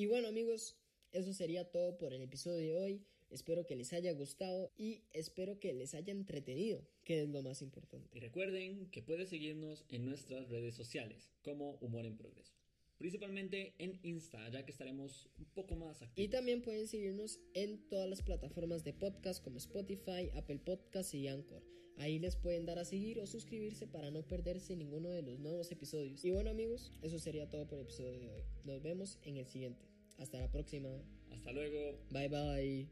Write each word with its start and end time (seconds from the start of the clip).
Y 0.00 0.06
bueno 0.06 0.28
amigos, 0.28 0.78
eso 1.12 1.34
sería 1.34 1.70
todo 1.70 1.98
por 1.98 2.14
el 2.14 2.22
episodio 2.22 2.56
de 2.56 2.74
hoy. 2.74 3.02
Espero 3.28 3.66
que 3.66 3.76
les 3.76 3.92
haya 3.92 4.14
gustado 4.14 4.72
y 4.78 5.02
espero 5.12 5.60
que 5.60 5.74
les 5.74 5.92
haya 5.92 6.10
entretenido, 6.10 6.88
que 7.04 7.20
es 7.20 7.28
lo 7.28 7.42
más 7.42 7.60
importante. 7.60 8.08
Y 8.16 8.20
recuerden 8.20 8.86
que 8.86 9.02
pueden 9.02 9.26
seguirnos 9.26 9.84
en 9.90 10.06
nuestras 10.06 10.48
redes 10.48 10.74
sociales 10.74 11.30
como 11.42 11.72
Humor 11.82 12.06
en 12.06 12.16
Progreso. 12.16 12.54
Principalmente 12.96 13.74
en 13.76 14.00
Insta, 14.02 14.48
ya 14.48 14.64
que 14.64 14.72
estaremos 14.72 15.28
un 15.36 15.44
poco 15.52 15.76
más 15.76 16.00
activos. 16.00 16.26
Y 16.26 16.30
también 16.30 16.62
pueden 16.62 16.88
seguirnos 16.88 17.38
en 17.52 17.86
todas 17.90 18.08
las 18.08 18.22
plataformas 18.22 18.82
de 18.84 18.94
podcast 18.94 19.44
como 19.44 19.58
Spotify, 19.58 20.30
Apple 20.34 20.60
Podcasts 20.60 21.12
y 21.12 21.28
Anchor. 21.28 21.62
Ahí 21.98 22.18
les 22.18 22.36
pueden 22.36 22.64
dar 22.64 22.78
a 22.78 22.86
seguir 22.86 23.20
o 23.20 23.26
suscribirse 23.26 23.86
para 23.86 24.10
no 24.10 24.26
perderse 24.26 24.74
ninguno 24.76 25.10
de 25.10 25.20
los 25.20 25.38
nuevos 25.40 25.70
episodios. 25.70 26.24
Y 26.24 26.30
bueno 26.30 26.48
amigos, 26.48 26.90
eso 27.02 27.18
sería 27.18 27.50
todo 27.50 27.66
por 27.68 27.78
el 27.78 27.84
episodio 27.84 28.18
de 28.18 28.30
hoy. 28.30 28.42
Nos 28.64 28.80
vemos 28.80 29.18
en 29.24 29.36
el 29.36 29.46
siguiente. 29.46 29.89
Hasta 30.20 30.38
la 30.38 30.48
próxima. 30.48 30.90
Hasta 31.32 31.50
luego. 31.52 31.98
Bye 32.10 32.28
bye. 32.28 32.88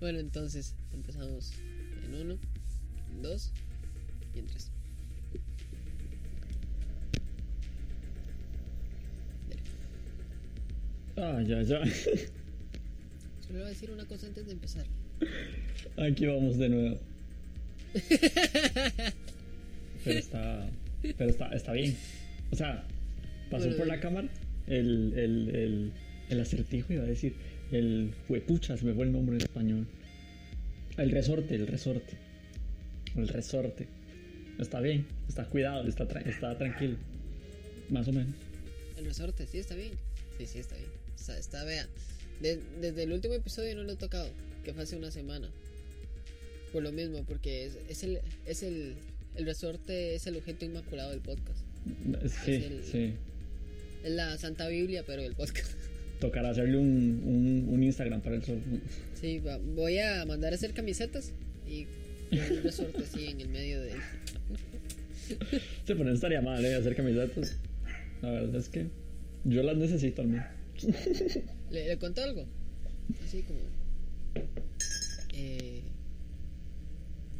Bueno, 0.00 0.18
entonces 0.18 0.74
empezamos 0.92 1.52
en 2.02 2.14
uno, 2.16 2.36
en 3.08 3.22
dos 3.22 3.52
y 4.34 4.40
en 4.40 4.46
tres. 4.48 4.72
Ah, 11.24 11.40
ya, 11.46 11.62
ya. 11.62 11.80
Solo 11.86 13.58
voy 13.58 13.62
a 13.62 13.66
decir 13.66 13.90
una 13.92 14.04
cosa 14.06 14.26
antes 14.26 14.44
de 14.46 14.52
empezar. 14.52 14.84
Aquí 15.96 16.26
vamos 16.26 16.58
de 16.58 16.68
nuevo. 16.68 16.98
Pero 20.04 20.18
está. 20.18 20.68
Pero 21.02 21.30
está, 21.30 21.48
está 21.52 21.72
bien. 21.72 21.96
O 22.50 22.56
sea, 22.56 22.84
pasó 23.50 23.64
Bueno, 23.66 23.76
por 23.78 23.86
la 23.86 24.00
cámara 24.00 24.28
el, 24.66 25.12
el, 25.16 25.48
el, 25.54 25.92
el 26.28 26.40
acertijo, 26.40 26.92
iba 26.92 27.04
a 27.04 27.06
decir. 27.06 27.34
El 27.70 28.12
huepucha, 28.28 28.76
se 28.76 28.84
me 28.84 28.92
fue 28.92 29.04
el 29.04 29.12
nombre 29.12 29.36
en 29.36 29.42
español. 29.42 29.86
El 30.98 31.10
resorte, 31.10 31.54
el 31.54 31.66
resorte. 31.68 32.16
El 33.16 33.28
resorte. 33.28 33.86
Está 34.58 34.80
bien, 34.80 35.06
está 35.28 35.44
cuidado, 35.46 35.86
está, 35.88 36.06
tra- 36.06 36.26
está 36.26 36.58
tranquilo. 36.58 36.96
Más 37.90 38.08
o 38.08 38.12
menos. 38.12 38.34
El 38.98 39.04
resorte, 39.06 39.46
sí, 39.46 39.58
está 39.58 39.74
bien. 39.76 39.92
Sí, 40.36 40.46
sí, 40.46 40.58
está 40.58 40.74
bien. 40.76 40.88
Está 41.16 41.64
vea. 41.64 41.88
De- 42.40 42.60
desde 42.80 43.04
el 43.04 43.12
último 43.12 43.34
episodio 43.34 43.74
no 43.76 43.84
lo 43.84 43.92
he 43.92 43.96
tocado, 43.96 44.28
que 44.64 44.72
fue 44.74 44.82
hace 44.82 44.96
una 44.96 45.10
semana. 45.10 45.50
Por 46.72 46.82
lo 46.82 46.90
mismo, 46.92 47.24
porque 47.24 47.66
es, 47.66 47.76
es 47.88 48.02
el, 48.02 48.20
es 48.46 48.62
el, 48.62 48.94
el 49.36 49.44
resorte 49.44 50.14
es 50.14 50.26
el 50.26 50.36
objeto 50.36 50.64
inmaculado 50.64 51.10
del 51.10 51.20
podcast. 51.20 51.60
Sí, 52.44 52.52
Es 52.52 52.64
el- 52.64 52.84
sí. 52.84 53.12
Es 54.04 54.10
la 54.12 54.36
Santa 54.38 54.66
Biblia, 54.68 55.04
pero 55.06 55.22
del 55.22 55.34
podcast. 55.34 55.72
Tocará 56.20 56.50
hacerle 56.50 56.78
un, 56.78 57.22
un, 57.24 57.66
un 57.68 57.82
Instagram 57.82 58.20
para 58.20 58.36
el 58.36 58.44
sol. 58.44 58.60
Sí, 59.20 59.38
va- 59.40 59.58
voy 59.58 59.98
a 59.98 60.24
mandar 60.24 60.52
a 60.52 60.56
hacer 60.56 60.72
camisetas 60.72 61.32
y 61.68 61.86
un 62.32 62.62
resorte 62.62 62.98
así 63.02 63.26
en 63.26 63.40
el 63.40 63.48
medio 63.48 63.80
de... 63.82 63.92
Sí, 65.28 65.36
pero 65.86 66.04
no 66.04 66.12
estaría 66.12 66.40
mal, 66.42 66.64
¿eh? 66.64 66.74
Hacer 66.74 66.94
camisetas. 66.96 67.56
La 68.22 68.30
verdad 68.30 68.56
es 68.56 68.68
que 68.68 68.86
yo 69.44 69.62
las 69.62 69.76
necesito 69.76 70.22
al 70.22 70.28
menos. 70.28 70.46
¿Le, 71.70 71.88
le 71.88 71.98
cuento 71.98 72.22
algo? 72.22 72.46
Así 73.24 73.42
como... 73.42 73.58
Eh, 75.34 75.82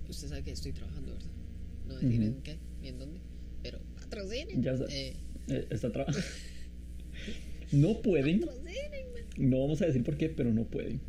usted 0.08 0.28
sabe 0.28 0.42
que 0.42 0.52
estoy 0.52 0.72
trabajando, 0.72 1.12
¿verdad? 1.12 1.30
No 1.88 1.94
decir 1.94 2.20
Ujú. 2.20 2.28
en 2.28 2.42
qué 2.42 2.58
ni 2.80 2.88
en 2.88 2.98
dónde. 2.98 3.20
Pero 3.62 3.78
patrocinen. 4.00 4.62
Ya 4.62 4.76
sé. 4.76 4.84
Eh, 4.90 5.16
Eh, 5.48 5.66
está 5.70 5.90
trabajando. 5.90 6.20
no 7.72 8.00
pueden. 8.02 8.44
No 9.36 9.60
vamos 9.60 9.82
a 9.82 9.86
decir 9.86 10.02
por 10.04 10.16
qué, 10.16 10.28
pero 10.28 10.52
no 10.52 10.64
pueden. 10.64 11.00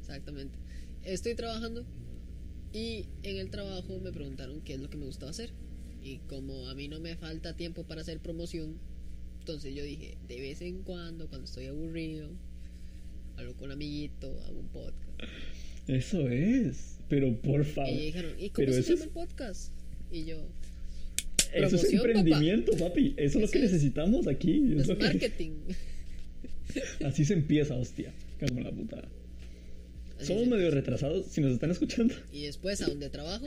Exactamente. 0.00 0.56
Estoy 1.04 1.34
trabajando 1.34 1.84
y 2.72 3.06
en 3.22 3.36
el 3.38 3.50
trabajo 3.50 3.98
me 4.00 4.12
preguntaron 4.12 4.60
qué 4.62 4.74
es 4.74 4.80
lo 4.80 4.88
que 4.90 4.96
me 4.96 5.06
gustaba 5.06 5.30
hacer. 5.30 5.50
Y 6.02 6.18
como 6.28 6.68
a 6.68 6.74
mí 6.74 6.88
no 6.88 7.00
me 7.00 7.16
falta 7.16 7.56
tiempo 7.56 7.84
para 7.84 8.00
hacer 8.02 8.20
promoción, 8.20 8.78
entonces 9.48 9.74
yo 9.74 9.82
dije, 9.82 10.18
de 10.28 10.40
vez 10.42 10.60
en 10.60 10.82
cuando, 10.82 11.26
cuando 11.28 11.46
estoy 11.46 11.66
aburrido, 11.66 12.28
hablo 13.38 13.54
con 13.54 13.66
un 13.66 13.72
amiguito, 13.72 14.38
hago 14.44 14.58
un 14.60 14.68
podcast. 14.68 15.22
Eso 15.86 16.28
es. 16.28 16.98
Pero 17.08 17.34
por 17.40 17.64
favor. 17.64 17.90
Y 17.90 18.06
dijeron, 18.06 18.32
¿y 18.38 18.50
cómo 18.50 18.66
Pero 18.66 18.72
se 18.74 18.82
llama 18.82 18.94
es- 18.96 19.02
el 19.04 19.08
podcast? 19.08 19.72
Y 20.12 20.24
yo, 20.26 20.46
Eso 21.54 21.76
es 21.76 21.92
emprendimiento, 21.94 22.76
papi. 22.76 23.14
Eso 23.16 23.38
es 23.38 23.44
lo 23.46 23.50
que 23.50 23.58
es- 23.64 23.72
necesitamos 23.72 24.26
aquí. 24.26 24.74
Es 24.76 24.82
es 24.82 24.88
que- 24.88 25.02
marketing. 25.02 25.52
Así 27.06 27.24
se 27.24 27.32
empieza, 27.32 27.74
hostia. 27.74 28.12
Como 28.46 28.60
la 28.60 28.70
putada. 28.70 29.08
Así 30.18 30.26
Somos 30.26 30.46
medio 30.46 30.70
retrasados 30.70 31.24
si 31.28 31.40
nos 31.40 31.52
están 31.52 31.70
escuchando. 31.70 32.14
Y 32.32 32.42
después, 32.42 32.82
a 32.82 32.86
donde 32.88 33.08
trabajo, 33.08 33.46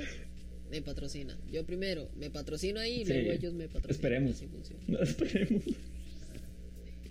me 0.71 0.81
patrocina. 0.81 1.37
Yo 1.51 1.65
primero 1.65 2.09
me 2.17 2.29
patrocino 2.31 2.79
ahí 2.79 3.01
y 3.01 3.05
Sí. 3.05 3.13
luego 3.13 3.31
ellos 3.33 3.53
me 3.53 3.67
patrocinan. 3.67 3.91
Esperemos. 3.91 4.35
Así 4.35 4.47
funciona. 4.47 4.81
No 4.87 4.99
esperemos. 5.01 5.63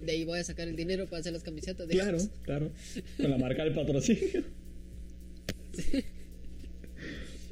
De 0.05 0.13
ahí 0.13 0.25
voy 0.25 0.39
a 0.41 0.45
sacar 0.45 0.67
el 0.67 0.75
dinero 0.77 1.05
para 1.07 1.21
hacer 1.21 1.33
las 1.35 1.43
camisetas. 1.43 1.87
de 1.87 1.95
Claro, 1.95 2.19
claro. 2.43 2.73
Con 3.19 3.31
la 3.31 3.37
marca 3.39 3.63
del 3.65 3.75
patrocinio. 3.75 4.43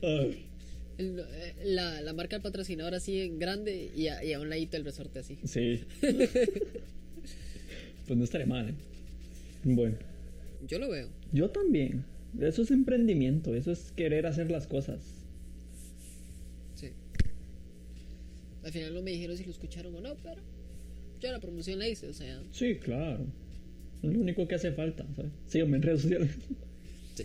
El- 0.02 0.44
eh, 0.98 1.54
La, 1.64 2.00
la 2.02 2.12
marca 2.12 2.36
del 2.36 2.42
patrocinador 2.42 2.94
así 2.94 3.20
en 3.20 3.38
grande 3.38 3.90
y 3.94 4.08
a, 4.08 4.24
y 4.24 4.32
a 4.32 4.40
un 4.40 4.48
ladito 4.48 4.76
el 4.76 4.84
resorte 4.84 5.20
así. 5.20 5.38
sí. 5.44 5.80
Pues 8.06 8.16
no 8.18 8.24
estaría 8.24 8.46
mal, 8.46 8.70
¿eh? 8.70 8.74
Bueno, 9.64 9.96
Yo 10.66 10.78
lo 10.78 10.88
veo. 10.88 11.08
yo 11.32 11.50
también. 11.50 12.04
Eso 12.40 12.62
es 12.62 12.70
emprendimiento, 12.70 13.54
eso 13.54 13.70
es 13.70 13.92
querer 13.92 14.26
hacer 14.26 14.50
las 14.50 14.66
cosas. 14.66 15.00
Sí. 16.74 16.88
Al 18.64 18.72
final 18.72 18.94
no 18.94 19.02
me 19.02 19.10
dijeron 19.12 19.36
si 19.36 19.44
lo 19.44 19.50
escucharon 19.50 19.94
o 19.94 20.00
no, 20.00 20.16
pero 20.22 20.40
yo 21.20 21.32
la 21.32 21.40
promoción 21.40 21.78
la 21.78 21.88
hice, 21.88 22.06
o 22.08 22.12
sea. 22.12 22.42
Sí, 22.52 22.76
claro. 22.76 23.24
Es 24.02 24.12
lo 24.12 24.20
único 24.20 24.46
que 24.46 24.54
hace 24.54 24.72
falta, 24.72 25.06
¿sabes? 25.16 25.32
Síganme 25.46 25.76
en 25.78 25.82
redes 25.82 26.02
sociales. 26.02 26.30
Sí. 27.14 27.24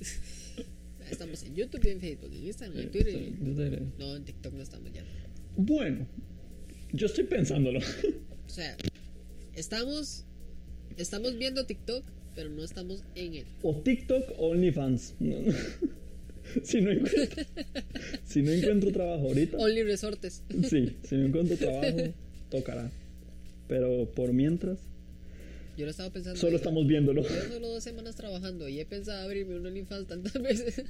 Estamos 1.10 1.42
en 1.42 1.54
YouTube, 1.54 1.84
en 1.86 2.00
Facebook, 2.00 2.30
en 2.32 2.44
Instagram, 2.46 2.78
en 2.80 2.90
Twitter. 2.90 3.12
Sí, 3.14 3.34
desde- 3.40 3.82
No, 3.98 4.16
en 4.16 4.24
TikTok 4.24 4.54
no 4.54 4.62
estamos 4.62 4.92
ya. 4.92 5.04
Bueno, 5.56 6.06
yo 6.92 7.06
estoy 7.06 7.24
pensándolo. 7.24 7.78
O 7.80 8.48
sea, 8.50 8.76
estamos. 9.54 10.24
Estamos 10.96 11.36
viendo 11.36 11.66
TikTok, 11.66 12.04
pero 12.34 12.50
no 12.50 12.62
estamos 12.62 13.02
en 13.16 13.34
él. 13.34 13.46
O 13.62 13.74
TikTok 13.82 14.30
o 14.38 14.50
OnlyFans. 14.50 15.14
No, 15.20 15.40
no. 15.40 15.52
Si, 16.62 16.80
no 16.80 16.90
encuentro, 16.90 17.42
si 18.24 18.42
no 18.42 18.52
encuentro 18.52 18.92
trabajo 18.92 19.26
ahorita, 19.28 19.56
Only 19.56 19.82
Resortes. 19.82 20.42
sí, 20.68 20.96
si 21.08 21.16
no 21.16 21.26
encuentro 21.26 21.56
trabajo, 21.56 22.12
tocará. 22.50 22.90
Pero 23.66 24.06
por 24.14 24.32
mientras, 24.32 24.78
Yo 25.76 25.84
lo 25.86 25.90
estaba 25.90 26.10
pensando. 26.10 26.38
solo 26.38 26.56
estamos 26.56 26.86
viéndolo. 26.86 27.22
Yo 27.22 27.52
solo 27.52 27.68
dos 27.68 27.82
semanas 27.82 28.14
trabajando 28.14 28.68
y 28.68 28.78
he 28.78 28.84
pensado 28.86 29.24
abrirme 29.24 29.56
un 29.56 29.66
OnlyFans 29.66 30.06
tantas 30.06 30.34
veces. 30.34 30.84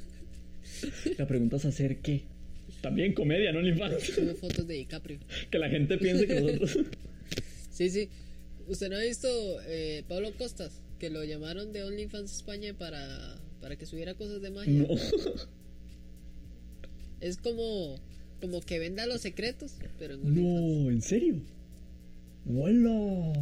La 1.19 1.26
pregunta 1.26 1.56
es 1.56 1.65
hacer 1.65 1.98
qué. 1.98 2.22
También 2.81 3.15
comedia, 3.15 3.53
no 3.53 3.60
OnlyFans. 3.60 4.03
Subo 4.03 4.34
fotos 4.34 4.66
de 4.66 4.75
DiCaprio. 4.75 5.19
Que 5.50 5.59
la 5.59 5.69
gente 5.71 5.97
piense 5.98 6.26
que 6.26 6.41
nosotros. 6.41 6.78
Sí, 7.71 7.91
sí. 7.91 8.09
¿Usted 8.66 8.88
no 8.91 8.97
ha 8.97 9.03
visto 9.03 9.28
eh, 9.66 10.04
Pablo 10.09 10.32
Costas? 10.36 10.81
Que 10.98 11.10
lo 11.10 11.25
llamaron 11.25 11.72
de 11.72 11.84
OnlyFans 11.84 12.34
España 12.36 12.74
para, 12.77 13.36
para 13.65 13.77
que 13.77 13.87
subiera 13.87 14.13
cosas 14.13 14.43
de 14.43 14.51
magia. 14.51 14.72
No. 14.83 14.89
Es 17.22 17.39
como, 17.39 17.99
como 18.43 18.61
que 18.61 18.78
venda 18.78 19.07
los 19.07 19.22
secretos, 19.22 19.77
pero 19.99 20.13
en. 20.15 20.34
No, 20.34 20.91
¿en 20.91 21.01
serio? 21.01 21.37
¡Hola! 22.47 23.33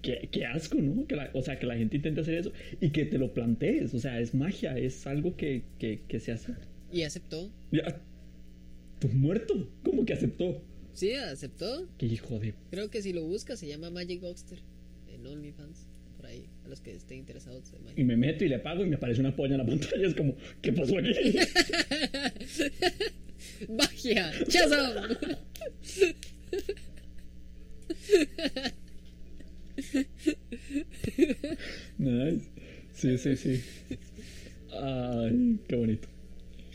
Qué, 0.00 0.30
qué 0.32 0.46
asco, 0.46 0.78
¿no? 0.78 1.06
Que 1.06 1.14
la- 1.16 1.30
o 1.34 1.42
sea, 1.42 1.58
que 1.58 1.66
la 1.66 1.76
gente 1.76 1.96
intente 1.96 2.22
hacer 2.22 2.36
eso 2.36 2.52
y 2.80 2.88
que 2.88 3.04
te 3.04 3.18
lo 3.18 3.34
plantees. 3.34 3.92
O 3.92 3.98
sea, 3.98 4.18
es 4.18 4.32
magia, 4.34 4.78
es 4.78 5.06
algo 5.06 5.36
que, 5.36 5.64
que, 5.78 6.00
que 6.08 6.20
se 6.20 6.32
hace. 6.32 6.54
Y 6.90 7.02
aceptó. 7.02 7.50
Ya. 7.70 8.00
Pues 8.98 9.12
muerto. 9.12 9.68
¿Cómo 9.84 10.06
que 10.06 10.14
aceptó? 10.14 10.62
Sí, 10.94 11.12
aceptó. 11.12 11.86
Qué 11.98 12.06
hijo 12.06 12.38
de. 12.38 12.54
Creo 12.70 12.88
que 12.88 13.02
si 13.02 13.12
lo 13.12 13.24
busca 13.24 13.56
se 13.58 13.68
llama 13.68 13.90
Magic 13.90 14.22
Boxster 14.22 14.60
en 15.08 15.26
OnlyFans. 15.26 15.86
Por 16.18 16.26
ahí, 16.26 16.46
a 16.64 16.68
los 16.68 16.80
que 16.80 16.92
estén 16.94 17.18
interesados 17.18 17.72
Y 17.72 17.78
magia. 17.82 18.04
me 18.04 18.16
meto 18.16 18.44
y 18.44 18.48
le 18.48 18.58
pago 18.58 18.84
y 18.84 18.88
me 18.88 18.96
aparece 18.96 19.20
una 19.20 19.34
polla 19.34 19.54
en 19.54 19.58
la 19.58 19.66
pantalla. 19.66 20.06
Es 20.06 20.14
como, 20.14 20.36
¿qué 20.60 20.72
pasó 20.72 20.98
aquí? 20.98 21.08
¡Magia! 23.70 24.32
¡Chazam! 24.48 25.16
nice. 31.98 32.44
Sí, 32.94 33.18
sí, 33.18 33.36
sí. 33.36 33.62
Ay, 34.72 35.58
qué 35.68 35.76
bonito. 35.76 36.08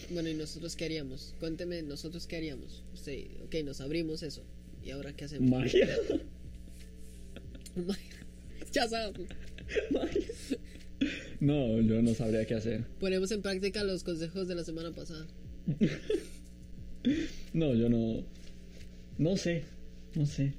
Bueno, 0.09 0.29
¿y 0.29 0.33
nosotros 0.35 0.75
qué 0.75 0.85
haríamos? 0.85 1.33
Cuénteme, 1.39 1.81
¿nosotros 1.81 2.27
qué 2.27 2.37
haríamos? 2.37 2.83
Sí, 2.93 3.31
ok, 3.45 3.55
nos 3.65 3.81
abrimos 3.81 4.23
eso. 4.23 4.43
¿Y 4.83 4.91
ahora 4.91 5.13
qué 5.15 5.25
hacemos? 5.25 5.49
Magia. 5.49 5.87
ya 7.75 7.81
No, 11.39 11.81
yo 11.81 12.01
no 12.01 12.13
sabría 12.13 12.45
qué 12.45 12.55
hacer. 12.55 12.85
Ponemos 12.99 13.31
en 13.31 13.41
práctica 13.41 13.83
los 13.83 14.03
consejos 14.03 14.47
de 14.47 14.55
la 14.55 14.63
semana 14.63 14.91
pasada. 14.91 15.27
No, 17.53 17.73
yo 17.73 17.89
no. 17.89 18.23
No 19.17 19.35
sé. 19.35 19.63
No 20.15 20.25
sé. 20.25 20.53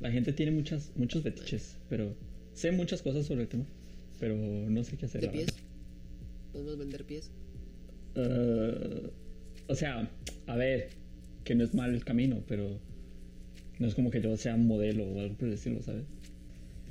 La 0.00 0.10
gente 0.10 0.32
tiene 0.34 0.52
muchas, 0.52 0.92
muchos 0.94 1.22
fetiches, 1.22 1.78
pero 1.88 2.14
sé 2.52 2.70
muchas 2.70 3.00
cosas 3.00 3.26
sobre 3.26 3.42
el 3.42 3.48
tema. 3.48 3.64
Pero 4.18 4.36
no 4.36 4.84
sé 4.84 4.96
qué 4.98 5.06
hacer. 5.06 5.22
¿De 5.22 5.28
pies? 5.28 5.46
verdad. 5.46 5.60
¿Podemos 6.52 6.78
vender 6.78 7.04
pies? 7.04 7.30
Eh, 8.14 9.10
o 9.68 9.74
sea, 9.74 10.10
a 10.46 10.56
ver, 10.56 10.90
que 11.44 11.54
no 11.54 11.64
es 11.64 11.74
mal 11.74 11.94
el 11.94 12.04
camino, 12.04 12.42
pero 12.46 12.78
no 13.78 13.86
es 13.86 13.94
como 13.94 14.10
que 14.10 14.20
yo 14.20 14.36
sea 14.36 14.54
un 14.54 14.66
modelo 14.66 15.04
o 15.04 15.20
algo 15.20 15.34
por 15.36 15.48
el 15.48 15.54
estilo, 15.54 15.82
¿sabes? 15.82 16.04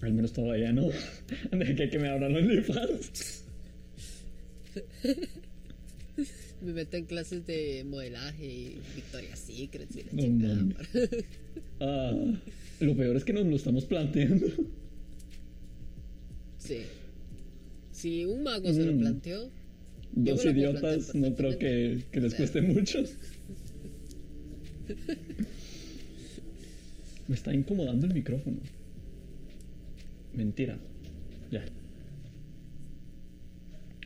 Al 0.01 0.13
menos 0.13 0.31
todavía 0.33 0.71
no. 0.71 0.89
De 1.51 1.75
que, 1.75 1.89
que 1.89 1.99
me 1.99 2.07
abran 2.09 2.33
los 2.33 2.43
OnlyFans. 2.43 3.43
Me 6.61 6.73
meto 6.73 6.97
en 6.97 7.05
clases 7.05 7.45
de 7.47 7.85
modelaje 7.85 8.45
y 8.45 8.77
Victoria's 8.95 9.39
Secret 9.39 9.89
y 9.95 10.03
la 10.03 10.11
chingada. 10.21 10.65
Ah, 11.81 12.13
lo 12.81 12.93
peor 12.97 13.15
es 13.15 13.23
que 13.23 13.31
nos 13.31 13.45
lo 13.45 13.55
estamos 13.55 13.85
planteando. 13.85 14.47
Sí. 16.57 16.81
Si 17.93 18.25
un 18.25 18.43
mago 18.43 18.73
se 18.73 18.83
lo 18.83 18.91
Mm. 18.91 18.99
planteó, 18.99 19.49
Dos 20.11 20.43
idiotas, 20.43 21.15
no 21.15 21.33
creo 21.35 21.57
que, 21.57 22.03
que 22.11 22.19
les 22.19 22.33
cueste 22.35 22.61
mucho. 22.61 23.01
Me 27.27 27.35
está 27.35 27.53
incomodando 27.53 28.07
el 28.07 28.13
micrófono. 28.13 28.57
Mentira. 30.33 30.77
Ya. 31.51 31.65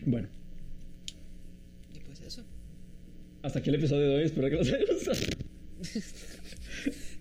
Bueno, 0.06 0.28
y 1.94 2.00
pues 2.02 2.20
eso. 2.22 2.44
hasta 3.42 3.60
aquí 3.60 3.70
el 3.70 3.76
episodio 3.76 4.10
de 4.10 4.16
hoy. 4.18 4.24
Espero 4.24 4.50
que 4.50 4.56
les 4.58 4.74
haya 4.74 4.86
gustado. 4.92 5.18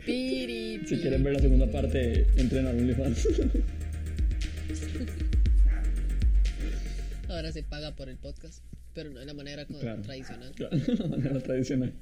Si 0.04 0.98
quieren 1.00 1.22
ver 1.22 1.34
la 1.34 1.38
segunda 1.38 1.70
parte, 1.70 2.26
entren 2.36 2.66
a 2.66 2.70
OnlyFans. 2.70 3.28
Ahora 7.28 7.52
se 7.52 7.62
paga 7.62 7.94
por 7.94 8.08
el 8.08 8.16
podcast, 8.16 8.64
pero 8.94 9.10
no 9.10 9.20
de 9.20 9.26
la 9.26 9.34
manera 9.34 9.64
Claro. 9.64 10.02
tradicional. 10.02 10.52
Claro, 10.56 10.76
de 10.98 11.08
manera 11.08 11.40
tradicional. 11.40 11.92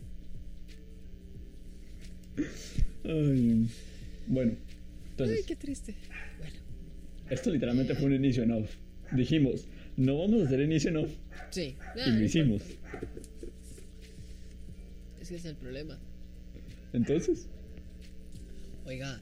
Ay, 3.04 3.68
bueno, 4.26 4.52
entonces, 5.10 5.36
Ay, 5.38 5.44
qué 5.46 5.56
triste. 5.56 5.94
Bueno, 6.38 6.54
esto 7.30 7.50
literalmente 7.50 7.94
fue 7.94 8.06
un 8.06 8.14
inicio 8.14 8.42
en 8.42 8.52
off. 8.52 8.70
Dijimos, 9.12 9.66
no 9.96 10.18
vamos 10.18 10.42
a 10.42 10.46
hacer 10.46 10.60
inicio 10.60 10.90
en 10.90 10.96
off. 10.98 11.10
sí. 11.50 11.76
Y 11.96 12.00
Ah, 12.00 12.06
lo 12.08 12.14
no 12.14 12.24
hicimos. 12.24 12.62
importa. 12.62 13.08
Ese 15.20 15.36
es 15.36 15.44
el 15.44 15.56
problema. 15.56 15.98
Entonces, 16.92 17.48
Oiga, 18.84 19.20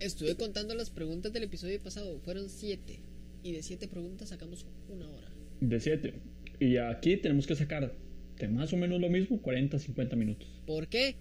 estuve 0.00 0.34
contando 0.36 0.74
las 0.74 0.90
preguntas 0.90 1.32
del 1.32 1.44
episodio 1.44 1.80
pasado. 1.80 2.18
Fueron 2.20 2.48
siete. 2.48 3.00
Y 3.44 3.52
de 3.52 3.62
siete 3.62 3.86
preguntas 3.88 4.28
sacamos 4.30 4.66
una 4.88 5.08
hora. 5.08 5.28
de 5.60 5.80
7. 5.80 6.14
Y 6.60 6.76
aquí 6.78 7.16
tenemos 7.16 7.46
que 7.46 7.54
sacar 7.56 7.92
de 8.38 8.48
más 8.48 8.72
o 8.72 8.76
menos 8.76 9.00
lo 9.00 9.08
mismo, 9.08 9.40
40, 9.42 9.78
50 9.78 10.16
minutos. 10.16 10.48
¿Por 10.66 10.88
qué? 10.88 11.16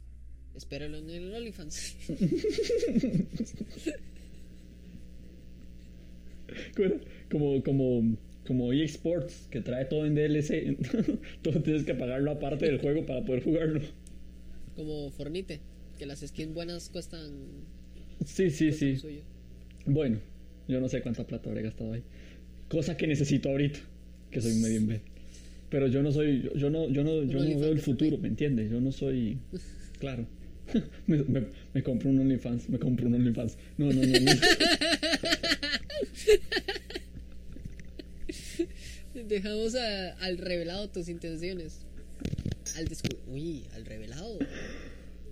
Espéralo 0.56 0.98
en 0.98 1.10
el 1.10 1.34
OnlyFans. 1.34 1.96
Como, 7.30 7.64
como, 7.64 8.18
como 8.46 8.74
EA 8.74 8.84
Sports, 8.86 9.48
que 9.50 9.62
trae 9.62 9.86
todo 9.86 10.06
en 10.06 10.16
DLC. 10.16 10.78
todo 11.42 11.62
tienes 11.62 11.84
que 11.84 11.96
pagarlo 11.96 12.32
aparte 12.32 12.66
del 12.66 12.80
juego 12.80 13.06
para 13.06 13.24
poder 13.24 13.44
jugarlo. 13.44 13.82
Como 14.76 15.10
Fornite, 15.12 15.62
que 15.98 16.06
las 16.06 16.20
skins 16.20 16.54
buenas 16.54 16.90
cuestan. 16.90 17.32
Sí, 18.26 18.50
sí, 18.50 18.68
cuestan 18.68 18.90
sí. 18.90 18.98
suyo. 18.98 19.22
Bueno, 19.86 20.20
yo 20.68 20.80
no 20.82 20.90
sé 20.90 21.02
cuánta 21.02 21.26
plata 21.26 21.50
habré 21.50 21.62
gastado 21.62 21.94
ahí. 21.94 22.04
Cosa 22.68 22.98
que 22.98 23.08
necesito 23.08 23.50
ahorita, 23.50 23.80
que 24.30 24.42
soy 24.42 24.56
medio 24.56 24.78
imbécil. 24.78 25.12
Pero 25.70 25.88
yo 25.88 26.04
no 26.04 26.12
soy, 26.12 26.42
yo, 26.42 26.54
yo 26.56 26.70
no, 26.70 26.90
yo 26.90 27.04
no, 27.04 27.24
yo 27.24 27.40
no 27.40 27.60
veo 27.60 27.72
el 27.72 27.80
futuro. 27.80 28.18
¿me 28.18 28.28
entiendes? 28.28 28.70
Yo 28.70 28.82
no 28.82 28.92
soy, 28.92 29.38
claro. 30.00 30.26
me, 31.08 31.24
me, 31.24 31.46
me 31.74 31.84
compro 31.84 32.10
un 32.10 32.20
OnlyFans, 32.20 32.70
me 32.70 32.78
compro 32.78 33.08
un 33.08 33.16
OnlyFans. 33.16 33.58
No, 33.78 33.86
no, 33.88 34.02
no, 34.02 34.20
no. 34.20 34.32
Dejamos 39.14 39.76
a- 39.76 40.14
al 40.20 40.38
revelado 40.38 40.90
tus 40.90 41.10
intenciones. 41.10 41.80
Al 42.78 42.88
descu... 42.88 43.10
Uy, 43.28 43.66
al 43.74 43.86
revelado. 43.86 44.40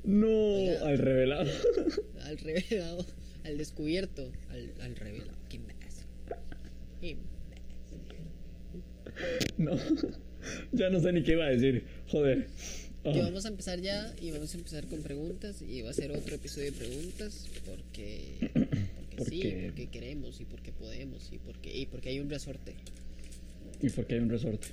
No, 0.03 0.85
al 0.85 0.97
revelado. 0.97 1.49
Al 2.23 2.37
revelado. 2.37 3.05
Al 3.43 3.57
descubierto. 3.57 4.31
Al, 4.49 4.71
al 4.81 4.95
revelado. 4.95 5.37
Qué 5.49 5.55
imbécil. 5.57 6.05
Qué 7.01 7.07
imbécil. 7.09 7.29
No, 9.57 9.77
ya 10.71 10.89
no 10.89 10.99
sé 11.01 11.11
ni 11.11 11.23
qué 11.23 11.31
iba 11.33 11.45
a 11.45 11.49
decir. 11.49 11.83
Joder. 12.07 12.47
Ah, 13.03 13.11
Que 13.13 13.21
vamos 13.21 13.45
a 13.45 13.49
empezar 13.49 13.79
ya 13.81 14.13
y 14.21 14.31
vamos 14.31 14.53
a 14.53 14.57
empezar 14.57 14.85
con 14.87 15.01
preguntas 15.01 15.61
y 15.61 15.81
va 15.81 15.89
a 15.89 15.93
ser 15.93 16.11
otro 16.11 16.35
episodio 16.35 16.71
de 16.71 16.77
preguntas 16.77 17.47
porque 17.65 18.51
porque 19.19 19.35
sí, 19.35 19.41
Porque- 19.41 19.63
porque 19.67 19.87
queremos 19.87 20.41
y 20.41 20.45
porque 20.45 20.71
podemos 20.71 21.29
y 21.31 21.37
porque 21.37 21.77
y 21.77 21.85
porque 21.85 22.09
hay 22.09 22.19
un 22.19 22.29
resorte. 22.29 22.73
¿Y 23.81 23.89
por 23.89 24.05
qué 24.07 24.15
hay 24.15 24.21
un 24.21 24.29
resorte? 24.29 24.67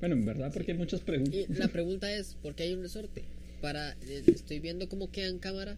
Bueno, 0.00 0.14
en 0.16 0.24
verdad, 0.24 0.50
porque 0.52 0.72
hay 0.72 0.78
muchas 0.78 1.00
preguntas. 1.00 1.34
Y 1.34 1.52
la 1.54 1.68
pregunta 1.68 2.12
es, 2.12 2.34
¿por 2.42 2.54
qué 2.54 2.64
hay 2.64 2.72
un 2.74 2.82
resorte? 2.82 3.22
Para 3.60 3.92
eh, 3.92 4.22
estoy 4.26 4.58
viendo 4.60 4.88
cómo 4.88 5.10
queda 5.10 5.28
en 5.28 5.38
cámara 5.38 5.76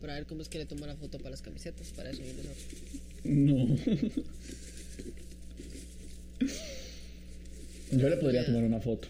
para 0.00 0.14
ver 0.14 0.26
cómo 0.26 0.42
es 0.42 0.48
que 0.48 0.58
le 0.58 0.66
toma 0.66 0.86
la 0.86 0.96
foto 0.96 1.18
para 1.18 1.30
las 1.30 1.40
camisetas, 1.42 1.88
para 1.92 2.10
eso 2.10 2.22
hay 2.22 2.30
un 2.30 2.36
resorte. 2.36 2.74
No. 3.24 3.76
Yo 7.92 8.08
le 8.08 8.16
podría 8.16 8.44
tomar 8.44 8.64
una 8.64 8.80
foto. 8.80 9.08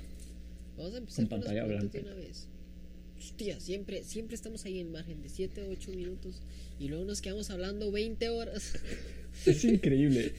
Vamos 0.77 0.95
a 0.95 0.99
empezar 0.99 1.17
Con 1.17 1.29
con, 1.29 1.41
pantalla 1.41 1.63
las 1.67 1.69
blanca. 1.81 1.99
de 1.99 2.05
una 2.05 2.15
vez. 2.15 2.47
Hostia, 3.25 3.59
siempre, 3.59 4.03
siempre 4.05 4.35
estamos 4.35 4.67
ahí 4.67 4.81
en 4.81 4.93
margen 4.93 5.23
de 5.23 5.31
7 5.31 5.63
o 5.65 5.71
8 5.71 5.93
minutos 5.93 6.43
y 6.79 6.89
luego 6.89 7.05
nos 7.07 7.23
quedamos 7.23 7.49
hablando 7.51 7.91
20 7.91 8.29
horas. 8.29 8.75
Es 9.47 9.65
increíble. 9.65 10.33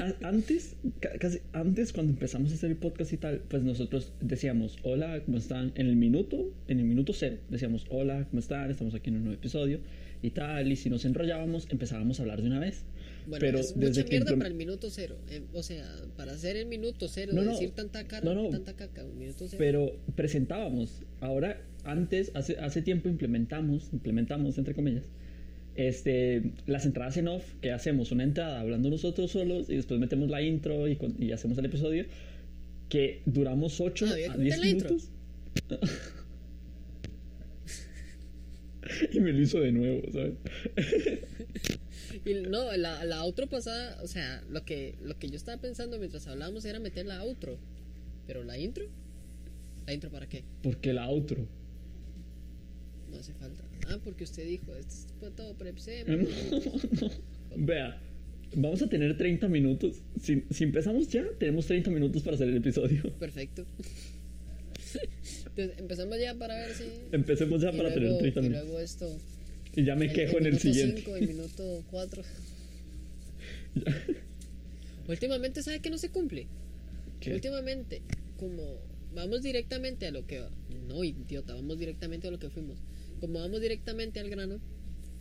A- 0.00 0.26
Antes, 0.28 0.74
ca- 0.98 1.16
casi 1.20 1.38
antes 1.52 1.92
cuando 1.92 2.12
empezamos 2.12 2.50
a 2.50 2.54
hacer 2.56 2.70
el 2.70 2.76
podcast 2.76 3.12
y 3.12 3.16
tal, 3.16 3.38
pues 3.48 3.62
nosotros 3.62 4.12
decíamos, 4.20 4.78
hola, 4.82 5.22
¿cómo 5.24 5.38
están? 5.38 5.70
En 5.76 5.86
el 5.86 5.94
minuto, 5.94 6.52
en 6.66 6.80
el 6.80 6.86
minuto 6.86 7.12
cero, 7.12 7.36
decíamos, 7.50 7.86
hola, 7.88 8.26
¿cómo 8.30 8.40
están? 8.40 8.68
Estamos 8.68 8.94
aquí 8.96 9.10
en 9.10 9.16
un 9.18 9.24
nuevo 9.26 9.38
episodio 9.38 9.78
y 10.22 10.30
tal. 10.30 10.72
Y 10.72 10.74
si 10.74 10.90
nos 10.90 11.04
enrollábamos, 11.04 11.68
empezábamos 11.70 12.18
a 12.18 12.22
hablar 12.22 12.42
de 12.42 12.48
una 12.48 12.58
vez. 12.58 12.82
Bueno, 13.26 13.40
Pero 13.40 13.58
es 13.60 13.74
desde 13.74 13.88
mucha 13.88 14.04
que 14.04 14.10
mierda 14.10 14.30
implem- 14.32 14.38
para 14.38 14.48
el 14.48 14.54
minuto 14.54 14.90
cero. 14.90 15.16
eh, 15.30 15.42
o 15.52 15.62
sea, 15.62 15.88
para 16.16 16.32
hacer 16.32 16.56
el 16.56 16.66
minuto 16.66 17.08
cero, 17.08 17.32
No, 17.34 17.42
no. 17.42 17.52
decir 17.52 17.70
tanta, 17.70 18.06
cara, 18.08 18.24
No, 18.24 18.34
no. 18.42 18.48
tanta 18.50 18.74
caca, 18.74 19.04
un 19.04 19.18
minuto 19.18 19.46
cero. 19.48 19.58
Pero 19.58 19.96
presentábamos. 20.16 21.02
Ahora, 21.20 21.60
antes, 21.84 22.32
hace, 22.34 22.56
hace 22.58 22.82
tiempo 22.82 23.08
implementamos, 23.08 23.90
implementamos 23.92 24.58
entre 24.58 24.74
comillas, 24.74 25.04
este, 25.74 26.52
las 26.66 26.84
entradas 26.84 27.16
en 27.16 27.28
off, 27.28 27.44
que 27.60 27.70
hacemos 27.72 28.10
una 28.12 28.24
entrada 28.24 28.60
hablando 28.60 28.90
nosotros 28.90 29.30
solos 29.30 29.70
y 29.70 29.76
después 29.76 29.98
metemos 30.00 30.28
la 30.28 30.42
intro 30.42 30.86
y, 30.88 30.96
con- 30.96 31.14
y 31.22 31.32
hacemos 31.32 31.56
el 31.58 31.64
episodio, 31.66 32.04
que 32.88 33.22
duramos 33.24 33.80
8 33.80 34.06
Ah, 34.08 34.12
a 34.12 34.14
que 34.14 34.20
10 34.22 34.38
meter 34.38 34.58
la 34.58 34.66
intro. 34.68 34.88
minutos. 34.90 35.10
y 39.12 39.20
me 39.20 39.32
lo 39.32 39.40
hizo 39.40 39.60
de 39.60 39.72
nuevo, 39.72 40.02
¿sabes? 40.12 40.34
Y 42.24 42.34
no, 42.34 42.74
la, 42.76 43.04
la 43.04 43.22
outro 43.24 43.48
pasada, 43.48 43.98
o 44.02 44.06
sea, 44.06 44.42
lo 44.48 44.64
que, 44.64 44.94
lo 45.02 45.18
que 45.18 45.28
yo 45.28 45.36
estaba 45.36 45.60
pensando 45.60 45.98
mientras 45.98 46.26
hablábamos 46.28 46.64
era 46.64 46.78
meter 46.78 47.04
la 47.06 47.22
outro. 47.22 47.58
Pero 48.26 48.44
la 48.44 48.56
intro, 48.58 48.84
¿la 49.86 49.92
intro 49.92 50.10
para 50.10 50.28
qué? 50.28 50.44
Porque 50.62 50.92
la 50.92 51.08
outro. 51.08 51.46
No 53.10 53.18
hace 53.18 53.32
falta. 53.34 53.62
Ah, 53.88 53.98
porque 54.04 54.24
usted 54.24 54.46
dijo, 54.46 54.74
esto 54.76 54.94
es 54.94 55.06
para 55.20 55.32
todo 55.34 55.54
para. 55.54 55.70
No, 56.06 56.16
no. 56.16 57.10
Vea, 57.56 58.00
vamos 58.54 58.80
a 58.82 58.88
tener 58.88 59.16
30 59.16 59.48
minutos. 59.48 60.00
Si, 60.20 60.44
si 60.50 60.64
empezamos 60.64 61.08
ya, 61.08 61.24
tenemos 61.38 61.66
30 61.66 61.90
minutos 61.90 62.22
para 62.22 62.36
hacer 62.36 62.48
el 62.48 62.56
episodio. 62.58 63.02
Perfecto. 63.18 63.66
Entonces, 65.46 65.78
empezamos 65.78 66.18
ya 66.20 66.34
para 66.36 66.54
ver 66.54 66.72
si. 66.74 66.84
Empecemos 67.10 67.60
ya 67.60 67.70
y 67.72 67.76
para 67.76 67.90
luego- 67.94 68.18
tener 68.18 68.32
30 68.32 68.40
Y 68.40 68.42
minutos. 68.44 68.64
luego 68.64 68.80
esto. 68.80 69.18
Y 69.74 69.84
ya 69.84 69.96
me 69.96 70.12
quejo 70.12 70.38
en 70.38 70.46
el 70.46 70.52
minuto 70.52 70.62
siguiente. 70.62 70.96
cinco, 70.98 71.16
el 71.16 71.28
minuto 71.28 71.84
4. 71.90 72.22
Últimamente, 75.08 75.62
¿sabe 75.62 75.80
que 75.80 75.90
no 75.90 75.98
se 75.98 76.10
cumple? 76.10 76.46
¿Qué? 77.20 77.34
Últimamente, 77.34 78.02
como 78.36 78.78
vamos 79.14 79.42
directamente 79.42 80.06
a 80.06 80.10
lo 80.10 80.26
que... 80.26 80.42
No, 80.88 81.02
idiota, 81.04 81.54
vamos 81.54 81.78
directamente 81.78 82.28
a 82.28 82.30
lo 82.30 82.38
que 82.38 82.50
fuimos. 82.50 82.78
Como 83.20 83.40
vamos 83.40 83.60
directamente 83.60 84.20
al 84.20 84.28
grano, 84.28 84.60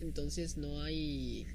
entonces 0.02 0.58
no 0.58 0.82
hay... 0.82 1.46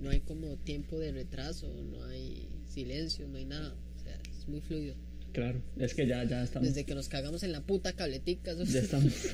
No 0.00 0.10
hay 0.10 0.20
como 0.20 0.56
tiempo 0.56 0.98
de 0.98 1.12
retraso, 1.12 1.72
no 1.82 2.04
hay 2.04 2.48
silencio, 2.68 3.28
no 3.28 3.38
hay 3.38 3.44
nada. 3.44 3.74
O 3.96 3.98
sea, 4.02 4.18
es 4.38 4.48
muy 4.48 4.60
fluido. 4.60 4.96
Claro, 5.34 5.60
es 5.78 5.94
que 5.94 6.06
ya, 6.06 6.22
ya 6.24 6.44
estamos. 6.44 6.68
Desde 6.68 6.84
que 6.84 6.94
nos 6.94 7.08
cagamos 7.08 7.42
en 7.42 7.50
la 7.52 7.60
puta 7.60 7.92
cabletica. 7.92 8.52
eso- 8.52 8.64
Ya 8.64 8.80
estamos. 8.80 9.12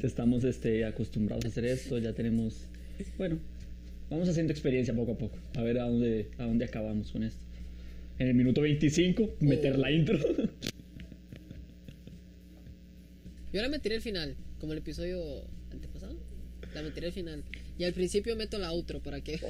ya 0.00 0.06
estamos 0.06 0.44
este, 0.44 0.84
acostumbrados 0.86 1.44
a 1.44 1.48
hacer 1.48 1.66
esto, 1.66 1.98
ya 1.98 2.14
tenemos. 2.14 2.54
Bueno, 3.18 3.38
vamos 4.10 4.28
haciendo 4.30 4.50
experiencia 4.52 4.94
poco 4.94 5.12
a 5.12 5.18
poco. 5.18 5.36
A 5.56 5.62
ver 5.62 5.78
a 5.78 5.84
dónde, 5.84 6.30
a 6.38 6.44
dónde 6.46 6.64
acabamos 6.64 7.12
con 7.12 7.22
esto. 7.22 7.38
En 8.18 8.28
el 8.28 8.34
minuto 8.34 8.62
25, 8.62 9.36
meter 9.40 9.78
la 9.78 9.92
intro. 9.92 10.18
Yo 13.52 13.60
ahora 13.60 13.68
me 13.68 13.78
tiré 13.78 13.96
el 13.96 14.02
final, 14.02 14.36
como 14.58 14.72
el 14.72 14.78
episodio 14.78 15.44
antepasado. 15.70 16.16
La 16.74 16.82
me 16.82 16.90
tiré 16.90 17.08
el 17.08 17.12
final. 17.12 17.44
Y 17.78 17.84
al 17.84 17.92
principio 17.92 18.34
meto 18.36 18.58
la 18.58 18.72
outro 18.72 19.00
para 19.02 19.20
que 19.20 19.38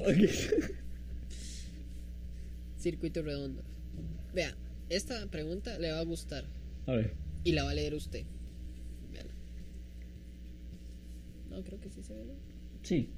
circuito 2.78 3.23
redondo. 3.23 3.62
Vea, 4.35 4.54
esta 4.88 5.26
pregunta 5.30 5.78
le 5.78 5.92
va 5.92 5.99
a 6.00 6.04
gustar 6.04 6.45
a 6.87 6.92
ver, 6.92 7.14
y 7.45 7.52
la 7.52 7.64
va 7.64 7.71
a 7.71 7.75
leer 7.75 7.95
usted. 7.95 8.25
Véala. 9.12 9.30
No, 11.50 11.62
creo 11.62 11.80
que 11.80 11.90
sí 11.90 12.02
se 12.02 12.14
ve. 12.14 12.25
¿no? 12.25 12.35
sí. 12.83 13.11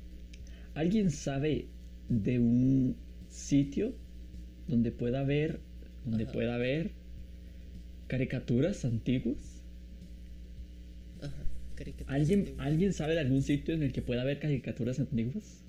¿Alguien 0.75 1.11
sabe 1.11 1.67
de 2.09 2.39
un 2.39 2.97
sitio 3.29 3.93
donde 4.69 4.93
pueda 4.93 5.25
ver, 5.25 5.61
donde 6.05 6.25
Ajá. 6.25 6.33
pueda 6.33 6.57
ver 6.59 6.93
caricaturas 8.07 8.85
antiguas? 8.85 9.63
Ajá, 11.21 11.43
caricaturas 11.75 12.15
¿Alguien, 12.15 12.41
antiguas. 12.41 12.67
¿Alguien 12.67 12.93
sabe 12.93 13.15
de 13.15 13.21
algún 13.21 13.43
sitio 13.43 13.75
en 13.75 13.83
el 13.83 13.93
que 13.93 14.01
pueda 14.03 14.23
ver 14.25 14.39
caricaturas 14.39 15.01
antiguas? 15.01 15.61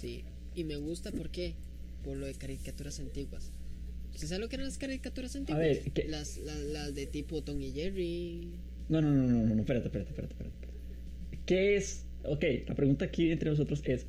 Sí, 0.00 0.24
y 0.54 0.64
me 0.64 0.76
gusta 0.76 1.10
¿por 1.10 1.30
qué? 1.30 1.54
Por 2.02 2.18
lo 2.18 2.26
de 2.26 2.34
caricaturas 2.34 3.00
antiguas. 3.00 3.50
¿Usted 4.14 4.28
sabe 4.28 4.40
lo 4.40 4.48
que 4.48 4.56
eran 4.56 4.66
las 4.66 4.78
caricaturas 4.78 5.34
antiguas? 5.36 5.60
ver, 5.60 5.82
¿qué? 5.92 6.06
Las, 6.08 6.38
las, 6.38 6.58
las 6.60 6.94
de 6.94 7.06
tipo 7.06 7.42
Tom 7.42 7.60
y 7.60 7.72
Jerry. 7.72 8.48
No, 8.88 9.00
no, 9.02 9.10
no, 9.12 9.26
no, 9.26 9.44
no, 9.46 9.54
no, 9.54 9.60
espérate, 9.62 9.86
espérate, 9.88 10.10
espérate, 10.10 10.34
espérate. 10.34 10.56
¿Qué 11.46 11.76
es? 11.76 12.04
Ok, 12.24 12.44
la 12.68 12.74
pregunta 12.74 13.04
aquí 13.06 13.30
entre 13.30 13.50
nosotros 13.50 13.82
es, 13.84 14.06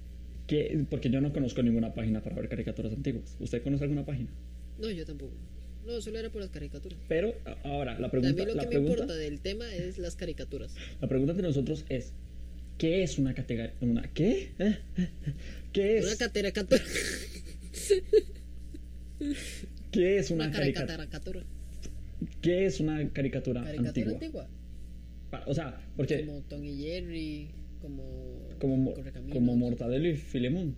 ¿qué? 0.48 0.86
Porque 0.90 1.10
yo 1.10 1.20
no 1.22 1.32
conozco 1.34 1.62
ninguna 1.64 1.94
página 1.94 2.22
para 2.24 2.36
ver 2.36 2.48
caricaturas 2.50 2.94
antiguas. 2.94 3.36
¿Usted 3.40 3.62
conoce 3.64 3.84
alguna 3.84 4.06
página? 4.06 4.30
No, 4.80 4.90
yo 4.92 5.06
tampoco. 5.06 5.34
No, 5.86 6.02
solo 6.02 6.20
era 6.20 6.30
por 6.32 6.42
las 6.42 6.50
caricaturas. 6.52 6.98
Pero 7.08 7.36
a- 7.46 7.58
ahora, 7.64 8.00
la 8.00 8.08
A 8.08 8.12
pregunta, 8.12 8.44
mí 8.44 8.48
lo 8.50 8.56
la 8.56 8.64
que 8.64 8.68
me 8.68 8.72
pregunta, 8.72 8.94
importa 8.94 9.16
del 9.16 9.40
tema 9.42 9.72
es 9.74 9.98
las 9.98 10.16
caricaturas. 10.16 10.74
la 11.02 11.08
pregunta 11.08 11.32
entre 11.34 11.48
nosotros 11.48 11.86
es, 11.90 12.12
¿qué 12.78 13.04
es 13.04 13.18
una 13.20 13.34
categoría? 13.36 13.74
Una, 13.82 14.12
¿Qué? 14.14 14.52
¿Eh? 14.60 14.78
¿Qué 15.74 16.00
Una 16.02 16.12
es? 16.12 16.20
¿Qué 19.96 20.18
es 20.18 20.32
una, 20.32 20.46
Una 20.48 20.54
caricatura? 20.54 20.98
caricatura. 20.98 21.44
¿Qué 22.42 22.66
es 22.66 22.80
una 22.80 23.10
caricatura, 23.12 23.64
Caricatura 23.64 23.90
antigua? 23.90 24.14
antigua. 24.14 24.50
O 25.48 25.54
sea, 25.54 25.82
porque 25.96 26.26
Como 26.26 26.42
Tom 26.44 26.64
y 26.64 26.78
Jerry, 26.78 27.50
como. 27.82 28.04
como, 28.60 28.94
como 29.32 29.56
Mortadelo 29.56 30.08
y 30.10 30.16
Filemón. 30.16 30.76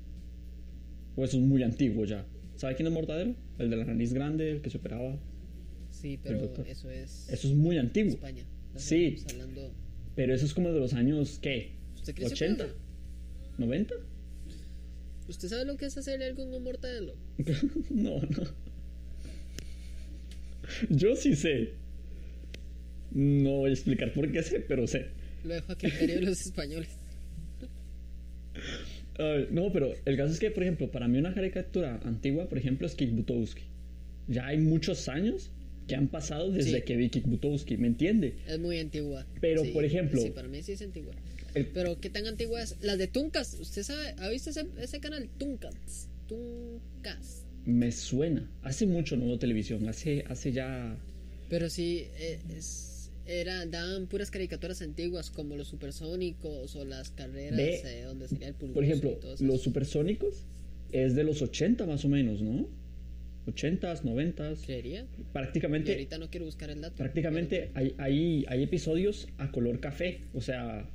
O 1.15 1.23
eso 1.25 1.37
es 1.37 1.43
muy 1.43 1.63
antiguo 1.63 2.05
ya. 2.05 2.25
¿Sabe 2.55 2.75
quién 2.75 2.87
es 2.87 2.93
Mortadelo? 2.93 3.35
El 3.59 3.69
de 3.69 3.75
la 3.75 3.85
nariz 3.85 4.13
grande, 4.13 4.51
el 4.51 4.61
que 4.61 4.69
se 4.69 4.77
operaba. 4.77 5.17
Sí, 5.91 6.19
pero 6.21 6.53
eso 6.65 6.89
es. 6.89 7.27
Eso 7.29 7.47
es 7.47 7.53
muy 7.55 7.77
antiguo. 7.77 8.13
España. 8.13 8.45
Sí. 8.75 9.17
hablando. 9.31 9.71
Pero 10.15 10.33
eso 10.33 10.45
es 10.45 10.53
como 10.53 10.71
de 10.71 10.79
los 10.79 10.93
años, 10.93 11.39
¿qué? 11.41 11.71
¿Usted 11.95 12.13
creció 12.15 12.47
¿80? 12.47 12.57
con 12.57 12.65
eso? 12.67 12.75
¿90? 13.57 13.93
¿Usted 15.27 15.47
sabe 15.49 15.65
lo 15.65 15.75
que 15.77 15.85
es 15.87 15.97
hacerle 15.97 16.25
algo 16.25 16.43
a 16.43 16.45
un 16.57 16.63
mortadelo? 16.63 17.13
no, 17.89 18.21
no. 18.21 18.66
Yo 20.89 21.15
sí 21.15 21.35
sé. 21.35 21.71
No 23.11 23.49
voy 23.57 23.69
a 23.69 23.73
explicar 23.73 24.13
por 24.13 24.31
qué 24.31 24.43
sé, 24.43 24.59
pero 24.59 24.85
sé. 24.87 25.07
Lo 25.43 25.53
dejo 25.53 25.71
a 25.71 25.77
criterio 25.77 26.15
de 26.15 26.21
los 26.21 26.41
españoles. 26.41 26.89
No, 29.49 29.71
pero 29.71 29.93
el 30.05 30.15
caso 30.15 30.31
es 30.33 30.39
que, 30.39 30.51
por 30.51 30.61
ejemplo, 30.61 30.91
para 30.91 31.07
mí 31.07 31.17
una 31.17 31.33
caricatura 31.33 31.99
antigua, 32.03 32.47
por 32.47 32.59
ejemplo, 32.59 32.85
es 32.85 32.93
Kick 32.93 33.11
Butowski. 33.15 33.63
Ya 34.27 34.45
hay 34.45 34.59
muchos 34.59 35.07
años 35.09 35.49
que 35.87 35.95
han 35.95 36.07
pasado 36.07 36.51
desde 36.51 36.77
Sí. 36.79 36.81
que 36.83 36.95
vi 36.97 37.09
Kick 37.09 37.25
Butowski, 37.25 37.77
¿me 37.77 37.87
entiende? 37.87 38.35
Es 38.47 38.59
muy 38.59 38.77
antigua. 38.77 39.25
Pero, 39.41 39.63
Sí, 39.63 39.71
por 39.71 39.85
ejemplo- 39.85 40.21
Sí, 40.21 40.29
para 40.29 40.47
mí 40.47 40.61
sí 40.61 40.73
es 40.73 40.81
antigua. 40.83 41.15
El- 41.55 41.65
Pero, 41.67 41.99
¿qué 41.99 42.11
tan 42.11 42.27
antigua 42.27 42.61
es? 42.61 42.75
Las 42.81 42.99
de 42.99 43.07
Tuncas. 43.07 43.57
¿Usted 43.59 43.81
sabe? 43.81 44.13
¿Ha 44.19 44.29
visto 44.29 44.51
ese, 44.51 44.65
ese 44.79 44.99
canal? 44.99 45.27
Tuncas. 45.39 46.09
Tuncas. 46.27 47.43
Me 47.67 47.91
suena. 47.91 48.49
Hace 48.63 48.85
mucho 48.85 49.17
no 49.17 49.25
veo 49.25 49.37
televisión, 49.37 49.89
hace, 49.89 50.23
hace 50.29 50.53
ya... 50.53 50.97
Pero 51.49 51.69
sí, 51.69 52.07
eh, 52.17 52.39
es, 52.55 53.11
era, 53.25 53.65
daban 53.65 54.07
puras 54.07 54.31
caricaturas 54.31 54.81
antiguas 54.81 55.29
como 55.29 55.57
los 55.57 55.67
supersónicos 55.67 56.77
o 56.77 56.85
las 56.85 57.11
carreras 57.11 57.57
Ve, 57.57 57.81
eh, 57.83 58.03
donde 58.03 58.29
sería 58.29 58.47
el 58.47 58.53
pulgoso 58.53 58.73
Por 58.73 58.83
ejemplo, 58.85 59.19
los 59.41 59.61
supersónicos 59.61 60.45
es 60.93 61.13
de 61.13 61.25
los 61.25 61.41
80 61.41 61.85
más 61.85 62.05
o 62.05 62.07
menos, 62.07 62.41
¿no? 62.41 62.69
80s, 63.47 64.01
90s. 64.03 64.65
¿Creería? 64.65 65.05
Y 65.17 65.23
Prácticamente, 65.33 65.91
ahorita 65.91 66.17
no 66.19 66.29
quiero 66.29 66.45
buscar 66.45 66.69
el 66.69 66.79
dato. 66.79 66.95
prácticamente 66.95 67.71
hay, 67.73 67.95
hay, 67.97 68.45
hay 68.47 68.63
episodios 68.63 69.27
a 69.37 69.51
color 69.51 69.81
café. 69.81 70.21
O 70.33 70.39
sea, 70.39 70.89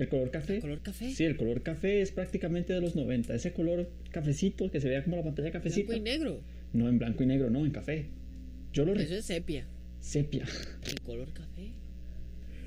el 0.00 0.08
color 0.08 0.30
café. 0.30 0.60
¿Color 0.60 0.82
café? 0.82 1.10
Sí, 1.12 1.24
el 1.24 1.36
color 1.36 1.62
café 1.62 2.00
es 2.00 2.10
prácticamente 2.10 2.72
de 2.72 2.80
los 2.80 2.96
90. 2.96 3.34
Ese 3.34 3.52
color 3.52 3.90
cafecito 4.10 4.70
que 4.70 4.80
se 4.80 4.88
vea 4.88 5.04
como 5.04 5.16
la 5.16 5.22
pantalla 5.22 5.50
cafecita. 5.50 5.88
Blanco 5.88 6.00
y 6.00 6.10
negro. 6.10 6.40
No, 6.72 6.88
en 6.88 6.98
blanco 6.98 7.22
y 7.22 7.26
negro, 7.26 7.50
no, 7.50 7.64
en 7.66 7.70
café. 7.72 8.06
Yo 8.72 8.84
lo 8.84 8.94
Eso 8.94 9.14
es 9.14 9.24
sepia. 9.24 9.66
Sepia. 10.00 10.46
¿En 10.88 10.96
color 11.04 11.32
café? 11.32 11.72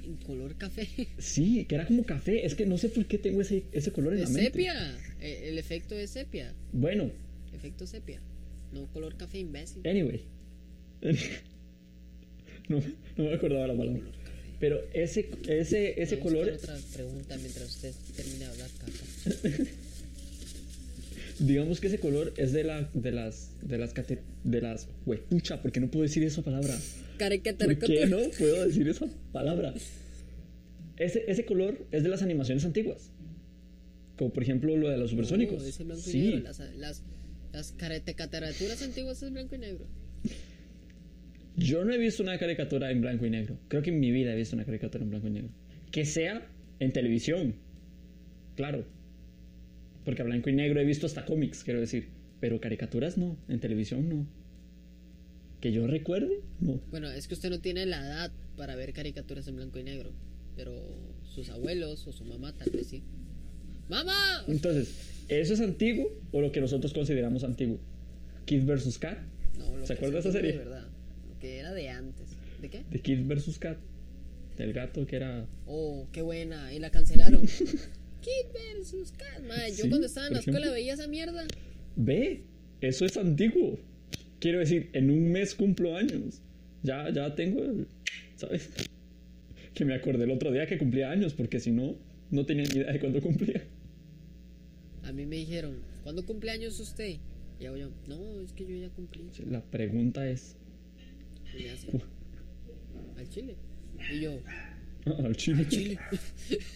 ¿En 0.04 0.18
color 0.18 0.56
café? 0.58 0.88
Sí, 1.18 1.66
que 1.66 1.76
era 1.76 1.88
como 1.88 2.04
café. 2.04 2.46
Es 2.46 2.56
que 2.56 2.66
no 2.66 2.78
sé 2.78 2.90
por 2.90 3.06
qué 3.06 3.18
tengo 3.18 3.42
ese, 3.42 3.64
ese 3.72 3.92
color 3.92 4.14
en 4.14 4.22
la 4.22 4.30
mente. 4.30 4.44
sepia. 4.44 4.98
Eh, 5.22 5.50
El 5.50 5.58
efecto 5.58 5.96
es 5.96 6.12
sepia. 6.12 6.54
Bueno, 6.72 7.10
Efecto 7.54 7.88
sepia. 7.88 8.20
No 8.74 8.88
color 8.88 9.16
café 9.16 9.40
imbécil. 9.40 9.88
Anyway. 9.88 10.22
no, 12.70 12.80
no 13.18 13.24
me 13.24 13.34
acordaba 13.34 13.68
la 13.68 13.76
palabra. 13.78 14.02
Pero 14.64 14.82
ese, 14.94 15.30
ese, 15.50 16.02
ese 16.02 16.16
Voy 16.16 16.22
a 16.22 16.24
color, 16.24 16.50
otra 16.52 16.78
pregunta 16.94 17.36
mientras 17.36 17.68
usted 17.68 17.94
termina 18.16 18.46
de 18.46 18.46
hablar 18.46 18.70
caca. 18.80 19.50
digamos 21.40 21.82
que 21.82 21.88
ese 21.88 22.00
color 22.00 22.34
es 22.38 22.54
de, 22.54 22.64
la, 22.64 22.90
de 22.94 23.12
las, 23.12 23.50
de 23.62 23.78
las, 23.78 23.94
cate- 23.94 24.22
de 24.46 24.62
las, 24.62 24.88
huepucha, 25.06 25.62
¿por 25.62 25.74
qué 25.74 25.82
no 25.82 25.92
puedo 25.92 26.04
decir 26.04 26.24
esa 26.24 26.44
palabra? 26.44 26.80
¿Por 27.20 27.78
qué 27.78 28.06
no 28.08 28.20
puedo 28.38 28.66
decir 28.66 28.88
esa 28.88 29.06
palabra? 29.34 29.74
Ese, 30.96 31.26
ese 31.28 31.44
color 31.44 31.86
es 31.92 32.04
de 32.04 32.08
las 32.08 32.22
animaciones 32.22 32.64
antiguas. 32.64 33.12
Como 34.18 34.32
por 34.32 34.44
ejemplo 34.44 34.78
lo 34.78 34.88
de 34.88 34.96
los 34.96 35.10
supersónicos. 35.10 35.62
No, 35.62 35.68
ese 35.68 35.84
blanco 35.84 36.04
y 36.08 36.10
sí, 36.10 36.22
negro. 36.30 36.44
Las, 36.44 36.60
las, 36.78 37.04
las 37.52 38.82
antiguas 38.82 39.22
es 39.22 39.30
blanco 39.30 39.56
y 39.56 39.58
negro. 39.58 40.03
Yo 41.56 41.86
no 41.86 41.94
he 41.94 41.98
visto 41.98 42.24
una 42.24 42.38
caricatura 42.38 42.92
en 42.92 43.02
blanco 43.02 43.26
y 43.26 43.30
negro. 43.30 43.58
Creo 43.68 43.82
que 43.82 43.92
en 43.92 44.00
mi 44.00 44.12
vida 44.12 44.34
he 44.34 44.36
visto 44.36 44.56
una 44.56 44.66
caricatura 44.66 45.04
en 45.04 45.10
blanco 45.10 45.28
y 45.28 45.32
negro. 45.32 45.50
Que 45.92 46.06
sea 46.06 46.48
en 46.80 46.92
televisión. 46.92 47.56
Claro. 48.56 48.86
Porque 50.06 50.22
a 50.22 50.26
blanco 50.26 50.50
y 50.50 50.54
negro 50.54 50.80
he 50.80 50.86
visto 50.86 51.06
hasta 51.06 51.26
cómics, 51.26 51.64
quiero 51.64 51.80
decir. 51.80 52.10
Pero 52.40 52.60
caricaturas 52.60 53.18
no. 53.18 53.38
En 53.48 53.60
televisión 53.60 54.10
no. 54.10 54.28
Que 55.62 55.72
yo 55.72 55.88
recuerde, 55.88 56.42
no. 56.60 56.82
Bueno, 56.92 57.10
es 57.10 57.28
que 57.28 57.36
usted 57.36 57.50
no 57.50 57.60
tiene 57.60 57.86
la 57.86 58.00
edad 58.00 58.32
para 58.58 58.76
ver 58.76 58.92
caricaturas 58.92 59.48
en 59.48 59.56
blanco 59.56 59.80
y 59.80 59.84
negro. 59.84 60.12
Pero 60.56 60.74
sus 61.24 61.50
abuelos 61.50 62.06
o 62.08 62.12
su 62.12 62.26
mamá 62.26 62.54
tal 62.54 62.70
vez 62.72 62.88
sí. 62.88 63.04
¡Mamá! 63.90 64.44
Entonces, 64.48 65.26
¿eso 65.30 65.54
es 65.54 65.62
antiguo 65.62 66.12
o 66.32 66.42
lo 66.42 66.52
que 66.52 66.62
nosotros 66.62 66.94
consideramos 66.94 67.44
antiguo? 67.44 67.80
Kid 68.46 68.64
vs. 68.66 68.98
Kat. 68.98 69.20
No, 69.58 69.78
lo 69.78 69.86
¿Se 69.86 69.94
acuerda 69.94 70.16
de 70.16 70.20
esa 70.20 70.32
serie? 70.32 70.52
De 70.54 70.58
verdad. 70.58 70.93
Que 71.44 71.58
era 71.60 71.74
de 71.74 71.90
antes. 71.90 72.30
¿De 72.62 72.70
qué? 72.70 72.86
De 72.90 73.00
Kid 73.02 73.26
vs. 73.28 73.60
Kat. 73.60 73.78
Del 74.56 74.72
gato 74.72 75.06
que 75.06 75.18
era. 75.18 75.46
Oh, 75.66 76.08
qué 76.14 76.22
buena. 76.22 76.74
Y 76.74 76.80
la 76.80 76.90
cancelaron. 76.90 77.42
Kid 78.22 78.48
versus 78.54 79.12
Kat. 79.12 79.44
Madre, 79.46 79.72
yo 79.72 79.84
Sí, 79.84 79.90
cuando 79.90 80.08
estaba 80.08 80.28
en 80.28 80.34
la 80.36 80.40
escuela 80.40 80.60
ejemplo. 80.60 80.74
veía 80.76 80.94
esa 80.94 81.08
mierda. 81.10 81.44
Ve, 81.98 82.44
eso 82.80 83.04
es 83.04 83.18
antiguo. 83.18 83.78
Quiero 84.40 84.60
decir, 84.60 84.90
en 84.94 85.10
un 85.12 85.34
mes 85.34 85.54
cumplo 85.54 85.98
años. 85.98 86.40
Ya, 86.82 87.10
ya 87.12 87.36
tengo, 87.36 87.62
el- 87.62 87.88
¿sabes? 88.38 88.70
Que 89.74 89.84
me 89.84 89.96
acordé 89.96 90.24
el 90.24 90.32
otro 90.32 90.50
día 90.50 90.66
que 90.66 90.78
cumplía 90.78 91.12
años, 91.12 91.34
porque 91.34 91.60
si 91.60 91.72
no, 91.72 91.98
no 92.32 92.46
tenía 92.46 92.64
ni 92.64 92.80
idea 92.80 92.94
de 92.94 93.00
cuándo 93.02 93.20
cumplía. 93.20 93.64
A 95.04 95.12
mí 95.12 95.26
me 95.26 95.36
dijeron, 95.36 95.76
¿cuándo 96.04 96.26
cumpleaños 96.26 96.80
usted? 96.80 97.18
Y 97.60 97.64
yo, 97.66 97.76
no, 98.08 98.40
es 98.40 98.54
que 98.54 98.66
yo 98.66 98.78
ya 98.78 98.88
cumplí. 98.92 99.24
La 99.50 99.62
pregunta 99.62 100.26
es. 100.30 100.56
Y 101.58 101.64
me 101.64 101.70
hace, 101.72 101.88
al 103.18 103.30
chile. 103.30 103.56
Y 104.12 104.20
yo, 104.22 104.40
Ah, 105.06 105.16
al 105.26 105.36
chile. 105.36 105.60
al 105.64 105.70
chile. 105.70 106.00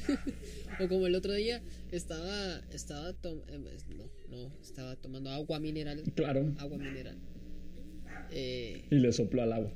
o 0.79 0.88
como 0.88 1.07
el 1.07 1.15
otro 1.15 1.34
día, 1.34 1.62
estaba, 1.91 2.60
estaba, 2.72 3.13
tom- 3.13 3.41
em, 3.48 3.65
es- 3.67 3.88
no, 3.89 4.05
no, 4.29 4.51
estaba 4.62 4.96
tomando 4.98 5.29
agua 5.31 5.60
mineral. 5.60 6.03
Claro. 6.15 6.53
Agua 6.60 6.77
mineral. 6.77 7.17
Eh, 8.31 8.86
Y 8.91 8.96
le 8.96 9.12
sopló 9.13 9.43
al 9.43 9.53
agua. 9.53 9.72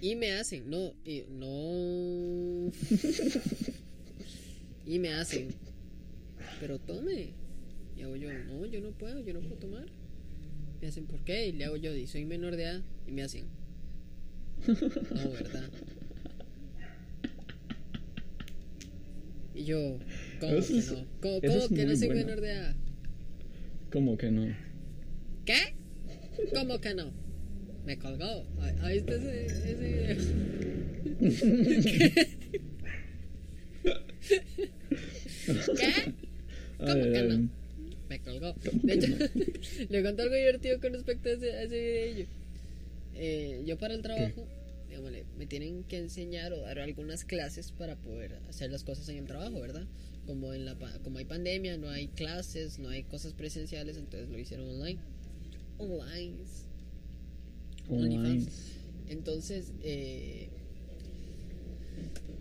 y 0.00 0.16
me 0.16 0.32
hacen, 0.32 0.68
no, 0.68 0.92
y, 1.04 1.24
no. 1.30 2.72
y 4.86 4.98
me 4.98 5.12
hacen, 5.14 5.48
pero 6.58 6.78
tome. 6.78 7.34
Y 7.96 8.02
hago 8.02 8.16
yo, 8.16 8.32
no, 8.32 8.64
yo 8.66 8.80
no 8.80 8.92
puedo, 8.92 9.20
yo 9.20 9.34
no 9.34 9.40
puedo 9.40 9.56
tomar. 9.56 9.86
Me 10.80 10.88
hacen, 10.88 11.06
¿por 11.06 11.22
qué? 11.24 11.48
Y 11.48 11.52
le 11.52 11.66
hago 11.66 11.76
yo, 11.76 11.94
y 11.94 12.06
soy 12.06 12.24
menor 12.24 12.56
de 12.56 12.62
edad. 12.64 12.82
Y 13.06 13.12
me 13.12 13.22
hacen, 13.22 13.44
no, 14.66 15.30
¿verdad? 15.30 15.70
Y 19.54 19.64
yo, 19.64 19.98
¿cómo 20.40 20.52
Eso 20.54 20.74
que 20.74 20.80
no? 20.80 21.06
¿Cómo, 21.20 21.40
cómo 21.40 21.68
que 21.68 21.86
no 21.86 21.96
soy 21.96 22.06
bueno. 22.08 22.24
menor 22.24 22.40
de 22.40 22.52
edad? 22.52 22.74
¿Cómo 23.92 24.16
que 24.16 24.30
no? 24.30 24.54
¿Qué? 25.44 25.74
¿Cómo 26.54 26.80
que 26.80 26.94
no? 26.94 27.12
Me 27.84 27.98
colgó. 27.98 28.46
Ahí, 28.82 28.98
está 28.98 29.14
ese, 29.14 29.46
ese 29.46 29.74
video. 29.74 30.16
¿Qué? 35.76 36.14
¿Cómo 36.78 36.92
Ay, 36.92 37.12
que 37.12 37.18
ay, 37.18 37.28
no? 37.28 37.48
Me 38.08 38.20
colgó. 38.20 38.54
¿Cómo 38.64 38.80
De 38.82 38.94
hecho, 38.94 39.08
le 39.88 40.02
conté 40.02 40.22
algo 40.22 40.34
divertido 40.34 40.80
con 40.80 40.92
respecto 40.92 41.28
a 41.28 41.32
ese, 41.32 41.52
a 41.52 41.62
ese 41.62 42.12
video. 42.14 42.39
Eh, 43.22 43.62
yo 43.66 43.76
para 43.76 43.92
el 43.92 44.00
trabajo, 44.00 44.46
digámosle, 44.88 45.26
me 45.36 45.46
tienen 45.46 45.84
que 45.84 45.98
enseñar 45.98 46.54
o 46.54 46.62
dar 46.62 46.78
algunas 46.78 47.26
clases 47.26 47.70
para 47.70 47.94
poder 47.96 48.40
hacer 48.48 48.70
las 48.70 48.82
cosas 48.82 49.10
en 49.10 49.18
el 49.18 49.26
trabajo, 49.26 49.60
¿verdad? 49.60 49.86
Como, 50.26 50.54
en 50.54 50.64
la, 50.64 50.74
como 51.04 51.18
hay 51.18 51.26
pandemia, 51.26 51.76
no 51.76 51.90
hay 51.90 52.08
clases, 52.08 52.78
no 52.78 52.88
hay 52.88 53.02
cosas 53.02 53.34
presenciales, 53.34 53.98
entonces 53.98 54.30
lo 54.30 54.38
hicieron 54.38 54.70
online. 54.70 54.98
Online. 55.76 56.34
Online. 57.90 58.46
Entonces, 59.08 59.74
eh, 59.82 60.48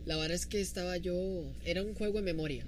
la 0.06 0.16
verdad 0.16 0.36
es 0.36 0.46
que 0.46 0.62
estaba 0.62 0.96
yo. 0.96 1.52
Era 1.66 1.84
un 1.84 1.94
juego 1.94 2.20
de 2.20 2.24
memoria. 2.24 2.66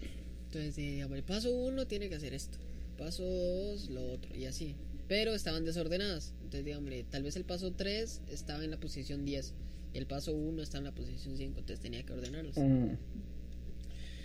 Entonces, 0.47 0.75
digamos, 0.75 1.17
el 1.17 1.23
paso 1.23 1.49
uno 1.53 1.87
tiene 1.87 2.09
que 2.09 2.15
hacer 2.15 2.33
esto. 2.33 2.57
Paso 2.97 3.23
dos, 3.23 3.89
lo 3.89 4.11
otro. 4.11 4.35
Y 4.35 4.47
así. 4.47 4.75
Pero 5.11 5.35
estaban 5.35 5.65
desordenadas. 5.65 6.33
Entonces, 6.35 6.63
digamos, 6.63 6.89
tal 7.09 7.23
vez 7.23 7.35
el 7.35 7.43
paso 7.43 7.73
3 7.73 8.21
estaba 8.29 8.63
en 8.63 8.71
la 8.71 8.79
posición 8.79 9.25
10. 9.25 9.53
Y 9.93 9.97
el 9.97 10.07
paso 10.07 10.33
1 10.33 10.63
está 10.63 10.77
en 10.77 10.85
la 10.85 10.93
posición 10.93 11.35
5. 11.35 11.59
Entonces 11.59 11.81
tenía 11.81 12.01
que 12.05 12.13
ordenarlos. 12.13 12.57
Ah. 12.57 12.61
Mm. 12.61 12.97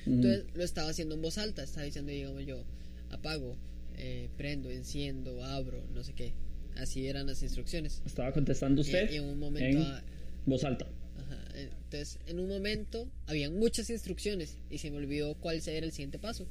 Entonces 0.06 0.44
lo 0.54 0.62
estaba 0.62 0.88
haciendo 0.88 1.16
en 1.16 1.22
voz 1.22 1.38
alta, 1.38 1.64
estaba 1.64 1.84
diciendo, 1.86 2.12
digamos 2.12 2.46
yo, 2.46 2.64
apago, 3.10 3.56
eh, 3.96 4.28
prendo, 4.36 4.70
enciendo, 4.70 5.42
abro, 5.42 5.84
no 5.92 6.04
sé 6.04 6.12
qué. 6.12 6.34
Así 6.76 7.08
eran 7.08 7.26
las 7.26 7.42
instrucciones. 7.42 8.00
Estaba 8.06 8.30
contestando 8.30 8.82
usted 8.82 9.10
Y, 9.10 9.14
y 9.14 9.16
en 9.16 9.24
un 9.24 9.40
momento, 9.40 9.80
en 9.80 10.02
voz 10.46 10.62
alta. 10.62 10.86
ajá, 11.16 11.48
eh, 11.56 11.68
entonces 11.82 12.20
en 12.28 12.38
un 12.38 12.46
momento 12.46 13.10
habían 13.26 13.58
muchas 13.58 13.90
instrucciones 13.90 14.56
y 14.70 14.78
se 14.78 14.92
me 14.92 14.98
olvidó 14.98 15.34
cuál 15.34 15.60
era 15.66 15.84
el 15.84 15.90
siguiente 15.90 16.20
paso. 16.20 16.46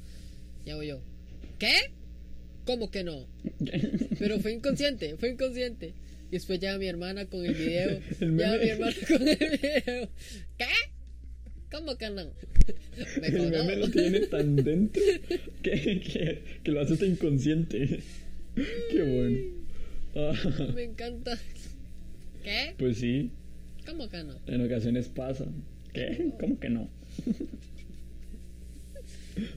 Y 0.66 0.68
hago 0.68 0.82
yo, 0.82 1.00
¿qué? 1.58 1.72
¿Cómo 2.66 2.90
que 2.90 3.04
no? 3.04 3.26
Pero 4.18 4.38
fue 4.40 4.52
inconsciente, 4.52 5.16
fue 5.16 5.30
inconsciente. 5.30 5.94
Y 6.28 6.32
después 6.32 6.58
llega 6.60 6.76
mi 6.78 6.86
hermana 6.88 7.26
con 7.26 7.46
el 7.46 7.54
video. 7.54 8.00
El 8.20 8.36
llega 8.36 8.58
mi 8.58 8.68
hermana 8.68 8.96
con 9.08 9.28
el 9.28 9.36
video. 9.36 10.08
¿Qué? 10.58 10.66
¿Cómo 11.70 11.96
que 11.96 12.10
no? 12.10 12.24
Me 13.20 13.26
El 13.28 13.50
meme 13.50 13.76
lo 13.76 13.88
tiene 13.88 14.20
tan 14.26 14.56
dentro 14.56 15.00
que, 15.62 16.00
que, 16.00 16.42
que 16.64 16.70
lo 16.72 16.80
hace 16.80 16.94
hasta 16.94 17.06
inconsciente. 17.06 18.00
Qué 18.90 19.02
bueno. 19.02 19.38
Ah, 20.16 20.72
Me 20.74 20.82
encanta. 20.90 21.38
¿Qué? 22.42 22.74
pues 22.78 22.98
sí, 22.98 23.30
¿Cómo 23.86 24.08
que 24.08 24.22
no? 24.24 24.34
en 24.46 24.64
ocasiones 24.64 25.08
pasa. 25.08 25.46
¿Qué? 25.92 26.32
¿Cómo 26.40 26.58
que 26.58 26.70
no? 26.70 26.88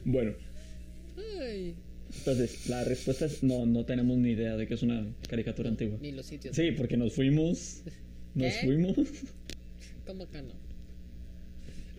Bueno, 0.04 0.34
Ay, 1.40 1.74
entonces 2.20 2.68
la 2.68 2.84
respuesta 2.84 3.26
es 3.26 3.42
no, 3.44 3.66
no 3.66 3.86
tenemos 3.86 4.18
ni 4.18 4.32
idea 4.32 4.56
de 4.56 4.68
que 4.68 4.74
es 4.76 4.84
una 4.84 5.06
caricatura 5.28 5.70
antigua. 5.70 5.98
ni 6.02 6.12
los 6.12 6.26
sitios. 6.26 6.56
Sí, 6.56 6.72
porque 6.72 6.96
nos 6.98 7.14
fuimos. 7.14 7.82
Nos 8.36 8.54
¿Qué? 8.54 8.66
fuimos. 8.66 8.96
¿Cómo 10.06 10.30
que 10.30 10.42
no? 10.42 10.54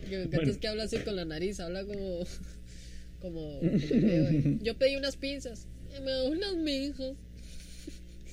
Lo 0.01 0.09
que 0.09 0.17
me 0.17 0.23
encanta 0.23 0.37
Bueno. 0.37 0.51
es 0.51 0.57
que 0.57 0.67
habla 0.67 0.83
así 0.83 0.97
con 0.99 1.15
la 1.15 1.25
nariz, 1.25 1.59
habla 1.59 1.83
como. 1.85 2.19
Como. 3.19 3.59
como 3.59 4.57
Yo 4.63 4.77
pedí 4.77 4.95
unas 4.95 5.15
pizzas. 5.17 5.67
Y 5.95 6.01
me 6.01 6.11
dio 6.11 6.31
unas 6.31 6.55
mijas. 6.55 7.13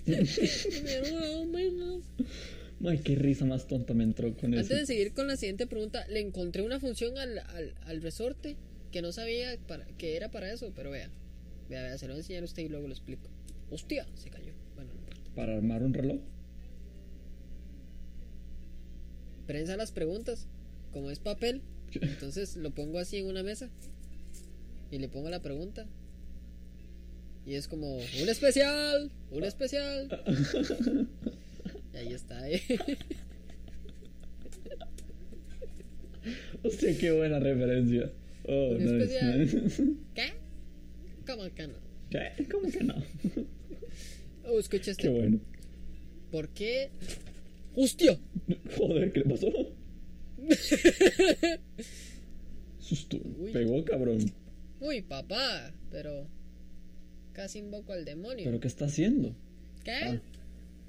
Me 0.06 0.22
dieron 0.22 1.12
unas 1.14 1.46
mijas. 1.48 2.28
Ay, 2.84 2.98
qué 2.98 3.16
risa 3.16 3.44
más 3.44 3.66
tonta 3.66 3.92
me 3.92 4.04
entró 4.04 4.32
con 4.36 4.54
eso. 4.54 4.62
Antes 4.62 4.78
de 4.78 4.86
seguir 4.86 5.12
con 5.12 5.26
la 5.26 5.36
siguiente 5.36 5.66
pregunta, 5.66 6.06
le 6.08 6.20
encontré 6.20 6.62
una 6.62 6.78
función 6.78 7.18
al, 7.18 7.38
al, 7.40 7.74
al 7.82 8.00
resorte 8.02 8.56
que 8.92 9.02
no 9.02 9.12
sabía 9.12 9.58
para, 9.66 9.84
que 9.98 10.16
era 10.16 10.30
para 10.30 10.50
eso, 10.52 10.72
pero 10.74 10.90
vea. 10.90 11.10
Vea, 11.68 11.82
vea, 11.82 11.98
se 11.98 12.06
lo 12.06 12.14
voy 12.14 12.18
a 12.18 12.22
enseñar 12.22 12.42
a 12.42 12.46
usted 12.46 12.62
y 12.62 12.68
luego 12.68 12.86
lo 12.86 12.92
explico. 12.92 13.28
Hostia, 13.70 14.06
se 14.14 14.30
cayó. 14.30 14.52
Bueno, 14.74 14.92
no 14.94 14.98
importa. 15.00 15.30
Para 15.34 15.56
armar 15.56 15.82
un 15.82 15.94
reloj. 15.94 16.20
prensa 19.46 19.76
las 19.76 19.92
preguntas. 19.92 20.46
Como 20.92 21.10
es 21.10 21.18
papel, 21.18 21.62
entonces 22.00 22.56
lo 22.56 22.70
pongo 22.70 22.98
así 22.98 23.18
en 23.18 23.26
una 23.26 23.42
mesa 23.42 23.68
y 24.90 24.98
le 24.98 25.08
pongo 25.08 25.28
la 25.30 25.40
pregunta. 25.42 25.86
Y 27.46 27.54
es 27.54 27.68
como, 27.68 27.96
un 27.96 28.28
especial, 28.28 29.10
un 29.30 29.44
especial. 29.44 30.08
Y 31.94 31.96
ahí 31.96 32.12
está. 32.12 32.48
¿eh? 32.48 32.60
Hostia, 36.62 36.96
qué 36.98 37.12
buena 37.12 37.38
referencia. 37.38 38.10
Oh, 38.46 38.70
Un 38.70 38.78
nice, 38.78 38.96
especial. 38.98 39.38
nice. 39.40 39.82
¿Qué? 40.14 40.32
¿Cómo 41.28 41.44
que 41.54 41.66
no? 41.66 41.74
¿Qué? 42.08 42.46
¿Cómo 42.50 42.70
que 42.70 42.82
no? 42.82 42.94
Oh, 44.46 44.58
escucha 44.58 44.92
este. 44.92 45.02
Qué 45.02 45.08
bueno. 45.10 45.38
¿Por 46.30 46.48
qué? 46.48 46.88
¡Hostia! 47.74 48.18
Joder, 48.78 49.12
¿qué 49.12 49.20
le 49.20 49.26
pasó? 49.26 49.52
Susto. 52.80 53.20
Uy. 53.36 53.52
Pegó, 53.52 53.84
cabrón. 53.84 54.32
Uy, 54.80 55.02
papá, 55.02 55.70
pero 55.90 56.26
casi 57.34 57.58
invoco 57.58 57.92
al 57.92 58.06
demonio. 58.06 58.46
¿Pero 58.46 58.60
qué 58.60 58.68
está 58.68 58.86
haciendo? 58.86 59.36
¿Qué? 59.84 59.92
Ah. 59.92 60.18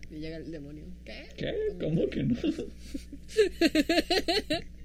Y 0.09 0.19
llega 0.19 0.37
el 0.37 0.51
demonio. 0.51 0.85
¿Qué? 1.03 1.27
¿Qué? 1.35 1.53
¿Cómo 1.81 2.09
que 2.09 2.23
no? 2.23 2.37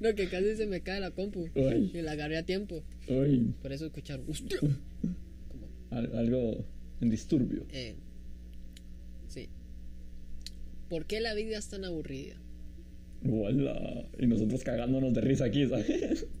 No, 0.00 0.14
que 0.14 0.28
casi 0.28 0.56
se 0.56 0.66
me 0.66 0.80
cae 0.80 1.00
la 1.00 1.10
compu. 1.10 1.48
Uy, 1.54 1.90
Y 1.94 2.02
la 2.02 2.12
agarré 2.12 2.36
a 2.38 2.44
tiempo. 2.44 2.82
uy. 3.08 3.54
Por 3.62 3.72
eso 3.72 3.86
escucharon. 3.86 4.24
¡Hostia! 4.28 4.58
Como, 5.48 5.66
Al- 5.90 6.16
algo 6.16 6.64
en 7.00 7.10
disturbio. 7.10 7.64
eh, 7.72 7.94
sí. 9.28 9.48
¿Por 10.88 11.06
qué 11.06 11.20
la 11.20 11.34
vida 11.34 11.58
es 11.58 11.68
tan 11.68 11.84
aburrida? 11.84 12.36
Hola. 13.28 14.06
Y 14.18 14.26
nosotros 14.26 14.62
cagándonos 14.62 15.14
de 15.14 15.20
risa 15.20 15.44
aquí, 15.46 15.66
¿sabes? 15.66 16.26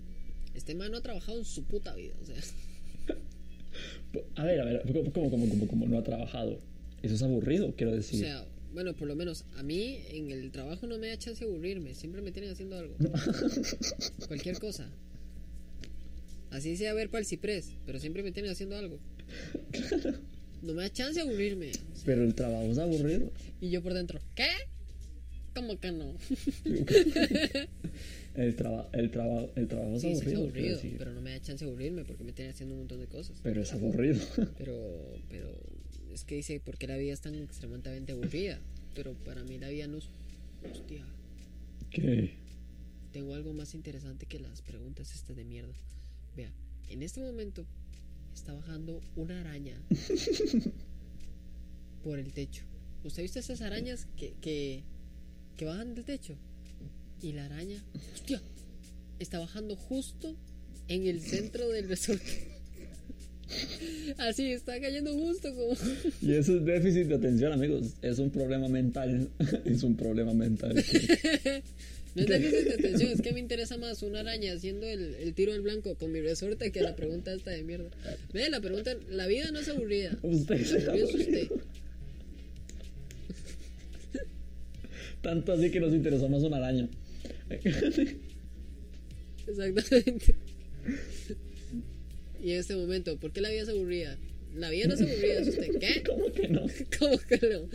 Este 0.54 0.74
man 0.76 0.92
no 0.92 0.98
ha 0.98 1.02
trabajado 1.02 1.38
en 1.38 1.44
su 1.44 1.64
puta 1.64 1.94
vida. 1.96 2.14
O 2.22 2.24
sea, 2.26 2.36
A 4.36 4.44
ver, 4.44 4.60
a 4.60 4.64
ver, 4.64 4.82
¿cómo, 4.86 5.12
cómo, 5.12 5.30
cómo, 5.30 5.48
cómo, 5.48 5.66
cómo 5.66 5.86
no 5.88 5.98
ha 5.98 6.02
trabajado? 6.04 6.60
Eso 7.02 7.14
es 7.14 7.22
aburrido, 7.22 7.74
quiero 7.76 7.90
o 7.92 7.96
decir. 7.96 8.20
sea, 8.20 8.44
bueno, 8.74 8.94
por 8.94 9.06
lo 9.06 9.14
menos 9.14 9.44
a 9.54 9.62
mí 9.62 10.00
en 10.10 10.32
el 10.32 10.50
trabajo 10.50 10.86
no 10.88 10.98
me 10.98 11.08
da 11.08 11.16
chance 11.16 11.44
de 11.44 11.50
aburrirme. 11.50 11.94
Siempre 11.94 12.20
me 12.20 12.32
tienen 12.32 12.50
haciendo 12.50 12.76
algo. 12.76 12.96
Cualquier 14.28 14.58
cosa. 14.58 14.90
Así 16.50 16.76
sea 16.76 16.92
ver 16.92 17.08
para 17.08 17.20
el 17.20 17.26
ciprés, 17.26 17.70
pero 17.86 18.00
siempre 18.00 18.22
me 18.22 18.32
tienen 18.32 18.50
haciendo 18.50 18.76
algo. 18.76 18.98
No 20.62 20.74
me 20.74 20.82
da 20.82 20.90
chance 20.90 21.14
de 21.14 21.20
aburrirme. 21.22 21.70
Pero 22.04 22.24
el 22.24 22.34
trabajo 22.34 22.64
es 22.64 22.78
aburrido. 22.78 23.30
Y 23.60 23.70
yo 23.70 23.82
por 23.82 23.94
dentro, 23.94 24.20
¿qué? 24.34 24.48
¿Cómo 25.54 25.78
que 25.78 25.92
no? 25.92 26.16
El, 28.34 28.56
traba, 28.56 28.88
el, 28.92 29.12
traba, 29.12 29.46
el 29.54 29.68
trabajo 29.68 29.94
es 29.94 30.02
Sí, 30.02 30.08
sí, 30.16 30.26
es 30.26 30.34
aburrido, 30.34 30.74
aburrido, 30.74 30.98
pero 30.98 31.12
no 31.12 31.20
me 31.20 31.30
da 31.30 31.40
chance 31.40 31.64
de 31.64 31.70
aburrirme 31.70 32.04
porque 32.04 32.24
me 32.24 32.32
tienen 32.32 32.52
haciendo 32.52 32.74
un 32.74 32.80
montón 32.80 32.98
de 32.98 33.06
cosas. 33.06 33.38
Pero 33.44 33.62
es 33.62 33.72
aburrido. 33.72 34.20
Pero, 34.58 35.14
pero 35.28 35.56
es 36.14 36.24
que 36.24 36.36
dice, 36.36 36.60
¿por 36.60 36.78
qué 36.78 36.86
la 36.86 36.96
vida 36.96 37.12
es 37.12 37.20
tan 37.20 37.34
extremadamente 37.34 38.12
aburrida? 38.12 38.60
Pero 38.94 39.14
para 39.14 39.44
mí 39.44 39.58
la 39.58 39.68
vida 39.68 39.86
no 39.86 39.98
es... 39.98 40.08
Hostia, 40.70 41.04
¿Qué? 41.90 42.44
tengo 43.14 43.34
algo 43.34 43.52
más 43.52 43.74
interesante 43.74 44.26
que 44.26 44.40
las 44.40 44.60
preguntas 44.62 45.14
estas 45.14 45.36
de 45.36 45.44
mierda. 45.44 45.72
Vea, 46.36 46.52
en 46.88 47.02
este 47.02 47.20
momento 47.20 47.64
está 48.34 48.52
bajando 48.52 49.00
una 49.14 49.40
araña 49.40 49.80
por 52.02 52.18
el 52.18 52.32
techo. 52.32 52.64
¿Usted 53.04 53.20
ha 53.20 53.22
visto 53.22 53.38
esas 53.38 53.60
arañas 53.60 54.08
que, 54.16 54.34
que, 54.40 54.82
que 55.56 55.64
bajan 55.64 55.94
del 55.94 56.04
techo? 56.04 56.36
Y 57.22 57.32
la 57.32 57.44
araña, 57.44 57.84
hostia, 58.14 58.42
está 59.20 59.38
bajando 59.38 59.76
justo 59.76 60.36
en 60.88 61.06
el 61.06 61.20
centro 61.20 61.68
del 61.68 61.88
resorte. 61.88 62.53
Así, 64.18 64.52
está 64.52 64.80
cayendo 64.80 65.12
justo 65.14 65.54
como... 65.54 65.74
Y 66.22 66.34
eso 66.34 66.56
es 66.56 66.64
déficit 66.64 67.06
de 67.08 67.16
atención, 67.16 67.52
amigos. 67.52 67.94
Es 68.02 68.18
un 68.18 68.30
problema 68.30 68.68
mental. 68.68 69.28
es 69.64 69.82
un 69.82 69.96
problema 69.96 70.32
mental. 70.34 70.74
No 72.14 72.22
es 72.22 72.28
déficit 72.28 72.64
de 72.64 72.74
atención, 72.74 73.10
es 73.10 73.20
que 73.22 73.32
me 73.32 73.40
interesa 73.40 73.76
más 73.76 74.02
una 74.02 74.20
araña 74.20 74.52
haciendo 74.52 74.86
el, 74.86 75.14
el 75.16 75.34
tiro 75.34 75.52
al 75.52 75.62
blanco 75.62 75.96
con 75.96 76.12
mi 76.12 76.20
resorte 76.20 76.70
que 76.70 76.80
la 76.80 76.94
pregunta 76.94 77.32
esta 77.32 77.50
de 77.50 77.64
mierda. 77.64 77.90
Ve, 78.32 78.48
la 78.50 78.60
pregunta, 78.60 78.94
la 79.10 79.26
vida 79.26 79.50
no 79.50 79.58
es 79.58 79.68
aburrida. 79.68 80.16
Usted 80.22 80.54
es. 80.54 81.48
Tanto 85.22 85.52
así 85.54 85.70
que 85.70 85.80
nos 85.80 85.92
interesó 85.92 86.28
más 86.28 86.42
una 86.42 86.58
araña. 86.58 86.88
Exactamente. 89.46 90.34
Y 92.44 92.52
en 92.52 92.58
este 92.60 92.76
momento, 92.76 93.16
¿por 93.18 93.32
qué 93.32 93.40
la 93.40 93.48
vida 93.48 93.62
es 93.62 93.68
aburrida? 93.70 94.18
La 94.54 94.68
vida 94.68 94.86
no 94.88 94.94
es 94.94 95.00
aburrida, 95.06 95.40
es 95.40 95.48
usted. 95.48 95.78
¿Qué? 95.78 96.02
¿Cómo 96.06 96.30
que 96.32 96.48
no? 96.48 96.66
¿Cómo 96.98 97.18
que 97.18 97.40
no? 97.48 97.68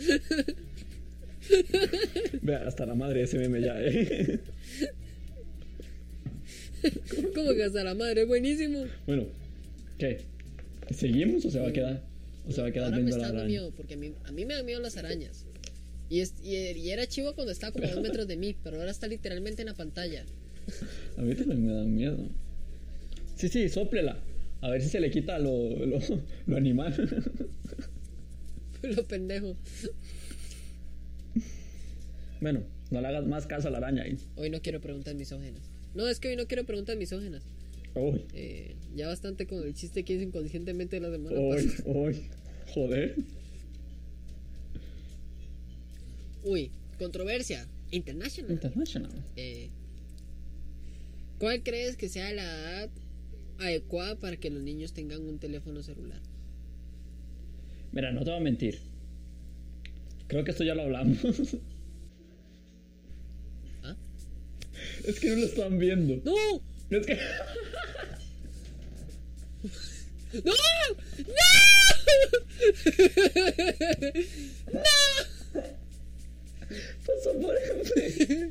Vea, 2.42 2.66
hasta 2.68 2.86
la 2.86 2.94
madre 2.94 3.22
ese 3.22 3.36
meme 3.38 3.60
ya, 3.60 3.74
¿eh? 3.82 4.38
¿Cómo 7.34 7.52
que 7.54 7.64
hasta 7.64 7.82
la 7.84 7.94
madre? 7.94 8.22
Es 8.22 8.28
buenísimo. 8.28 8.84
Bueno, 9.06 9.26
¿qué? 9.98 10.20
¿Seguimos 10.90 11.44
o 11.44 11.50
se 11.50 11.58
va 11.60 11.68
a 11.68 11.72
quedar? 11.72 12.02
¿O 12.48 12.52
se 12.52 12.62
va 12.62 12.68
a 12.68 12.72
quedar 12.72 12.86
Ahora 12.86 12.96
me 12.98 13.02
viendo 13.04 13.16
está 13.16 13.28
la 13.28 13.38
dando 13.38 13.48
miedo, 13.50 13.72
porque 13.76 13.94
a 13.94 13.96
mí, 13.96 14.12
a 14.24 14.32
mí 14.32 14.44
me 14.46 14.54
dan 14.54 14.64
miedo 14.64 14.80
las 14.80 14.96
arañas. 14.96 15.46
Y, 16.08 16.20
es- 16.20 16.34
y, 16.42 16.54
y 16.56 16.90
era 16.90 17.06
chivo 17.06 17.34
cuando 17.34 17.52
estaba 17.52 17.72
como 17.72 17.86
a 17.86 17.90
dos 17.90 18.02
metros 18.02 18.26
de 18.28 18.36
mí, 18.36 18.56
pero 18.62 18.78
ahora 18.78 18.90
está 18.90 19.06
literalmente 19.08 19.62
en 19.62 19.66
la 19.66 19.74
pantalla. 19.74 20.24
A 21.16 21.22
mí 21.22 21.34
también 21.34 21.66
me 21.66 21.72
dan 21.72 21.94
miedo. 21.94 22.28
Sí, 23.36 23.48
sí, 23.48 23.68
sóplela. 23.68 24.18
A 24.62 24.70
ver 24.70 24.82
si 24.82 24.88
se 24.88 25.00
le 25.00 25.10
quita 25.10 25.38
lo, 25.38 25.74
lo, 25.86 25.98
lo 26.46 26.56
animal. 26.56 26.94
Lo 28.82 29.06
pendejo. 29.06 29.56
bueno, 32.40 32.62
no 32.90 33.00
le 33.02 33.06
hagas 33.08 33.26
más 33.26 33.46
caso 33.46 33.68
a 33.68 33.70
la 33.70 33.76
araña 33.76 34.04
ahí. 34.04 34.16
Hoy 34.36 34.48
no 34.48 34.62
quiero 34.62 34.80
preguntas 34.80 35.14
misógenas. 35.14 35.60
No, 35.94 36.08
es 36.08 36.18
que 36.18 36.28
hoy 36.28 36.36
no 36.36 36.46
quiero 36.46 36.64
preguntas 36.64 36.96
misógenas. 36.96 37.42
Uy, 37.94 38.22
Eh, 38.32 38.76
ya 38.94 39.08
bastante 39.08 39.46
con 39.46 39.62
el 39.62 39.74
chiste 39.74 40.02
que 40.04 40.14
hice 40.14 40.22
inconscientemente 40.24 40.98
la 40.98 41.10
semana 41.10 41.38
uy, 41.38 41.66
pasada. 41.66 41.82
uy. 41.90 42.16
Joder. 42.72 43.16
Uy, 46.44 46.70
controversia. 46.98 47.66
International. 47.90 48.52
International. 48.52 49.10
Eh, 49.36 49.68
¿Cuál 51.38 51.62
crees 51.62 51.96
que 51.96 52.08
sea 52.08 52.32
la 52.32 52.44
edad 52.44 52.90
adecuada 53.60 54.16
para 54.16 54.36
que 54.36 54.50
los 54.50 54.62
niños 54.62 54.92
tengan 54.92 55.22
un 55.22 55.38
teléfono 55.38 55.82
celular? 55.82 56.20
Mira, 57.92 58.12
no 58.12 58.24
te 58.24 58.30
voy 58.30 58.40
a 58.40 58.42
mentir. 58.42 58.78
Creo 60.26 60.44
que 60.44 60.50
esto 60.52 60.64
ya 60.64 60.74
lo 60.74 60.82
hablamos. 60.82 61.18
¿Ah? 63.82 63.96
Es 65.04 65.18
que 65.20 65.30
no 65.30 65.36
lo 65.36 65.46
están 65.46 65.78
viendo. 65.78 66.20
¡No! 66.24 66.62
Es 66.90 67.06
que. 67.06 67.18
¡No! 70.44 70.52
¡No! 71.26 71.40
Pasó 77.04 77.32
por 77.40 77.56
enfrente, 77.56 78.50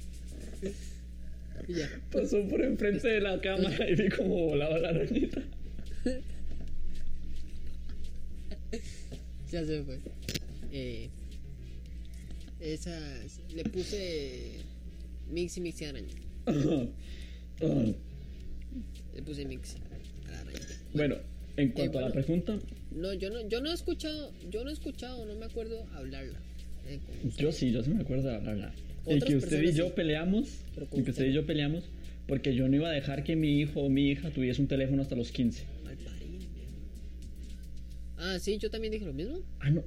Y 1.70 1.74
ya. 1.74 1.88
pasó 2.12 2.46
por 2.48 2.62
enfrente 2.64 3.08
de 3.08 3.22
la 3.22 3.40
cámara 3.40 3.88
y 3.90 3.94
vi 3.96 4.10
cómo 4.10 4.48
volaba 4.48 4.78
la 4.80 4.90
arañita. 4.90 5.42
Ya 9.52 9.66
se 9.66 9.84
fue. 9.84 10.00
Eh, 10.72 11.10
esa. 12.60 12.92
Le 13.56 13.64
puse. 13.64 14.58
Mixi 15.32 15.62
Mixi 15.62 15.86
araña. 15.86 16.14
Ah. 17.62 17.86
Le 19.16 19.22
puse 19.24 19.46
Mixi 19.46 19.78
a 20.28 20.32
la 20.32 20.40
araña. 20.40 20.60
Bueno, 20.94 21.16
en 21.58 21.70
cuanto 21.72 22.00
a 22.00 22.02
la 22.04 22.12
pregunta, 22.12 22.58
No, 22.92 23.14
yo 23.14 23.30
no, 23.30 23.48
yo 23.48 23.62
no 23.62 23.70
he 23.70 23.74
escuchado. 23.74 24.32
Yo 24.50 24.64
no 24.64 24.70
he 24.70 24.74
escuchado, 24.74 25.26
no 25.26 25.36
me 25.36 25.46
acuerdo 25.46 25.86
hablarla. 25.94 26.40
eh, 26.88 27.00
yo 27.38 27.52
sí, 27.52 27.72
yo 27.72 27.84
sí 27.84 27.90
me 27.92 28.02
acuerdo 28.02 28.30
de 28.30 28.36
hablarla. 28.36 28.74
Y 29.16 29.20
que 29.22 29.36
usted 29.38 29.62
y 29.64 29.74
yo 29.74 29.88
sí. 29.88 29.94
peleamos, 29.96 30.50
y 30.94 31.04
que 31.04 31.12
usted 31.12 31.26
y 31.28 31.34
yo 31.34 31.46
peleamos, 31.46 31.84
porque 32.28 32.54
yo 32.56 32.68
no 32.68 32.76
iba 32.76 32.90
a 32.90 32.92
dejar 32.92 33.24
que 33.24 33.36
mi 33.36 33.60
hijo 33.60 33.82
o 33.82 33.90
mi 33.90 34.10
hija 34.12 34.30
tuviese 34.32 34.62
un 34.62 34.68
teléfono 34.68 35.02
hasta 35.02 35.16
los 35.16 35.32
15. 35.32 35.64
Malparido, 35.84 36.48
viejo. 36.54 36.72
Ah, 38.18 38.38
sí, 38.40 38.58
yo 38.58 38.70
también 38.70 38.92
dije 38.94 39.06
lo 39.06 39.14
mismo. 39.14 39.40
Ah, 39.60 39.70
no. 39.72 39.84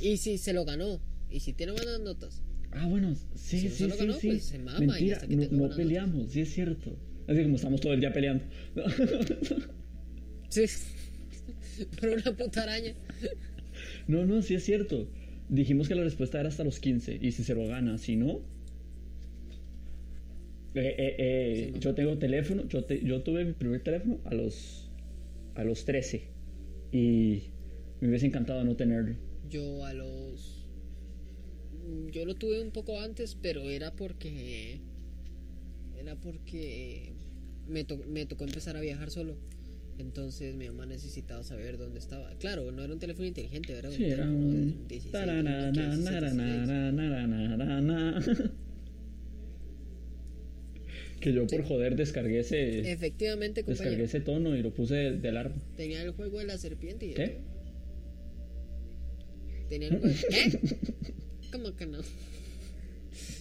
Y 0.00 0.16
si 0.18 0.38
se 0.38 0.52
lo 0.52 0.64
ganó. 0.64 1.00
Y 1.30 1.40
si 1.40 1.52
tiene 1.52 1.72
buenas 1.72 2.00
notas. 2.00 2.42
Ah, 2.72 2.86
bueno, 2.88 3.14
sí, 3.34 3.58
Si 3.60 3.64
no 3.68 3.70
sí, 3.70 3.76
se 3.76 3.88
lo 3.88 3.94
sí, 3.94 3.98
ganó, 4.00 4.14
sí. 4.20 4.28
pues, 4.28 4.44
se 4.44 4.58
mama 4.58 4.78
y 4.84 4.86
Mentira, 4.86 5.16
hasta 5.16 5.28
que 5.28 5.36
no, 5.36 5.42
no 5.50 5.62
nota. 5.64 5.76
peleamos, 5.76 6.30
sí 6.30 6.40
es 6.42 6.52
cierto. 6.52 6.96
Así 7.26 7.42
como 7.42 7.56
estamos 7.56 7.80
todo 7.80 7.92
el 7.92 8.00
día 8.00 8.12
peleando. 8.12 8.44
Sí. 10.48 10.64
Por 12.00 12.08
una 12.10 12.36
puta 12.36 12.62
araña. 12.62 12.94
No, 14.06 14.24
no, 14.24 14.40
sí 14.42 14.54
es 14.54 14.64
cierto. 14.64 15.08
Dijimos 15.48 15.88
que 15.88 15.94
la 15.94 16.02
respuesta 16.02 16.40
era 16.40 16.48
hasta 16.48 16.64
los 16.64 16.80
15 16.80 17.18
y 17.20 17.32
si 17.32 17.44
se 17.44 17.54
lo 17.54 17.66
gana, 17.66 17.98
si 17.98 18.16
no... 18.16 18.40
Eh, 20.74 20.94
eh, 20.98 21.16
eh, 21.18 21.64
Sí, 21.66 21.72
no. 21.72 21.78
yo 21.80 21.94
tengo 21.94 22.18
teléfono, 22.18 22.66
yo, 22.68 22.84
te- 22.84 23.02
yo 23.02 23.22
tuve 23.22 23.44
mi 23.44 23.52
primer 23.54 23.82
teléfono 23.82 24.18
a 24.24 24.34
los, 24.34 24.90
a 25.54 25.64
los 25.64 25.84
13 25.86 26.28
y 26.92 27.44
me 28.00 28.08
hubiese 28.08 28.26
encantado 28.26 28.62
no 28.62 28.76
tenerlo. 28.76 29.16
Yo 29.48 29.84
a 29.86 29.94
los. 29.94 30.66
mm, 31.72 32.08
Yo 32.10 32.26
lo 32.26 32.34
tuve 32.34 32.60
un 32.60 32.72
poco 32.72 33.00
antes, 33.00 33.36
pero 33.40 33.62
era 33.70 33.94
porque. 33.96 34.80
Era 35.98 36.14
porque. 36.16 37.14
Me, 37.68 37.84
to- 37.84 38.04
me 38.06 38.26
tocó 38.26 38.44
empezar 38.44 38.76
a 38.76 38.80
viajar 38.80 39.10
solo. 39.10 39.38
Entonces 39.98 40.54
mi 40.54 40.66
mamá 40.66 40.84
necesitaba 40.86 41.42
saber 41.42 41.78
dónde 41.78 41.98
estaba. 41.98 42.30
Claro, 42.38 42.70
no 42.70 42.84
era 42.84 42.92
un 42.92 42.98
teléfono 42.98 43.26
inteligente, 43.26 43.72
era 43.72 43.88
un 43.88 43.94
Sí, 43.94 44.02
teléfono 44.04 44.30
de 44.30 44.62
un... 44.62 44.88
16, 44.88 45.12
tarana, 45.12 45.58
un 45.58 45.66
Nokia 45.66 45.86
16. 45.96 46.34
na, 46.34 46.66
na, 46.66 46.92
na, 46.92 47.26
na, 47.26 47.56
na, 47.56 47.80
na. 47.80 48.52
Que 51.20 51.32
yo 51.32 51.46
por 51.46 51.62
joder 51.64 51.96
descargué 51.96 52.40
ese, 52.40 52.92
Efectivamente, 52.92 53.62
descargué 53.62 53.76
compañero. 53.96 54.04
ese 54.04 54.20
tono 54.20 54.54
y 54.54 54.62
lo 54.62 54.72
puse 54.74 54.94
de, 54.96 55.12
de 55.18 55.28
alarma. 55.30 55.56
Tenía 55.76 56.02
el 56.02 56.10
juego 56.12 56.38
de 56.38 56.44
la 56.44 56.58
serpiente 56.58 57.06
y 57.06 57.14
¿Qué? 57.14 57.38
Tenía 59.70 59.88
el 59.88 59.98
juego. 59.98 60.14
¿Cómo 61.52 61.74
que 61.74 61.86
no? 61.86 61.98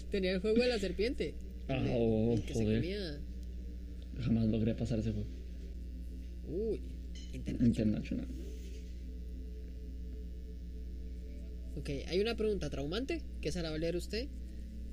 Tenía 0.09 0.31
el 0.31 0.39
juego 0.39 0.61
de 0.61 0.67
la 0.69 0.79
serpiente. 0.79 1.35
Ah, 1.67 1.83
oh, 1.91 2.33
el 2.35 2.41
que 2.43 2.53
se 2.53 2.63
joder. 2.63 3.19
Jamás 4.21 4.47
logré 4.47 4.73
pasar 4.73 4.99
ese 4.99 5.11
juego. 5.11 5.27
Uy, 6.47 6.81
internacional. 7.33 7.67
International. 7.67 8.27
Ok, 11.77 11.89
hay 12.07 12.19
una 12.21 12.35
pregunta 12.35 12.69
traumante, 12.69 13.21
que 13.41 13.49
esa 13.49 13.61
la 13.61 13.69
va 13.69 13.75
a 13.75 13.79
leer 13.79 13.95
usted. 13.95 14.27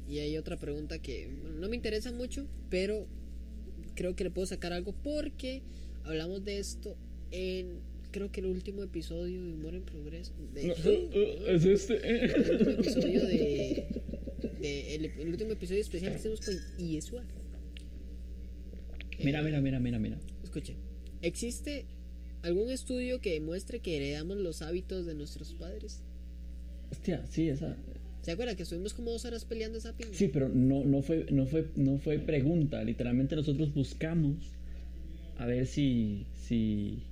Y 0.09 0.19
hay 0.19 0.37
otra 0.37 0.59
pregunta 0.59 0.99
que 1.01 1.29
bueno, 1.41 1.59
no 1.61 1.69
me 1.69 1.77
interesa 1.77 2.11
mucho, 2.13 2.49
pero 2.71 3.07
creo 3.95 4.17
que 4.17 4.25
le 4.25 4.31
puedo 4.31 4.47
sacar 4.47 4.73
algo 4.73 4.93
porque 5.03 5.63
hablamos 6.03 6.45
de 6.45 6.59
esto 6.59 6.97
en, 7.31 7.79
creo 8.11 8.33
que 8.33 8.41
el 8.41 8.47
último 8.47 8.83
episodio 8.83 9.45
de 9.45 9.53
Humor 9.53 9.75
en 9.77 9.85
Progreso. 9.85 10.33
De, 10.53 10.67
No, 10.67 10.75
uh, 10.75 10.89
uh, 10.89 11.47
es 11.55 11.65
este. 11.65 12.25
el 12.25 12.51
último 12.51 12.71
episodio 12.73 13.27
de, 13.27 13.87
de- 14.61 14.95
el, 14.97 15.05
el 15.05 15.29
último 15.29 15.53
episodio 15.53 15.81
especial 15.81 16.13
que 16.13 16.19
hicimos 16.19 16.41
con. 16.41 16.55
Mira, 19.25 19.41
mira, 19.43 19.61
mira, 19.61 19.79
mira, 19.79 19.99
mira. 20.01 20.19
Escuche, 20.43 20.75
¿existe 21.23 21.87
algún 22.43 22.71
estudio 22.71 23.21
que 23.21 23.33
demuestre 23.33 23.81
que 23.81 23.97
heredamos 23.97 24.37
los 24.37 24.63
hábitos 24.63 25.07
de 25.07 25.15
nuestros 25.15 25.55
padres? 25.55 26.01
Hostia, 26.91 27.25
sí, 27.31 27.49
esa. 27.49 27.77
¿Se 28.23 28.33
acuerda 28.33 28.55
que 28.55 28.63
estuvimos 28.63 28.95
como 28.95 29.11
dos 29.11 29.25
horas 29.25 29.45
peleando 29.45 29.79
esa 29.79 29.97
piña? 29.97 30.11
Sí, 30.13 30.29
pero 30.29 30.49
no, 30.49 30.85
no 30.85 31.03
fue, 31.03 31.27
no 31.31 31.47
fue, 31.47 31.71
no 31.77 31.99
fue 31.99 32.19
pregunta. 32.19 32.85
Literalmente 32.85 33.35
nosotros 33.35 33.73
buscamos 33.75 34.37
a 35.39 35.47
ver 35.47 35.67
si, 35.67 36.27
si. 36.47 37.03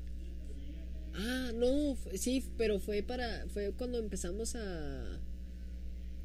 Ah, 1.15 1.51
no, 1.55 1.97
sí, 2.15 2.45
pero 2.57 2.79
fue 2.79 3.03
para, 3.03 3.47
fue 3.49 3.73
cuando 3.73 3.99
empezamos 3.99 4.55
a, 4.55 5.19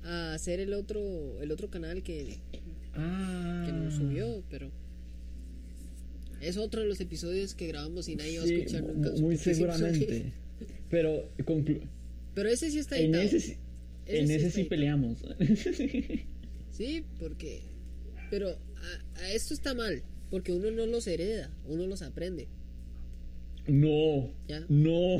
a 0.03 0.33
hacer 0.33 0.59
el 0.59 0.73
otro, 0.73 1.41
el 1.41 1.51
otro 1.51 1.69
canal 1.69 2.03
que, 2.03 2.37
Ah. 2.93 3.63
que 3.65 3.71
nos 3.73 3.95
subió, 3.95 4.43
pero 4.49 4.69
es 6.47 6.57
otro 6.57 6.81
de 6.81 6.87
los 6.87 6.99
episodios 7.01 7.53
que 7.55 7.67
grabamos 7.67 8.07
y 8.09 8.15
nadie 8.15 8.37
va 8.39 8.43
a 8.43 8.47
Sí, 8.47 8.55
escuchar 8.55 8.83
nunca. 8.83 9.11
muy 9.21 9.37
seguramente. 9.37 10.33
Pero 10.89 11.29
Pero 12.33 12.49
ese 12.49 12.69
sí 12.71 12.79
está 12.79 12.97
En 12.97 13.05
editado. 13.15 13.23
ese, 13.23 13.39
sí- 13.39 13.57
Ese 14.05 14.19
en 14.19 14.27
sí 14.27 14.33
ese 14.35 14.51
sí 14.51 14.59
editado. 14.61 14.69
peleamos. 14.69 15.17
Sí, 16.71 17.05
porque. 17.19 17.61
Pero 18.29 18.49
a, 18.49 19.19
a 19.21 19.31
esto 19.31 19.53
está 19.53 19.73
mal. 19.73 20.03
Porque 20.29 20.51
uno 20.51 20.71
no 20.71 20.85
los 20.85 21.07
hereda, 21.07 21.49
uno 21.67 21.87
los 21.87 22.01
aprende. 22.01 22.47
no, 23.67 24.31
Ya. 24.47 24.65
no. 24.67 25.17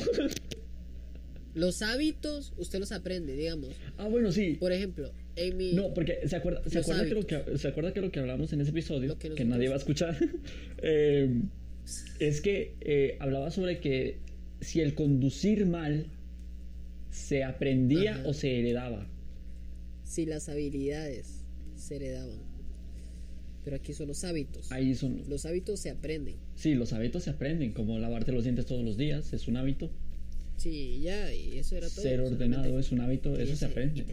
Los 1.53 1.81
hábitos, 1.81 2.51
usted 2.57 2.79
los 2.79 2.91
aprende, 2.91 3.33
digamos. 3.35 3.69
ah, 3.97 4.07
bueno, 4.09 4.31
sí. 4.33 4.57
Por 4.59 4.73
ejemplo, 4.73 5.13
en 5.35 5.57
mi. 5.57 5.73
No, 5.73 5.93
porque 5.93 6.27
se 6.27 6.35
acuerda, 6.35 6.61
se 6.69 6.79
acuerda, 6.79 7.05
que 7.05 7.13
lo 7.13 7.27
que, 7.27 7.57
se 7.57 7.67
acuerda 7.67 7.93
que 7.93 8.01
lo 8.01 8.11
que 8.11 8.19
hablamos 8.19 8.53
en 8.53 8.61
ese 8.61 8.71
episodio, 8.71 9.17
que, 9.17 9.29
que 9.31 9.45
nadie 9.45 9.67
va 9.67 9.75
a 9.75 9.77
escuchar, 9.77 10.17
eh, 10.81 11.41
es 12.19 12.41
que 12.41 12.75
eh, 12.81 13.17
hablaba 13.19 13.51
sobre 13.51 13.79
que 13.79 14.19
si 14.61 14.81
el 14.81 14.95
conducir 14.95 15.65
mal 15.65 16.07
se 17.11 17.43
aprendía 17.43 18.15
Ajá. 18.15 18.27
o 18.27 18.33
se 18.33 18.59
heredaba. 18.59 19.07
Si 20.03 20.25
las 20.25 20.49
habilidades 20.49 21.43
se 21.75 21.95
heredaban. 21.97 22.39
Pero 23.63 23.77
aquí 23.77 23.93
son 23.93 24.07
los 24.07 24.23
hábitos. 24.23 24.71
Ahí 24.71 24.93
son. 24.93 25.23
Los 25.27 25.45
hábitos 25.45 25.79
se 25.79 25.89
aprenden. 25.89 26.35
Sí, 26.55 26.75
los 26.75 26.93
hábitos 26.93 27.23
se 27.23 27.31
aprenden, 27.31 27.73
como 27.73 27.97
lavarte 27.97 28.31
los 28.31 28.43
dientes 28.43 28.67
todos 28.67 28.85
los 28.85 28.95
días, 28.95 29.33
es 29.33 29.47
un 29.47 29.57
hábito. 29.57 29.89
Sí, 30.57 31.01
ya, 31.01 31.33
y 31.33 31.57
eso 31.57 31.75
era 31.75 31.89
todo. 31.89 32.01
Ser 32.01 32.21
ordenado 32.21 32.79
es 32.79 32.91
un 32.91 33.01
hábito, 33.01 33.37
eso 33.37 33.55
se 33.55 33.65
aprende. 33.65 34.05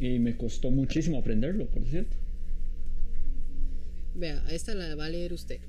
y 0.00 0.18
me 0.18 0.36
costó 0.36 0.70
muchísimo 0.70 1.18
aprenderlo, 1.18 1.66
por 1.66 1.84
cierto. 1.86 2.16
Vea, 4.14 4.42
esta 4.50 4.74
la 4.74 4.94
va 4.94 5.06
a 5.06 5.08
leer 5.08 5.32
usted. 5.32 5.60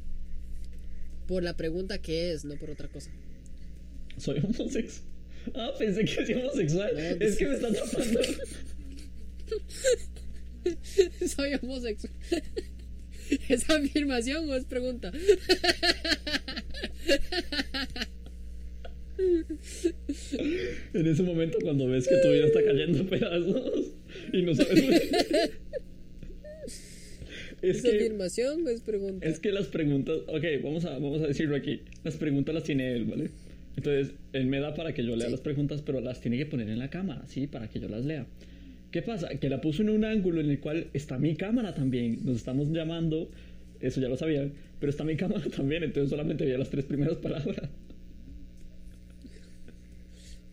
Por 1.28 1.44
la 1.44 1.56
pregunta 1.56 2.00
que 2.00 2.32
es, 2.32 2.46
no 2.46 2.56
por 2.56 2.70
otra 2.70 2.88
cosa. 2.88 3.12
Soy 4.18 4.40
homosexual. 4.40 5.08
Ah, 5.56 5.72
pensé 5.78 6.06
que 6.06 6.22
era 6.22 6.40
homosexual. 6.40 6.92
No, 6.94 7.26
es 7.26 7.38
que 7.38 7.48
me 7.48 7.56
están 7.56 7.74
tapando. 7.74 8.20
Soy 11.28 11.54
homosexual. 11.62 12.14
¿Es 13.50 13.70
afirmación 13.70 14.50
o 14.50 14.56
es 14.56 14.66
pregunta? 14.66 15.12
En 20.94 21.08
ese 21.08 21.24
momento 21.24 21.58
cuando 21.62 21.88
ves 21.88 22.08
que 22.08 22.18
tu 22.18 22.30
vida 22.30 22.46
está 22.48 22.64
cayendo 22.64 23.02
a 23.02 23.06
pedazos 23.06 23.94
y 24.32 24.42
no 24.42 24.56
sabes... 24.56 24.84
es 27.62 27.78
¿Es 27.78 27.82
que, 27.82 27.90
afirmación 27.96 28.66
o 28.66 28.70
es 28.70 28.82
pregunta? 28.82 29.26
es 29.28 29.40
que 29.40 29.52
las 29.52 29.68
preguntas... 29.68 30.18
Ok, 30.28 30.44
vamos 30.64 30.86
a, 30.86 30.92
vamos 30.92 31.22
a 31.22 31.28
decirlo 31.28 31.56
aquí. 31.56 31.82
Las 32.04 32.16
preguntas 32.18 32.54
las 32.54 32.64
tiene 32.64 32.94
él, 32.94 33.06
¿vale? 33.06 33.30
Entonces, 33.76 34.14
él 34.34 34.46
me 34.48 34.60
da 34.60 34.74
para 34.76 34.94
que 34.94 35.04
yo 35.04 35.16
lea 35.16 35.28
Sí. 35.28 35.32
las 35.32 35.42
preguntas, 35.42 35.82
pero 35.82 36.00
las 36.02 36.20
tiene 36.22 36.38
que 36.38 36.46
poner 36.46 36.70
en 36.70 36.80
la 36.80 36.90
cámara, 36.90 37.24
¿sí? 37.28 37.48
Para 37.48 37.70
que 37.70 37.80
yo 37.80 37.88
las 37.90 38.06
lea. 38.06 38.28
¿Qué 38.92 39.02
pasa? 39.02 39.30
Que 39.40 39.50
la 39.50 39.62
puso 39.62 39.82
en 39.82 39.90
un 39.90 40.06
ángulo 40.06 40.42
en 40.42 40.50
el 40.52 40.60
cual 40.60 40.88
está 40.94 41.18
mi 41.18 41.36
cámara 41.36 41.74
también. 41.74 42.20
Nos 42.24 42.38
estamos 42.38 42.70
llamando, 42.70 43.32
eso 43.80 44.00
ya 44.00 44.10
lo 44.10 44.18
sabían, 44.18 44.54
pero 44.80 44.92
está 44.92 45.04
mi 45.04 45.16
cámara 45.16 45.44
también, 45.56 45.84
entonces 45.84 46.10
solamente 46.12 46.44
veía 46.46 46.58
las 46.60 46.70
tres 46.70 46.86
primeras 46.86 47.18
palabras. 47.18 47.70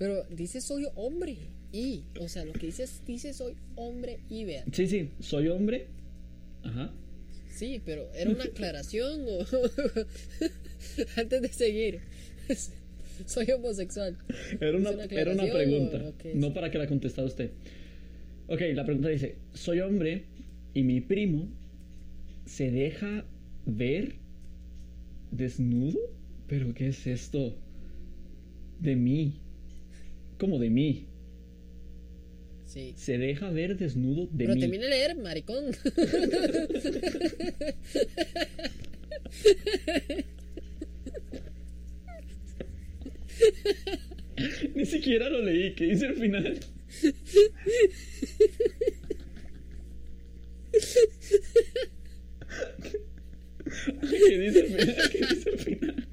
Pero 0.01 0.25
dice 0.31 0.63
soy 0.63 0.87
hombre 0.95 1.37
y, 1.73 2.05
o 2.19 2.27
sea, 2.27 2.47
lo 2.47 2.55
que 2.55 2.65
dice 2.67 2.85
es, 2.85 3.03
dice 3.07 3.35
soy 3.35 3.53
hombre 3.77 4.21
y 4.31 4.45
vea. 4.45 4.65
Sí, 4.73 4.87
sí, 4.87 5.11
soy 5.21 5.49
hombre. 5.49 5.89
Ajá. 6.63 6.91
Sí, 7.55 7.83
pero 7.85 8.09
era 8.15 8.31
una 8.31 8.45
aclaración 8.53 9.21
o 9.29 9.45
antes 11.17 11.43
de 11.43 11.49
seguir. 11.49 12.01
soy 13.27 13.51
homosexual. 13.51 14.17
Era 14.59 14.79
una, 14.79 14.89
¿Es 14.89 14.95
una 14.97 15.05
era 15.05 15.33
una 15.33 15.53
pregunta, 15.53 15.99
o- 15.99 16.15
no 16.35 16.55
para 16.55 16.71
que 16.71 16.79
la 16.79 16.87
contestara 16.87 17.27
usted. 17.27 17.51
Ok, 18.49 18.63
la 18.73 18.87
pregunta 18.87 19.11
dice, 19.11 19.37
soy 19.53 19.81
hombre 19.81 20.25
y 20.73 20.83
mi 20.83 21.03
primo 21.03 21.47
se 22.47 22.71
deja 22.71 23.27
ver 23.67 24.15
desnudo, 25.31 25.99
pero 26.49 26.73
¿qué 26.73 26.89
es 26.89 27.07
esto? 27.07 27.55
De 28.81 28.97
mí. 28.97 29.35
¿Cómo 30.41 30.59
de 30.59 30.71
mí? 30.71 31.07
Sí. 32.65 32.95
Se 32.97 33.19
deja 33.19 33.51
ver 33.51 33.77
desnudo 33.77 34.27
de 34.33 34.39
Pero 34.39 34.55
mí. 34.55 34.61
termine 34.61 34.85
de 34.85 34.91
leer, 34.91 35.17
maricón. 35.17 35.67
Ni 44.75 44.87
siquiera 44.87 45.29
lo 45.29 45.43
leí, 45.43 45.75
¿qué 45.75 45.85
dice 45.87 46.07
al 46.11 46.17
final? 46.17 46.59
¿Qué 54.11 54.39
dice 54.39 54.61
al 54.61 54.67
final? 54.67 55.11
¿Qué 55.11 55.19
dice 55.19 55.51
al 55.51 55.59
final? 55.59 56.09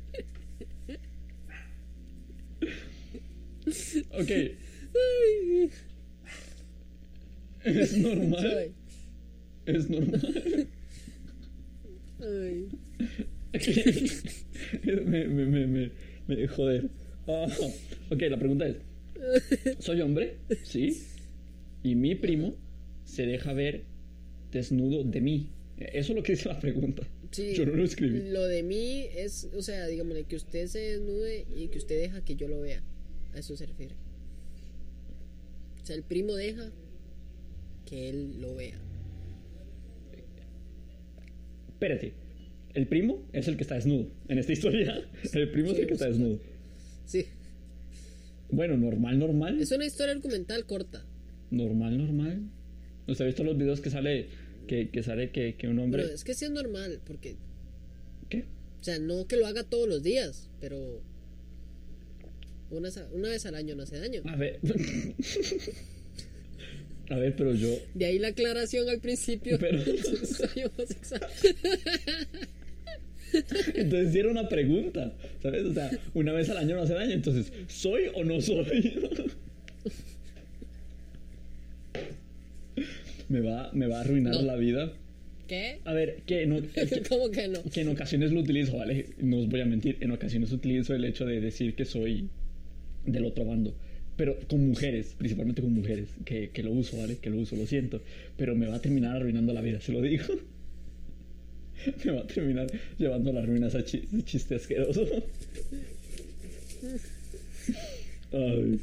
Ok. 4.13 4.31
Es 7.63 7.97
normal. 7.97 8.71
Es 9.65 9.89
normal. 9.89 10.67
ay. 12.21 12.67
me, 14.83 15.27
me, 15.27 15.45
me, 15.45 15.67
me, 15.67 15.91
me- 16.27 16.47
joder. 16.47 16.89
Ah, 17.27 17.47
ok, 18.09 18.21
la 18.29 18.37
pregunta 18.39 18.67
es: 18.67 18.77
¿Soy 19.79 20.01
hombre? 20.01 20.37
Sí. 20.63 21.01
Y 21.83 21.95
mi 21.95 22.15
primo 22.15 22.55
se 23.05 23.25
deja 23.25 23.53
ver 23.53 23.83
desnudo 24.51 25.03
de 25.03 25.21
mí. 25.21 25.49
Eso 25.77 26.13
es 26.13 26.15
lo 26.17 26.23
que 26.23 26.33
dice 26.33 26.49
la 26.49 26.59
pregunta. 26.59 27.03
Sí, 27.31 27.53
Yo 27.53 27.65
no 27.65 27.73
lo 27.73 27.83
escribí. 27.83 28.29
Lo 28.29 28.45
de 28.45 28.63
mí 28.63 29.05
es, 29.15 29.49
o 29.53 29.61
sea, 29.61 29.85
digámosle 29.87 30.23
que 30.23 30.37
usted 30.37 30.67
se 30.67 30.79
desnude 30.79 31.45
y 31.55 31.67
que 31.67 31.77
usted 31.77 31.99
deja 31.99 32.23
que 32.23 32.35
yo 32.35 32.47
lo 32.47 32.61
vea. 32.61 32.81
A 33.37 33.39
eso 33.39 33.55
se 33.55 33.67
refiere. 33.67 33.93
O 35.79 35.85
sea, 35.85 35.95
el 35.95 36.01
primo 36.01 36.33
deja 36.33 36.71
que 37.85 38.09
él 38.09 38.41
lo 38.41 38.55
vea. 38.55 38.79
Espérate. 41.67 42.13
El 42.73 42.87
primo 42.87 43.23
es 43.33 43.47
el 43.47 43.55
que 43.55 43.61
está 43.61 43.75
desnudo. 43.75 44.09
En 44.27 44.39
esta 44.39 44.53
historia, 44.53 45.07
el 45.33 45.51
primo 45.51 45.69
es 45.69 45.77
el 45.77 45.85
que 45.85 45.93
está 45.93 46.07
desnudo. 46.07 46.39
Sí. 47.05 47.27
Bueno, 48.49 48.75
normal, 48.75 49.19
normal. 49.19 49.61
Es 49.61 49.71
una 49.71 49.85
historia 49.85 50.15
argumental 50.15 50.65
corta. 50.65 51.05
Normal, 51.51 51.95
normal. 51.95 52.41
¿Usted 53.07 53.23
ha 53.23 53.27
visto 53.27 53.43
los 53.43 53.55
videos 53.55 53.81
que 53.81 53.91
sale 53.91 54.29
que, 54.65 54.89
que 54.89 55.03
sale 55.03 55.29
que, 55.29 55.55
que 55.55 55.67
un 55.67 55.77
hombre. 55.77 56.01
Pero 56.01 56.15
es 56.15 56.23
que 56.23 56.33
sí 56.33 56.45
es 56.45 56.51
normal, 56.51 57.01
porque, 57.05 57.35
¿Qué? 58.29 58.45
o 58.81 58.83
sea, 58.83 58.97
no 58.97 59.27
que 59.27 59.37
lo 59.37 59.45
haga 59.45 59.63
todos 59.63 59.87
los 59.87 60.01
días, 60.01 60.49
pero 60.59 61.03
una, 62.71 62.89
una 63.13 63.29
vez 63.29 63.45
al 63.45 63.55
año 63.55 63.75
no 63.75 63.83
hace 63.83 63.97
daño. 63.99 64.21
A 64.25 64.35
ver. 64.35 64.59
A 67.09 67.15
ver, 67.15 67.33
pero 67.37 67.53
yo. 67.55 67.69
De 67.93 68.03
ahí 68.05 68.19
la 68.19 68.27
aclaración 68.29 68.89
al 68.89 68.99
principio. 68.99 69.57
Pero- 69.61 69.81
Soy 70.25 70.63
homosexual. 70.65 71.21
Entonces 73.75 74.13
era 74.15 74.29
una 74.29 74.49
pregunta, 74.49 75.13
¿sabes? 75.41 75.63
O 75.63 75.73
sea, 75.73 75.89
una 76.13 76.33
vez 76.33 76.49
al 76.49 76.57
año 76.57 76.75
no 76.75 76.81
hace 76.81 76.95
daño. 76.95 77.13
Entonces, 77.13 77.53
¿soy 77.67 78.03
o 78.13 78.25
no 78.25 78.41
soy? 78.41 78.93
me, 83.29 83.41
va, 83.41 83.69
me 83.73 83.87
va 83.87 83.97
a 83.97 84.01
arruinar 84.01 84.33
No. 84.33 84.41
la 84.41 84.55
vida. 84.55 84.91
¿Qué? 85.47 85.79
A 85.85 85.93
ver, 85.93 86.23
que, 86.25 86.45
no, 86.45 86.61
que, 86.61 87.03
¿Cómo 87.07 87.31
que 87.31 87.47
no? 87.47 87.63
que 87.71 87.81
en 87.81 87.87
ocasiones 87.89 88.31
lo 88.33 88.41
utilizo, 88.41 88.77
¿vale? 88.77 89.05
No 89.19 89.37
os 89.39 89.47
voy 89.47 89.61
a 89.61 89.65
mentir. 89.65 89.97
En 90.01 90.11
ocasiones 90.11 90.51
utilizo 90.51 90.93
el 90.93 91.05
hecho 91.05 91.25
de 91.25 91.39
decir 91.39 91.73
que 91.75 91.85
soy 91.85 92.27
del 93.07 93.25
otro 93.25 93.43
bando. 93.45 93.73
Pero 94.15 94.37
con 94.47 94.67
mujeres, 94.67 95.13
principalmente 95.17 95.61
con 95.61 95.73
mujeres, 95.73 96.07
que, 96.25 96.49
que 96.49 96.63
lo 96.63 96.71
uso, 96.71 96.97
¿vale? 96.97 97.17
Que 97.17 97.29
lo 97.29 97.37
uso, 97.37 97.55
lo 97.55 97.65
siento. 97.67 98.01
Pero 98.37 98.55
me 98.55 98.67
va 98.67 98.75
a 98.75 98.81
terminar 98.81 99.15
arruinando 99.15 99.53
la 99.53 99.61
vida, 99.61 99.79
se 99.81 99.91
lo 99.91 100.01
digo. 100.01 100.23
me 102.05 102.11
va 102.11 102.21
a 102.21 102.27
terminar 102.27 102.67
llevando 102.97 103.29
a 103.29 103.33
la 103.33 103.41
ruina 103.45 103.67
ese 103.67 103.83
chi- 103.83 104.07
ese 104.11 104.23
chiste 104.23 104.55
asqueroso. 104.55 105.05
Ay. 108.31 108.79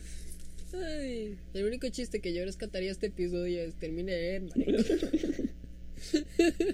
Ay, 0.72 1.36
el 1.54 1.64
único 1.66 1.88
chiste 1.88 2.20
que 2.20 2.32
yo 2.34 2.44
rescataría 2.44 2.90
este 2.90 3.06
episodio 3.06 3.60
es 3.62 3.74
termine 3.74 4.40
marica. 4.40 4.82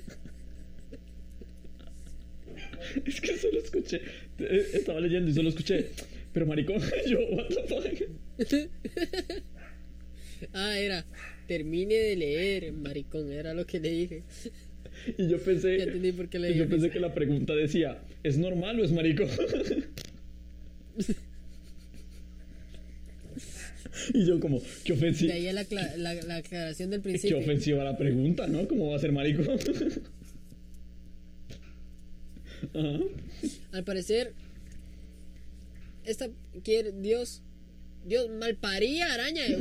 Es 3.04 3.20
que 3.20 3.36
solo 3.36 3.58
escuché. 3.60 4.00
eh, 4.38 4.66
Estaba 4.74 5.00
leyendo 5.00 5.30
y 5.30 5.34
solo 5.34 5.50
escuché. 5.50 5.88
Pero 6.32 6.46
maricón, 6.46 6.80
yo, 7.08 7.18
what 7.30 7.46
the 7.48 7.62
fuck. 7.68 7.84
Ah, 10.54 10.78
era 10.78 11.04
termine 11.46 11.94
de 11.96 12.16
leer, 12.16 12.72
maricón, 12.72 13.30
era 13.30 13.52
lo 13.52 13.66
que 13.66 13.78
le 13.78 13.90
dije. 13.90 14.22
Y 15.18 15.28
yo 15.28 15.38
pensé. 15.38 15.76
Ya 15.76 15.84
entendí 15.84 16.12
por 16.12 16.28
qué 16.30 16.38
le 16.38 16.50
y 16.52 16.54
yo 16.56 16.66
pensé 16.66 16.88
que 16.90 16.98
la 16.98 17.12
pregunta 17.12 17.54
decía: 17.54 17.98
¿es 18.22 18.38
normal 18.38 18.80
o 18.80 18.84
es 18.84 18.90
maricón? 18.92 19.28
Y 24.14 24.24
yo 24.26 24.40
como, 24.40 24.60
qué 24.84 24.92
De 24.94 24.98
ofensiva. 24.98 25.34
ahí 25.34 25.52
la, 25.52 25.64
cla- 25.64 25.94
la, 25.96 26.14
la 26.14 26.36
aclaración 26.36 26.90
del 26.90 27.00
Qué 27.02 27.08
principio. 27.10 27.38
ofensiva 27.38 27.84
la 27.84 27.96
pregunta, 27.98 28.46
¿no? 28.46 28.66
¿Cómo 28.68 28.88
va 28.90 28.96
a 28.96 28.98
ser 28.98 29.12
marico? 29.12 29.42
Ajá. 32.72 32.98
Al 33.72 33.84
parecer, 33.84 34.32
esta 36.04 36.28
quiere 36.62 36.92
Dios, 36.92 37.42
Dios 38.04 38.28
malparía 38.30 39.12
araña. 39.12 39.44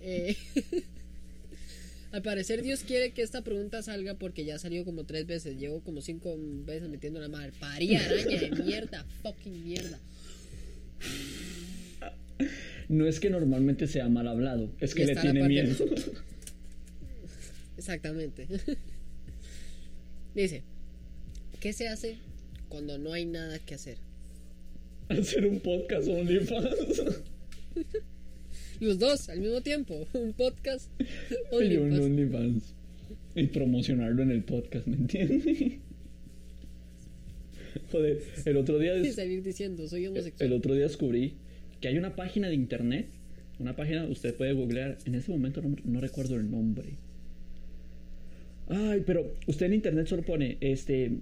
Eh, 0.00 0.36
al 2.12 2.22
parecer 2.22 2.62
Dios 2.62 2.84
quiere 2.86 3.10
que 3.10 3.22
esta 3.22 3.42
pregunta 3.42 3.82
salga 3.82 4.14
porque 4.14 4.44
ya 4.44 4.56
salió 4.56 4.84
como 4.84 5.04
tres 5.04 5.26
veces. 5.26 5.58
Llevo 5.58 5.80
como 5.80 6.00
cinco 6.00 6.36
veces 6.38 6.88
metiendo 6.88 7.20
la 7.20 7.28
malparía 7.28 8.00
araña 8.04 8.40
de 8.40 8.50
mierda, 8.52 9.04
fucking 9.22 9.64
mierda. 9.64 9.98
No 12.88 13.06
es 13.06 13.20
que 13.20 13.28
normalmente 13.28 13.86
sea 13.86 14.08
mal 14.08 14.28
hablado, 14.28 14.70
es 14.80 14.94
que 14.94 15.04
le 15.04 15.16
tiene 15.16 15.46
miedo. 15.46 15.74
Exactamente. 17.76 18.46
Dice, 20.34 20.62
¿qué 21.60 21.72
se 21.72 21.88
hace 21.88 22.16
cuando 22.68 22.98
no 22.98 23.12
hay 23.12 23.24
nada 23.24 23.58
que 23.58 23.74
hacer? 23.74 23.98
Hacer 25.20 25.46
un 25.46 25.60
podcast 25.60 26.08
OnlyFans. 26.08 27.02
Los 28.80 28.98
dos 28.98 29.28
al 29.28 29.40
mismo 29.40 29.60
tiempo. 29.62 30.06
Un 30.12 30.32
podcast. 30.32 30.90
Y 31.60 31.76
un 31.76 31.92
OnlyFans. 31.98 32.74
Y 33.34 33.46
promocionarlo 33.48 34.22
en 34.22 34.30
el 34.30 34.42
podcast, 34.42 34.86
¿me 34.86 34.96
entiendes? 34.96 35.74
Joder, 37.92 38.22
el 38.44 38.56
otro 38.56 38.78
día 38.78 38.94
des- 38.94 39.14
salir 39.14 39.42
diciendo, 39.42 39.86
soy 39.88 40.04
el 40.04 40.10
homosexual. 40.10 40.52
otro 40.52 40.74
día 40.74 40.84
descubrí 40.84 41.34
que 41.80 41.88
hay 41.88 41.96
una 41.98 42.16
página 42.16 42.48
de 42.48 42.54
internet, 42.54 43.06
una 43.58 43.76
página 43.76 44.04
usted 44.06 44.34
puede 44.34 44.52
googlear, 44.52 44.98
en 45.04 45.14
ese 45.14 45.30
momento 45.30 45.62
no, 45.62 45.74
no 45.84 46.00
recuerdo 46.00 46.36
el 46.36 46.50
nombre. 46.50 46.96
Ay, 48.68 49.02
pero 49.06 49.32
usted 49.46 49.66
en 49.66 49.74
internet 49.74 50.06
solo 50.08 50.22
pone, 50.22 50.58
este, 50.60 51.12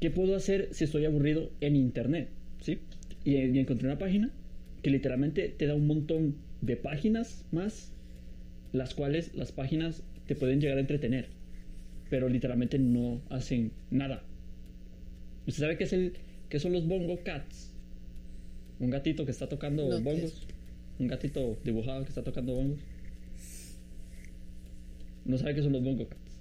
¿qué 0.00 0.10
puedo 0.10 0.34
hacer 0.34 0.68
si 0.72 0.84
estoy 0.84 1.04
aburrido 1.04 1.50
en 1.60 1.76
internet? 1.76 2.28
¿Sí? 2.62 2.78
Y, 3.26 3.36
y 3.36 3.58
encontré 3.58 3.86
una 3.86 3.98
página 3.98 4.30
que 4.82 4.90
literalmente 4.90 5.48
te 5.48 5.66
da 5.66 5.74
un 5.74 5.86
montón 5.86 6.36
de 6.60 6.76
páginas 6.76 7.44
más, 7.50 7.92
las 8.72 8.94
cuales 8.94 9.34
las 9.34 9.52
páginas 9.52 10.02
te 10.26 10.34
pueden 10.34 10.60
llegar 10.60 10.78
a 10.78 10.80
entretener, 10.80 11.26
pero 12.08 12.28
literalmente 12.28 12.78
no 12.78 13.20
hacen 13.28 13.72
nada. 13.90 14.22
¿Usted 15.46 15.60
sabe 15.62 15.76
qué, 15.76 15.84
es 15.84 15.92
el, 15.92 16.12
qué 16.48 16.58
son 16.58 16.72
los 16.72 16.86
bongo 16.86 17.18
cats? 17.24 17.72
Un 18.78 18.90
gatito 18.90 19.24
que 19.24 19.30
está 19.30 19.48
tocando 19.48 19.88
No, 19.88 19.96
¿qué 19.96 20.02
bongos. 20.02 20.46
Un 20.98 21.08
gatito 21.08 21.58
dibujado 21.64 22.02
que 22.04 22.08
está 22.08 22.22
tocando 22.22 22.54
bongos. 22.54 22.80
No 25.24 25.38
sabe 25.38 25.54
qué 25.54 25.62
son 25.62 25.72
los 25.72 25.82
bongo 25.82 26.08
cats. 26.08 26.40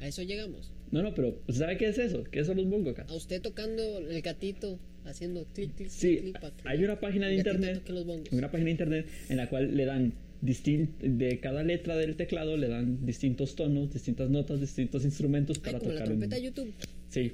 A 0.00 0.06
eso 0.06 0.22
llegamos. 0.22 0.72
No, 0.90 1.02
no, 1.02 1.14
pero 1.14 1.40
¿usted 1.46 1.54
sabe 1.64 1.76
qué 1.76 1.88
es 1.88 1.98
eso? 1.98 2.24
¿Qué 2.24 2.44
son 2.44 2.56
los 2.56 2.68
bongo 2.68 2.92
cats? 2.94 3.10
A 3.12 3.14
usted 3.14 3.40
tocando 3.40 3.98
el 3.98 4.20
gatito, 4.22 4.78
haciendo 5.04 5.44
clic, 5.54 5.72
clic, 5.76 5.88
Sí, 5.88 6.18
clic, 6.18 6.38
clic. 6.40 6.52
hay 6.64 6.82
una 6.84 6.98
página 6.98 7.28
de 7.28 7.34
internet, 7.36 7.82
bongos. 8.04 8.32
una 8.32 8.50
página 8.50 8.66
de 8.66 8.70
internet 8.72 9.06
en 9.28 9.36
la 9.36 9.48
cual 9.48 9.76
le 9.76 9.84
dan 9.84 10.12
de 10.42 11.38
cada 11.40 11.62
letra 11.62 11.96
del 11.96 12.16
teclado 12.16 12.56
le 12.56 12.66
dan 12.68 13.04
distintos 13.04 13.54
tonos, 13.56 13.92
distintas 13.92 14.30
notas, 14.30 14.58
distintos 14.60 15.04
instrumentos 15.04 15.58
Ay, 15.58 15.62
para 15.64 15.78
como 15.78 15.92
la 15.92 15.98
tocar. 16.00 16.12
un- 16.12 16.18
trompeta 16.20 16.36
de 16.36 16.42
YouTube. 16.46 16.72
Sí. 17.10 17.32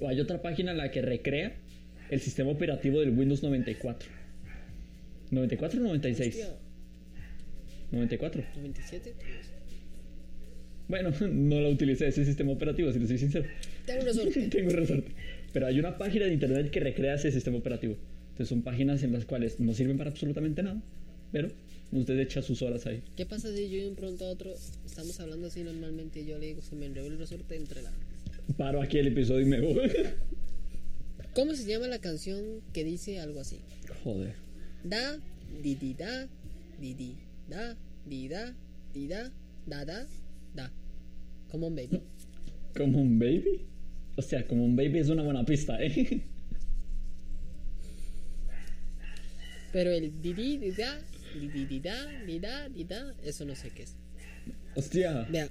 O 0.00 0.08
hay 0.08 0.18
otra 0.20 0.42
página 0.42 0.72
en 0.72 0.78
la 0.78 0.90
que 0.90 1.00
recrea 1.00 1.54
el 2.10 2.20
sistema 2.20 2.50
operativo 2.50 2.98
del 3.00 3.10
Windows 3.10 3.42
94. 3.42 4.08
94 5.30 5.80
o 5.80 5.84
96. 5.84 6.34
Hostia, 6.34 6.56
94. 7.92 8.42
97. 8.56 9.14
Bueno, 10.88 11.10
no 11.32 11.60
la 11.60 11.68
utilicé 11.68 12.08
ese 12.08 12.24
sistema 12.24 12.52
operativo, 12.52 12.92
si 12.92 12.98
le 12.98 13.06
soy 13.06 13.18
sincero. 13.18 13.46
Tengo 13.86 14.12
suerte. 14.12 14.48
Tengo 14.50 14.70
resorte. 14.70 15.12
Pero 15.52 15.66
hay 15.66 15.78
una 15.78 15.96
página 15.96 16.26
de 16.26 16.32
internet 16.32 16.70
que 16.70 16.80
recrea 16.80 17.14
ese 17.14 17.30
sistema 17.30 17.58
operativo. 17.58 17.96
Entonces 18.30 18.48
son 18.48 18.62
páginas 18.62 19.02
en 19.04 19.12
las 19.12 19.24
cuales 19.24 19.60
no 19.60 19.72
sirven 19.74 19.96
para 19.96 20.10
absolutamente 20.10 20.62
nada, 20.62 20.82
pero 21.30 21.50
usted 21.92 22.18
echa 22.18 22.42
sus 22.42 22.62
horas 22.62 22.84
ahí. 22.86 23.00
¿Qué 23.16 23.26
pasa 23.26 23.54
si 23.54 23.70
yo 23.70 23.82
de 23.82 23.88
un 23.90 23.94
pronto 23.94 24.24
a 24.24 24.30
otro 24.30 24.52
estamos 24.84 25.20
hablando 25.20 25.46
así 25.46 25.62
normalmente 25.62 26.20
y 26.20 26.26
yo 26.26 26.38
le 26.38 26.46
digo 26.46 26.60
se 26.60 26.74
me 26.74 26.86
enredó 26.86 27.06
el 27.06 27.16
resorte 27.16 27.54
entre 27.54 27.82
la... 27.82 27.92
Paro 28.56 28.82
aquí 28.82 28.98
el 28.98 29.06
episodio 29.06 29.42
y 29.42 29.48
me 29.48 29.60
voy. 29.60 29.88
¿Cómo 31.34 31.54
se 31.54 31.64
llama 31.64 31.86
la 31.86 32.00
canción 32.00 32.60
que 32.72 32.82
dice 32.82 33.20
algo 33.20 33.40
así? 33.40 33.60
Joder. 34.02 34.34
Da, 34.82 35.16
di 35.62 35.76
di 35.76 35.94
da, 35.94 36.28
di 36.80 36.94
di 36.94 37.14
da, 37.48 37.76
di 38.04 38.28
da, 38.28 38.52
di 38.92 39.06
da, 39.06 39.30
da 39.66 39.84
da, 39.84 40.06
da. 40.54 40.72
Come 41.50 41.66
on, 41.66 41.74
baby. 41.74 42.00
¿Como 42.76 43.00
un 43.00 43.18
baby? 43.18 43.66
O 44.16 44.22
sea, 44.22 44.46
como 44.46 44.64
un 44.64 44.76
baby 44.76 44.98
es 44.98 45.08
una 45.08 45.22
buena 45.22 45.44
pista, 45.44 45.76
¿eh? 45.80 46.22
Pero 49.72 49.90
el 49.90 50.20
di 50.22 50.32
di 50.32 50.56
di 50.58 50.70
da, 50.70 51.00
di 51.34 51.48
di 51.48 51.66
di 51.66 51.80
da, 51.80 52.06
di 52.24 52.38
da, 52.38 52.68
di 52.68 52.84
da, 52.84 53.12
eso 53.24 53.44
no 53.44 53.56
sé 53.56 53.70
qué 53.70 53.82
es. 53.82 53.96
Hostia. 54.76 55.26
Vea, 55.30 55.50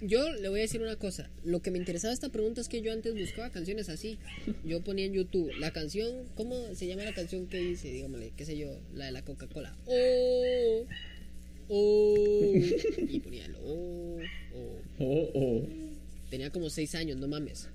yo 0.00 0.30
le 0.30 0.48
voy 0.48 0.60
a 0.60 0.62
decir 0.62 0.82
una 0.82 0.96
cosa. 0.96 1.30
Lo 1.44 1.62
que 1.62 1.70
me 1.70 1.78
interesaba 1.78 2.14
esta 2.14 2.28
pregunta 2.28 2.60
es 2.60 2.68
que 2.68 2.80
yo 2.80 2.92
antes 2.92 3.14
buscaba 3.14 3.50
canciones 3.50 3.88
así. 3.88 4.18
Yo 4.64 4.82
ponía 4.82 5.06
en 5.06 5.14
YouTube 5.14 5.50
la 5.58 5.72
canción, 5.72 6.28
¿cómo 6.36 6.74
se 6.74 6.86
llama 6.86 7.04
la 7.04 7.14
canción 7.14 7.48
que 7.48 7.58
dice? 7.58 7.90
Dígamele, 7.90 8.32
qué 8.36 8.44
sé 8.44 8.56
yo, 8.56 8.80
la 8.94 9.06
de 9.06 9.12
la 9.12 9.22
Coca-Cola. 9.22 9.76
Oh, 9.86 10.86
oh. 11.68 12.52
Y 13.08 13.20
ponía 13.20 13.46
el 13.46 13.54
oh, 13.56 14.18
oh. 14.54 14.78
Oh, 14.98 15.30
oh. 15.34 15.68
Tenía 16.30 16.50
como 16.50 16.70
seis 16.70 16.94
años, 16.94 17.16
no 17.18 17.28
mames. 17.28 17.68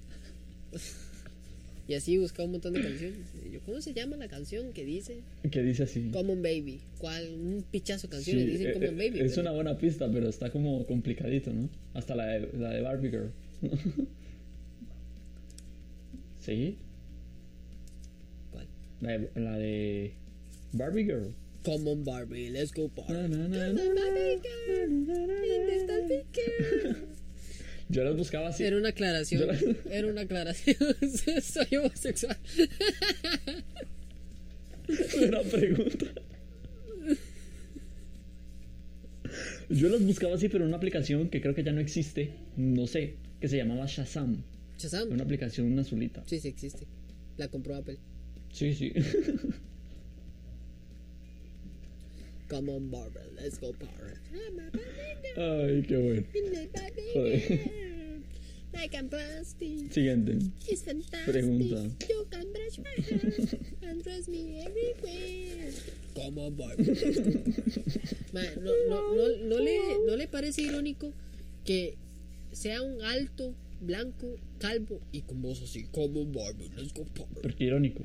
Y 1.88 1.94
así 1.96 2.18
buscaba 2.18 2.46
un 2.46 2.52
montón 2.54 2.74
de 2.74 2.82
canciones. 2.82 3.28
Y 3.46 3.52
yo, 3.52 3.60
¿cómo 3.66 3.82
se 3.82 3.94
llama 3.94 4.16
la 4.16 4.28
canción 4.30 4.72
que 4.72 4.86
dice 4.86 5.24
Que 5.52 5.62
dice 5.62 5.84
así. 5.84 6.10
Common 6.12 6.42
Baby? 6.42 6.80
¿Cuál? 7.00 7.28
Un 7.34 7.66
pichazo 7.70 8.08
de 8.08 8.22
Sí, 8.22 8.32
canciones 8.32 8.46
dicen 8.48 8.68
eh, 8.70 8.74
Common 8.74 9.02
eh, 9.02 9.10
Baby. 9.10 9.20
es 9.20 9.32
pero- 9.32 9.42
una 9.42 9.52
buena 9.52 9.78
pista, 9.78 10.10
pero 10.12 10.30
está 10.30 10.50
como 10.52 10.86
complicadito, 10.86 11.52
¿no? 11.52 11.70
Hasta 11.94 12.16
la 12.16 12.28
de, 12.28 12.50
la 12.58 12.70
de 12.70 12.82
Barbie 12.82 13.10
Girl. 13.10 13.32
¿Sí? 16.40 16.78
¿Cuál? 18.52 18.68
La 19.02 19.12
de, 19.18 19.30
la 19.36 19.58
de 19.58 20.14
Barbie 20.74 21.04
Girl. 21.04 21.34
Come 21.64 21.88
on 21.88 22.04
Barbie, 22.04 22.50
let's 22.50 22.72
go 22.72 22.90
party. 22.90 23.14
Yo 27.90 28.04
las 28.06 28.16
buscaba 28.16 28.50
así. 28.50 28.64
Era 28.64 28.78
una 28.78 28.90
aclaración. 28.90 29.50
Era 29.90 30.08
una 30.08 30.22
aclaración. 30.22 30.78
Soy 31.42 31.76
homosexual. 31.78 32.38
Una 35.22 35.42
pregunta. 35.42 36.06
Yo 39.70 39.90
las 39.90 40.04
buscaba 40.04 40.36
así, 40.36 40.50
pero 40.50 40.64
en 40.64 40.70
una 40.70 40.78
aplicación 40.78 41.30
que 41.30 41.42
creo 41.42 41.56
que 41.56 41.64
ya 41.64 41.72
no 41.72 41.80
existe, 41.80 42.32
no 42.58 42.88
sé, 42.88 43.16
que 43.40 43.48
se 43.48 43.56
llamaba 43.58 43.86
Shazam. 43.86 44.44
Shazam. 44.78 45.12
Una 45.12 45.24
aplicación 45.24 45.72
una 45.72 45.84
azulita. 45.84 46.24
Sí, 46.26 46.40
sí 46.40 46.50
existe. 46.50 46.88
La 47.38 47.48
compró 47.48 47.76
Apple. 47.76 48.00
Sí, 48.52 48.74
sí. 48.74 48.92
Come 52.52 52.68
on 52.68 52.90
Barbie, 52.90 53.32
let's 53.42 53.58
go 53.58 53.72
Barbie 53.72 54.20
girl, 54.30 55.70
Ay, 55.72 55.84
qué 55.88 55.96
bueno. 55.96 56.24
Barbie 56.74 57.02
Joder. 57.14 57.82
Like. 58.74 58.92
Siguiente. 59.90 60.38
It's. 60.68 60.84
Pregunta. 61.26 61.96
You 62.10 62.28
can 62.30 62.52
brush 62.52 62.78
my 62.80 62.92
hair 63.08 63.90
and 63.90 64.04
dress 64.04 64.28
me 64.28 64.66
everywhere. 64.66 65.72
Come 66.14 66.40
on, 66.40 66.56
Barbie. 66.56 66.92
Ma, 68.34 68.42
no, 68.60 68.72
no, 68.90 69.16
no, 69.16 69.28
no 69.44 69.58
le, 69.58 69.80
¿No 70.06 70.16
le 70.18 70.28
parece 70.28 70.62
irónico 70.62 71.14
que 71.64 71.96
sea 72.52 72.82
un 72.82 73.02
alto, 73.02 73.56
blanco, 73.80 74.36
calvo 74.60 75.00
y 75.14 75.22
con 75.22 75.42
voz 75.42 75.62
así? 75.62 75.86
Come 75.94 76.20
on, 76.20 76.34
Barbie, 76.34 76.70
let's 76.76 76.94
go 76.94 77.06
party. 77.06 77.42
Porque 77.42 77.64
irónico. 77.64 78.04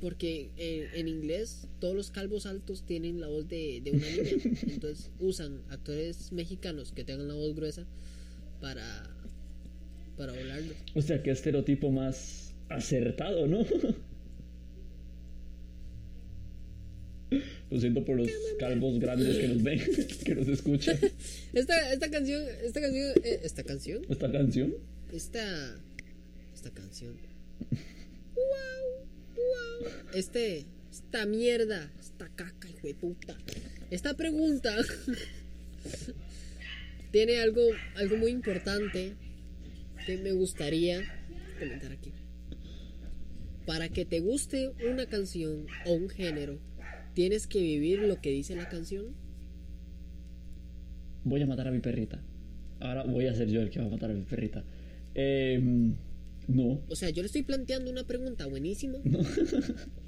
Porque 0.00 0.50
eh, 0.56 0.88
en 0.94 1.08
inglés 1.08 1.66
todos 1.80 1.94
los 1.94 2.10
calvos 2.10 2.46
altos 2.46 2.84
tienen 2.86 3.20
la 3.20 3.26
voz 3.26 3.48
de, 3.48 3.80
de 3.82 3.90
una 3.90 4.06
niña. 4.08 4.58
Entonces 4.68 5.10
usan 5.18 5.60
actores 5.70 6.30
mexicanos 6.32 6.92
que 6.92 7.04
tengan 7.04 7.26
la 7.28 7.34
voz 7.34 7.54
gruesa 7.56 7.84
para, 8.60 9.10
para 10.16 10.32
volarlos. 10.32 10.76
O 10.94 11.02
sea, 11.02 11.22
qué 11.22 11.30
estereotipo 11.32 11.90
más 11.90 12.54
acertado, 12.68 13.46
¿no? 13.46 13.64
Lo 17.70 17.78
siento 17.78 18.02
por 18.04 18.16
los 18.16 18.30
calvos 18.58 18.98
grandes 18.98 19.36
que 19.36 19.48
nos 19.48 19.62
ven, 19.62 19.78
que 20.24 20.34
nos 20.34 20.48
escuchan. 20.48 20.98
Esta, 21.52 21.92
esta 21.92 22.10
canción, 22.10 22.42
esta 22.64 22.80
canción, 22.80 23.12
eh, 23.22 23.40
esta 23.42 23.62
canción, 23.62 24.02
Esta 24.08 24.32
canción. 24.32 24.74
esta, 25.12 25.76
esta 26.54 26.70
canción. 26.70 27.14
Wow, 28.34 28.87
este, 30.14 30.66
esta 30.90 31.26
mierda, 31.26 31.90
esta 32.00 32.28
caca, 32.28 32.68
hijo 32.68 32.86
de 32.86 32.94
puta. 32.94 33.36
Esta 33.90 34.14
pregunta 34.14 34.74
tiene 37.12 37.40
algo, 37.40 37.62
algo 37.96 38.16
muy 38.16 38.30
importante 38.30 39.14
que 40.06 40.16
me 40.18 40.32
gustaría 40.32 41.02
comentar 41.58 41.92
aquí. 41.92 42.12
Para 43.66 43.88
que 43.88 44.04
te 44.04 44.20
guste 44.20 44.70
una 44.90 45.06
canción 45.06 45.66
o 45.84 45.92
un 45.92 46.08
género, 46.08 46.58
tienes 47.14 47.46
que 47.46 47.60
vivir 47.60 48.00
lo 48.00 48.20
que 48.20 48.30
dice 48.30 48.56
la 48.56 48.68
canción. 48.68 49.14
Voy 51.24 51.42
a 51.42 51.46
matar 51.46 51.68
a 51.68 51.70
mi 51.70 51.80
perrita. 51.80 52.22
Ahora 52.80 53.04
voy 53.04 53.26
a 53.26 53.34
ser 53.34 53.48
yo 53.48 53.60
el 53.60 53.70
que 53.70 53.80
va 53.80 53.86
a 53.86 53.90
matar 53.90 54.10
a 54.10 54.14
mi 54.14 54.22
perrita. 54.22 54.64
Em, 55.14 55.94
no. 56.48 56.80
O 56.88 56.96
sea, 56.96 57.10
yo 57.10 57.22
le 57.22 57.26
estoy 57.26 57.42
planteando 57.42 57.90
una 57.90 58.04
pregunta 58.06 58.46
buenísima. 58.46 58.98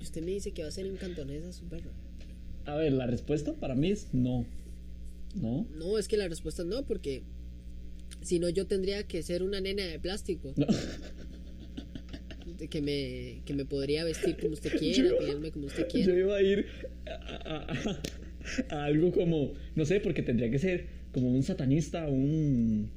Y 0.01 0.03
usted 0.03 0.22
me 0.22 0.32
dice 0.32 0.51
que 0.53 0.62
va 0.62 0.68
a 0.68 0.72
ser 0.72 0.86
en 0.86 0.97
cantonés 0.97 1.45
a 1.45 1.53
su 1.53 1.64
perro. 1.66 1.91
A 2.64 2.74
ver, 2.74 2.93
la 2.93 3.07
respuesta 3.07 3.55
para 3.55 3.74
mí 3.74 3.91
es 3.91 4.09
no. 4.12 4.45
¿No? 5.34 5.66
No, 5.78 5.97
es 5.99 6.09
que 6.09 6.16
la 6.16 6.26
respuesta 6.26 6.62
es 6.62 6.68
no, 6.68 6.84
porque 6.86 7.22
si 8.22 8.38
no 8.41 8.49
yo 8.49 8.66
tendría 8.66 9.05
que 9.07 9.22
ser 9.22 9.43
una 9.45 9.61
nena 9.61 9.84
de 9.84 9.99
plástico. 10.01 10.53
No. 10.57 10.66
Que 12.68 12.82
me, 12.82 13.41
que 13.47 13.55
me 13.55 13.64
podría 13.64 14.05
vestir 14.05 14.36
como 14.36 14.53
usted 14.53 14.76
quiera, 14.78 15.09
Yo- 15.09 15.18
pedirme 15.18 15.51
como 15.51 15.66
usted 15.66 15.84
Yo 15.84 15.88
quiera. 15.88 16.18
iba 16.18 16.36
a 16.36 16.43
ir 16.43 16.66
a, 17.07 17.12
a- 17.55 17.72
a- 17.72 18.76
a 18.76 18.84
algo 18.84 19.12
como, 19.12 19.55
no 19.74 19.84
sé, 19.86 20.01
porque 20.01 20.22
tendría 20.22 20.51
que 20.51 20.59
ser 20.59 20.86
como 21.12 21.30
un 21.30 21.43
satanista, 21.43 22.07
un, 22.09 22.91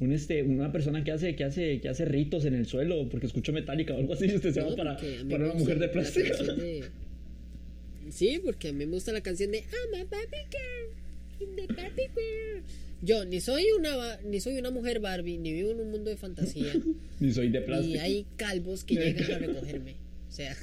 un 0.00 0.12
este, 0.12 0.42
una 0.42 0.72
persona 0.72 1.04
que 1.04 1.12
hace, 1.12 1.36
que 1.36 1.44
hace, 1.44 1.80
que 1.80 1.88
hace 1.88 2.04
ritos 2.04 2.44
en 2.44 2.54
el 2.54 2.66
suelo, 2.66 3.08
porque 3.08 3.26
escucho 3.26 3.52
metálica 3.52 3.94
o 3.94 3.98
algo 3.98 4.14
así, 4.14 4.26
y 4.26 4.34
usted 4.36 4.52
se 4.52 4.60
va 4.60 4.70
No, 4.70 4.76
para, 4.76 4.92
a 4.96 5.00
mí 5.00 5.30
para 5.30 5.44
me 5.44 5.50
una 5.50 5.54
mujer 5.60 5.78
de 5.78 5.88
plástico. 5.88 6.42
de- 6.44 6.84
Sí, 8.10 8.38
porque 8.44 8.68
a 8.68 8.72
mí 8.72 8.84
me 8.84 8.92
gusta 8.92 9.12
la 9.12 9.22
canción 9.22 9.50
de 9.50 9.58
I'm 9.60 10.00
a 10.00 10.04
Barbie 10.04 10.46
girl 10.50 11.48
in 11.48 11.56
the 11.56 11.72
Barbie 11.72 12.10
world. 12.14 12.64
Yo 13.02 13.24
ni 13.24 13.40
soy 13.40 13.64
una 13.78 14.18
ni 14.24 14.40
soy 14.40 14.58
una 14.58 14.70
mujer 14.70 15.00
Barbie, 15.00 15.38
ni 15.38 15.52
vivo 15.52 15.70
en 15.70 15.80
un 15.80 15.90
mundo 15.90 16.10
de 16.10 16.16
fantasía, 16.16 16.72
Ni 17.20 17.32
soy 17.32 17.48
de 17.50 17.60
ni 17.60 17.66
plástico. 17.66 18.00
hay 18.02 18.26
calvos 18.36 18.84
que 18.84 18.94
llegan 18.96 19.32
a 19.32 19.38
recogerme. 19.38 19.94
O 20.28 20.32
sea, 20.32 20.54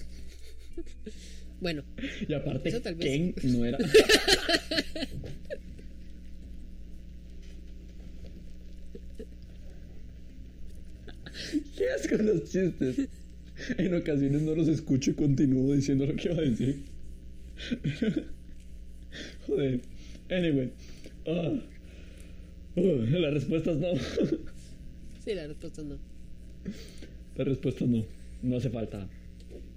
bueno, 1.59 1.83
Y 2.27 2.33
aparte. 2.33 2.71
Ken 2.99 3.33
no 3.43 3.65
era. 3.65 3.77
¿Qué 11.77 11.89
haces 11.89 12.09
con 12.09 12.25
los 12.25 12.43
chistes? 12.49 13.07
En 13.77 13.93
ocasiones 13.93 14.41
no 14.41 14.55
los 14.55 14.67
escucho 14.67 15.11
y 15.11 15.13
continúo 15.13 15.73
diciendo 15.73 16.05
lo 16.05 16.15
que 16.15 16.29
iba 16.31 16.37
a 16.37 16.41
decir. 16.41 16.81
Joder. 19.47 19.81
Anyway. 20.29 20.71
Ah. 21.27 21.53
Uh, 22.75 23.05
la 23.19 23.29
respuesta 23.31 23.71
es 23.71 23.77
no. 23.77 23.87
sí, 25.25 25.33
la 25.35 25.47
respuesta 25.47 25.81
es 25.81 25.87
no. 25.87 25.97
La 27.35 27.43
respuesta 27.43 27.83
es 27.83 27.89
no. 27.91 28.05
No 28.41 28.57
hace 28.57 28.69
falta 28.69 29.07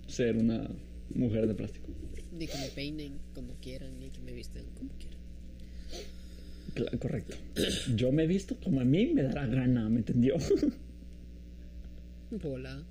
ser 0.06 0.36
una 0.36 0.70
mujer 1.14 1.46
de 1.46 1.54
plástico. 1.54 1.88
Ni 2.32 2.46
que 2.46 2.56
me 2.58 2.68
peinen 2.68 3.18
como 3.34 3.54
quieran, 3.60 3.98
ni 3.98 4.10
que 4.10 4.20
me 4.20 4.32
visten 4.32 4.64
como 4.78 4.90
quieran. 4.92 5.18
Cla- 6.74 6.98
correcto. 6.98 7.36
Yo 7.94 8.10
me 8.12 8.24
he 8.24 8.26
visto 8.26 8.56
como 8.62 8.80
a 8.80 8.84
mí 8.84 9.06
me 9.06 9.22
da 9.22 9.32
la 9.32 9.46
gana, 9.46 9.88
¿me 9.88 9.98
entendió? 9.98 10.36
Hola. 12.30 12.84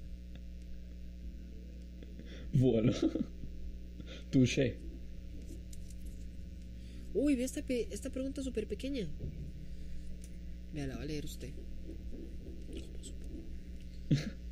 bueno. 2.54 2.94
Touché. 4.32 4.76
Uy, 7.14 7.36
ve 7.36 7.44
esta, 7.44 7.62
pe- 7.62 7.88
esta 7.92 8.10
pregunta 8.10 8.42
súper 8.42 8.68
pequeña. 8.68 9.08
Vea, 10.74 10.88
la 10.88 10.96
va 10.98 11.04
a 11.04 11.06
leer 11.06 11.26
usted. 11.26 11.54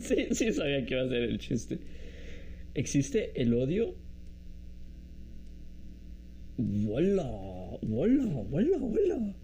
Sí, 0.00 0.28
sí 0.32 0.52
sabía 0.52 0.84
que 0.86 0.94
iba 0.94 1.02
a 1.02 1.08
ser 1.08 1.22
el 1.22 1.38
chiste. 1.38 1.80
¿Existe 2.74 3.40
el 3.40 3.54
odio? 3.54 3.96
¡Hola! 6.88 7.24
¡Hola! 7.90 8.24
¡Hola! 8.50 8.78
¡Hola! 8.80 9.34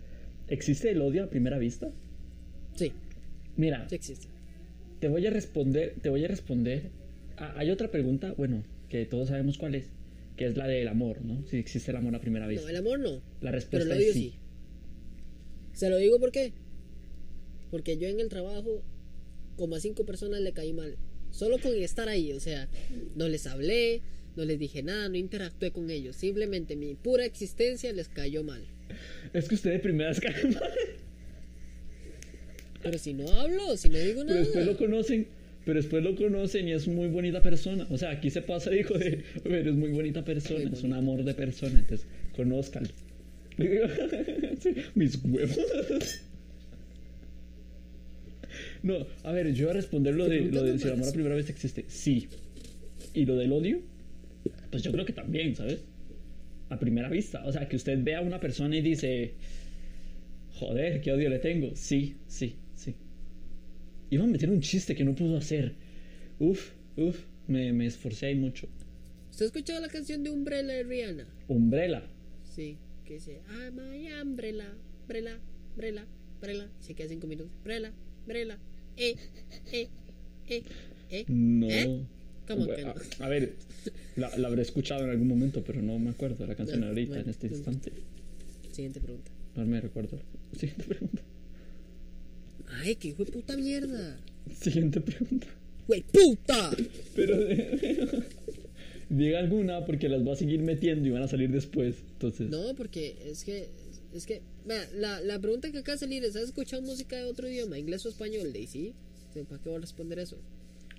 ¿Existe 0.49 0.91
el 0.91 1.01
odio 1.01 1.25
a 1.25 1.31
primera 1.31 1.59
vista? 1.59 1.93
Mira, 3.57 3.89
sí 3.89 3.95
existe. 3.95 4.27
te 5.01 5.09
voy 5.09 5.27
a 5.27 5.31
responder, 5.31 5.95
te 6.03 6.09
voy 6.09 6.25
a 6.25 6.29
responder. 6.29 6.91
Ah, 7.37 7.55
hay 7.57 7.71
otra 7.71 7.91
pregunta, 7.91 8.33
bueno, 8.37 8.65
que 8.89 9.07
todos 9.07 9.29
sabemos 9.29 9.59
cuál 9.59 9.75
es, 9.75 9.91
que 10.37 10.47
es 10.47 10.57
la 10.57 10.67
del 10.67 10.89
amor, 10.89 11.23
¿no? 11.25 11.45
Si 11.47 11.57
existe 11.57 11.91
el 11.91 11.97
amor 11.97 12.15
a 12.15 12.21
primera 12.21 12.47
vista. 12.47 12.65
No, 12.65 12.69
el 12.71 12.77
amor 12.77 12.99
no. 13.01 13.11
La 13.13 13.23
Pero 13.41 13.53
respuesta 13.53 13.93
el 13.93 13.99
odio 13.99 14.09
es 14.09 14.15
sí. 14.15 14.21
sí. 14.21 14.35
Se 15.73 15.91
lo 15.91 15.97
digo 15.97 16.19
por 16.21 16.31
qué. 16.31 16.53
Porque 17.71 17.97
yo 17.97 18.07
en 18.09 18.21
el 18.21 18.29
trabajo, 18.29 18.83
como 19.57 19.75
a 19.75 19.81
cinco 19.81 20.05
personas 20.05 20.41
le 20.41 20.53
caí 20.53 20.73
mal. 20.73 20.97
Solo 21.31 21.59
con 21.59 21.75
estar 21.75 22.09
ahí, 22.09 22.33
o 22.33 22.39
sea, 22.39 22.69
no 23.17 23.27
les 23.29 23.47
hablé, 23.49 24.03
no 24.37 24.45
les 24.45 24.59
dije 24.59 24.85
nada, 24.85 25.09
no 25.09 25.17
interactué 25.17 25.73
con 25.73 25.91
ellos. 25.91 26.15
Simplemente 26.15 26.77
mi 26.77 26.95
pura 26.95 27.25
existencia 27.25 27.93
les 27.93 28.09
cayó 28.09 28.45
mal. 28.45 28.65
Es 29.33 29.49
que 29.49 29.57
usted 29.57 29.73
de 29.73 29.79
primeras 29.81 30.21
cae 30.21 30.45
mal. 30.45 30.63
Pero 32.85 32.99
si 32.99 33.15
no 33.15 33.29
hablo, 33.33 33.77
si 33.77 33.89
no 33.89 33.99
digo 33.99 34.21
Pero 34.21 34.27
nada. 34.27 34.41
después 34.41 34.67
lo 34.67 34.77
conocen, 34.77 35.27
pero 35.65 35.77
después 35.79 36.05
lo 36.05 36.15
conocen 36.15 36.69
y 36.69 36.73
es 36.73 36.87
muy 36.87 37.09
bonita 37.09 37.43
persona. 37.43 37.87
O 37.91 37.99
sea, 37.99 38.11
aquí 38.11 38.31
se 38.31 38.43
pasa, 38.43 38.71
dijo 38.71 38.95
de, 38.95 39.25
pero 39.43 39.71
es 39.71 39.77
muy 39.77 39.91
bonita 39.91 40.25
persona, 40.25 40.61
Muy 40.61 40.73
es 40.73 40.83
un 40.83 40.93
amor 40.93 41.25
de 41.25 41.35
persona, 41.35 41.79
entonces 41.79 42.07
conózcanlo. 42.37 42.91
Sí, 44.61 44.75
mis 44.95 45.19
huevos. 45.25 45.59
No, 48.83 49.07
a 49.23 49.33
ver, 49.33 49.53
yo 49.55 49.67
voy 49.67 49.71
a 49.73 49.75
responder 49.75 50.15
lo 50.15 50.29
de, 50.29 50.43
lo 50.43 50.63
de 50.63 50.79
si 50.79 50.87
el 50.87 50.93
amor 50.93 51.09
a 51.09 51.13
primera 51.13 51.35
vez 51.35 51.49
existe. 51.49 51.87
Sí. 51.89 52.29
Y 53.15 53.25
lo 53.25 53.35
del 53.37 53.51
odio, 53.53 53.81
pues 54.71 54.83
yo 54.83 54.93
creo 54.93 55.05
que 55.05 55.13
también, 55.13 55.57
¿sabes? 55.57 55.81
A 56.69 56.79
primera 56.79 57.09
vista. 57.09 57.43
O 57.47 57.53
sea, 57.53 57.67
que 57.69 57.77
usted 57.77 57.99
vea 58.03 58.19
a 58.19 58.21
una 58.21 58.41
persona 58.41 58.77
y 58.77 58.83
dice, 58.83 59.33
joder, 60.53 61.01
qué 61.01 61.13
odio 61.13 61.31
le 61.31 61.39
tengo. 61.39 61.71
Sí, 61.75 62.17
sí. 62.29 62.57
Iba 64.11 64.25
a 64.25 64.27
meter 64.27 64.51
un 64.51 64.61
chiste 64.61 64.95
que 64.95 65.05
no 65.05 65.15
pudo 65.15 65.37
hacer. 65.37 65.75
Uf, 66.39 66.73
uf, 66.97 67.19
me, 67.49 67.73
me 67.73 67.87
esforcé 67.87 68.27
ahí 68.27 68.35
mucho. 68.35 68.69
¿Usted 69.31 69.47
ha 69.47 69.47
escuchado 69.47 69.81
la 69.81 69.89
canción 69.89 70.23
de 70.23 70.31
Umbrella 70.31 70.75
de 70.75 70.83
Rihanna? 70.85 71.27
Umbrella. 71.49 72.03
Sí, 72.55 72.77
que 73.05 73.15
dice, 73.15 73.41
ah, 73.49 73.71
my 73.73 74.13
umbrella, 74.23 74.73
umbrella, 75.03 75.39
umbrella, 75.75 76.07
umbrella. 76.37 76.69
Se 76.81 76.95
queda 76.95 77.09
cinco 77.09 77.27
minutos. 77.27 77.53
Umbrella, 77.59 77.93
umbrella, 78.23 78.59
eh, 78.97 79.17
eh, 79.73 79.89
eh, 80.49 80.63
eh. 81.11 81.25
No. 81.29 81.69
¿Eh? 81.69 82.01
¿Cómo 82.47 82.67
que 82.67 82.83
no? 82.83 82.95
A, 83.21 83.27
a 83.27 83.29
ver, 83.29 83.55
la, 84.17 84.37
la 84.37 84.49
habré 84.49 84.63
escuchado 84.63 85.05
en 85.05 85.11
algún 85.11 85.27
momento, 85.29 85.65
pero 85.65 85.83
no 85.83 85.99
me 85.99 86.11
acuerdo 86.11 86.37
de 86.37 86.47
la 86.47 86.55
canción 86.55 86.81
No, 86.81 86.87
ahorita, 86.89 87.09
bueno, 87.15 87.25
en 87.25 87.31
este 87.31 87.47
instante. 87.49 87.93
Siguiente 88.71 89.01
pregunta. 89.01 89.31
No 89.57 89.65
me 89.65 89.81
recuerdo. 89.81 90.21
Siguiente 90.53 90.85
pregunta. 90.85 91.23
Ay, 92.83 92.97
qué 92.97 93.09
hijo 93.09 93.25
de 93.25 93.33
puta 93.33 93.57
mierda. 93.57 94.19
Siguiente 94.61 95.01
pregunta. 95.01 95.47
¡Güey, 95.87 96.03
puta! 96.03 96.71
Pero 97.15 97.37
diga 99.11 99.39
alguna 99.39 99.85
porque 99.85 100.09
las 100.09 100.27
va 100.27 100.33
a 100.33 100.37
seguir 100.37 100.61
metiendo 100.63 101.07
y 101.09 101.11
van 101.11 101.23
a 101.23 101.29
salir 101.29 101.51
después. 101.51 101.97
Entonces, 102.13 102.49
No, 102.51 102.75
porque 102.75 103.17
es 103.25 103.45
que, 103.45 103.69
es 104.15 104.27
que, 104.27 104.41
vea, 104.67 104.89
la, 104.95 105.21
la 105.21 105.39
pregunta 105.39 105.71
que 105.71 105.79
acaba 105.79 105.95
de 105.97 106.01
salir 106.01 106.25
es, 106.25 106.37
¿has 106.37 106.45
escuchado 106.45 106.83
música 106.83 107.17
de 107.17 107.25
otro 107.25 107.49
idioma, 107.49 107.79
inglés 107.79 108.05
o 108.07 108.09
español? 108.09 108.53
Daisy, 108.53 108.95
¿para 109.49 109.63
qué 109.63 109.69
voy 109.69 109.79
a 109.79 109.81
responder 109.81 110.19
eso? 110.19 110.39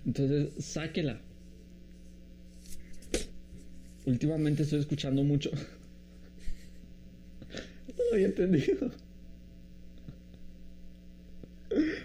entonces 0.05 0.49
sáquela. 0.63 1.19
Últimamente 4.05 4.63
estoy 4.63 4.79
escuchando 4.79 5.23
mucho. 5.23 5.51
No 7.97 8.03
lo 8.09 8.13
había 8.15 8.25
entendido. 8.27 8.91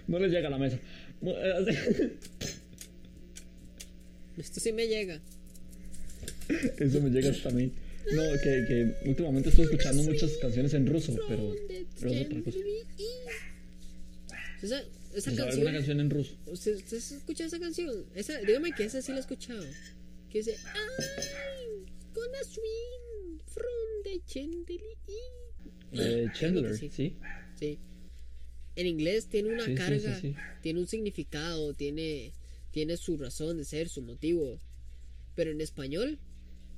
No 0.07 0.19
les 0.19 0.31
llega 0.33 0.49
a 0.49 0.51
la 0.51 0.59
mesa. 0.59 0.79
Eh, 1.23 2.19
Esto 4.39 4.61
sí 4.61 4.73
me 4.73 4.87
llega. 4.87 5.21
Eso 6.79 7.01
me 7.01 7.11
llega 7.11 7.31
hasta 7.31 7.49
a 7.51 7.53
mí. 7.53 7.73
No, 8.13 8.23
que, 8.43 8.65
que 8.67 9.09
últimamente 9.09 9.51
estoy 9.51 9.65
escuchando 9.67 10.03
muchas 10.03 10.33
canciones 10.39 10.75
en 10.75 10.87
ruso, 10.87 11.15
pero, 11.29 11.55
pero 12.01 12.13
es 12.13 12.27
otra 12.27 12.43
cosa. 12.43 12.59
Esa, 14.63 14.83
esa 15.15 15.31
¿Sabe 15.31 15.51
alguna 15.51 15.73
canción, 15.73 15.73
canción 15.73 16.01
en 16.01 16.11
ruso? 16.11 16.37
¿usted, 16.47 16.77
usted 16.77 16.97
escucha 16.97 17.45
esa 17.45 17.59
canción? 17.59 18.07
Esa, 18.15 18.39
dígame 18.41 18.73
que 18.73 18.85
esa 18.85 19.01
sí 19.03 19.13
la 19.13 19.19
he 19.19 19.21
escuchado. 19.21 19.65
Que 20.31 20.39
dice, 20.39 20.57
I'm 20.57 21.85
gonna 22.15 22.45
swing 22.45 23.41
from 23.47 24.03
the 24.05 24.21
chandelier. 24.27 24.97
Eh, 25.93 26.29
Chandler, 26.35 26.77
sí. 26.77 26.91
sí. 26.91 27.79
En 28.81 28.87
inglés 28.87 29.27
tiene 29.27 29.53
una 29.53 29.67
Sí, 29.67 29.75
carga, 29.75 30.19
sí, 30.21 30.29
sí. 30.31 30.35
tiene 30.63 30.81
un 30.81 30.87
significado, 30.87 31.75
tiene, 31.75 32.33
tiene 32.71 32.97
su 32.97 33.19
razón 33.19 33.59
de 33.59 33.65
ser, 33.67 33.91
su 33.91 34.01
motivo. 34.01 34.59
Pero 35.35 35.51
en 35.51 35.61
español, 35.61 36.19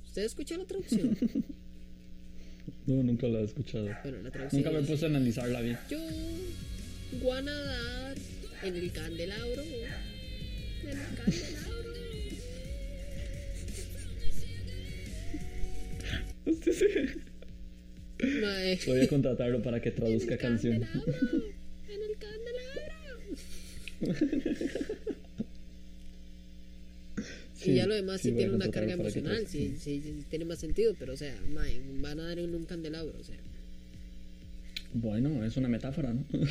¿usted 0.05 0.23
escuchó 0.23 0.57
la 0.57 0.65
traducción? 0.65 1.17
No, 2.85 3.01
nunca 3.03 3.27
la 3.27 3.39
he 3.39 3.43
escuchado. 3.45 3.89
Bueno, 4.03 4.21
la 4.23 4.31
traducción. 4.31 4.61
Nunca 4.63 4.77
me 4.77 4.85
puesto 4.85 5.05
a 5.05 5.09
analizarla 5.09 5.61
bien. 5.61 5.77
Yo 5.89 5.99
voy 7.21 7.37
a 7.37 7.41
nadar 7.41 8.17
en 8.63 8.75
el 8.75 8.91
candelabro. 8.91 9.61
En 9.63 10.89
el 10.89 10.97
candelabro. 11.15 11.93
Voy 18.87 19.01
a 19.01 19.07
contratarlo 19.07 19.61
para 19.61 19.81
que 19.81 19.91
traduzca 19.91 20.27
en 20.27 20.33
el 20.33 20.39
canciones. 20.39 20.89
candelabro, 20.89 21.43
En 21.89 22.01
el 22.01 22.17
candelabro. 22.17 22.93
Sí, 27.55 27.71
y 27.71 27.75
ya 27.75 27.87
lo 27.87 27.93
demás 27.95 28.19
sí, 28.19 28.31
a 28.31 28.35
tiene 28.35 28.53
una 28.55 28.69
carga 28.69 28.93
emocional, 28.93 29.47
sí, 29.47 29.75
sí, 29.79 30.01
sí, 30.03 30.25
tiene 30.29 30.43
más 30.43 30.59
sentido, 30.59 30.93
pero 30.99 31.13
o 31.13 31.17
sea, 31.17 31.33
van 32.01 32.19
a 32.19 32.23
dar 32.27 32.39
en 32.39 32.53
un 32.55 32.65
candelabro, 32.65 33.13
o 33.17 33.23
sea, 33.23 33.37
Bueno, 34.93 35.45
es 35.45 35.55
una 35.55 35.69
metáfora, 35.69 36.13
¿no? 36.13 36.25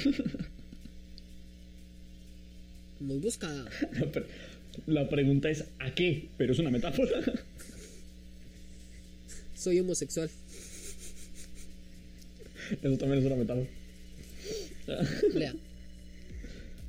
muy 3.01 3.19
buscada. 3.19 3.69
La, 3.93 4.11
pre- 4.13 4.25
la 4.87 5.09
pregunta 5.09 5.51
es 5.51 5.65
¿a 5.81 5.95
qué? 5.95 6.29
Pero 6.39 6.53
es 6.55 6.59
una 6.59 6.71
metáfora. 6.71 7.11
Soy 9.55 9.81
homosexual. 9.81 10.31
Eso 12.83 12.97
también 12.97 13.19
es 13.21 13.27
una 13.27 13.37
metáfora. 13.37 13.67
Lea. 15.35 15.55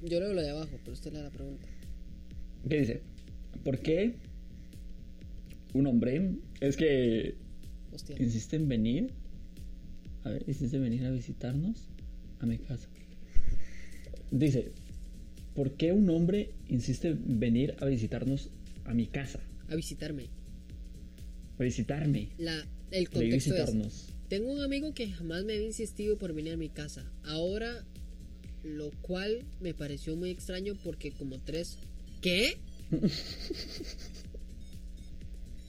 Yo 0.03 0.19
leo 0.19 0.33
lo 0.33 0.41
de 0.41 0.49
abajo, 0.49 0.77
pero 0.83 0.93
usted 0.93 1.13
lea 1.13 1.23
la 1.23 1.29
pregunta. 1.29 1.65
¿Qué 2.67 2.79
dice? 2.79 3.01
¿Por 3.63 3.79
qué 3.79 4.15
un 5.73 5.87
hombre 5.87 6.35
es 6.59 6.75
que 6.75 7.35
Hostia. 7.91 8.15
insiste 8.19 8.57
en 8.57 8.67
venir? 8.67 9.11
A 10.25 10.29
ver, 10.29 10.43
insiste 10.47 10.75
en 10.75 10.83
venir 10.83 11.05
a 11.05 11.11
visitarnos 11.11 11.87
a 12.39 12.45
mi 12.45 12.57
casa. 12.57 12.89
Dice, 14.31 14.71
¿por 15.55 15.71
qué 15.71 15.93
un 15.93 16.09
hombre 16.09 16.51
insiste 16.67 17.09
en 17.09 17.39
venir 17.39 17.75
a 17.79 17.85
visitarnos 17.85 18.49
a 18.85 18.93
mi 18.93 19.07
casa? 19.07 19.39
A 19.69 19.75
visitarme. 19.75 20.27
A 21.59 21.63
visitarme. 21.63 22.29
La, 22.37 22.65
el 22.91 23.09
contexto 23.09 23.55
es, 23.55 24.13
tengo 24.27 24.51
un 24.51 24.61
amigo 24.61 24.93
que 24.93 25.09
jamás 25.09 25.45
me 25.45 25.53
había 25.53 25.67
insistido 25.67 26.17
por 26.17 26.33
venir 26.33 26.53
a 26.53 26.57
mi 26.57 26.69
casa. 26.69 27.09
Ahora, 27.23 27.85
lo 28.63 28.91
cual 29.01 29.43
me 29.59 29.73
pareció 29.73 30.15
muy 30.15 30.29
extraño 30.31 30.77
porque 30.83 31.11
como 31.11 31.39
tres... 31.39 31.77
¿Qué? 32.21 32.57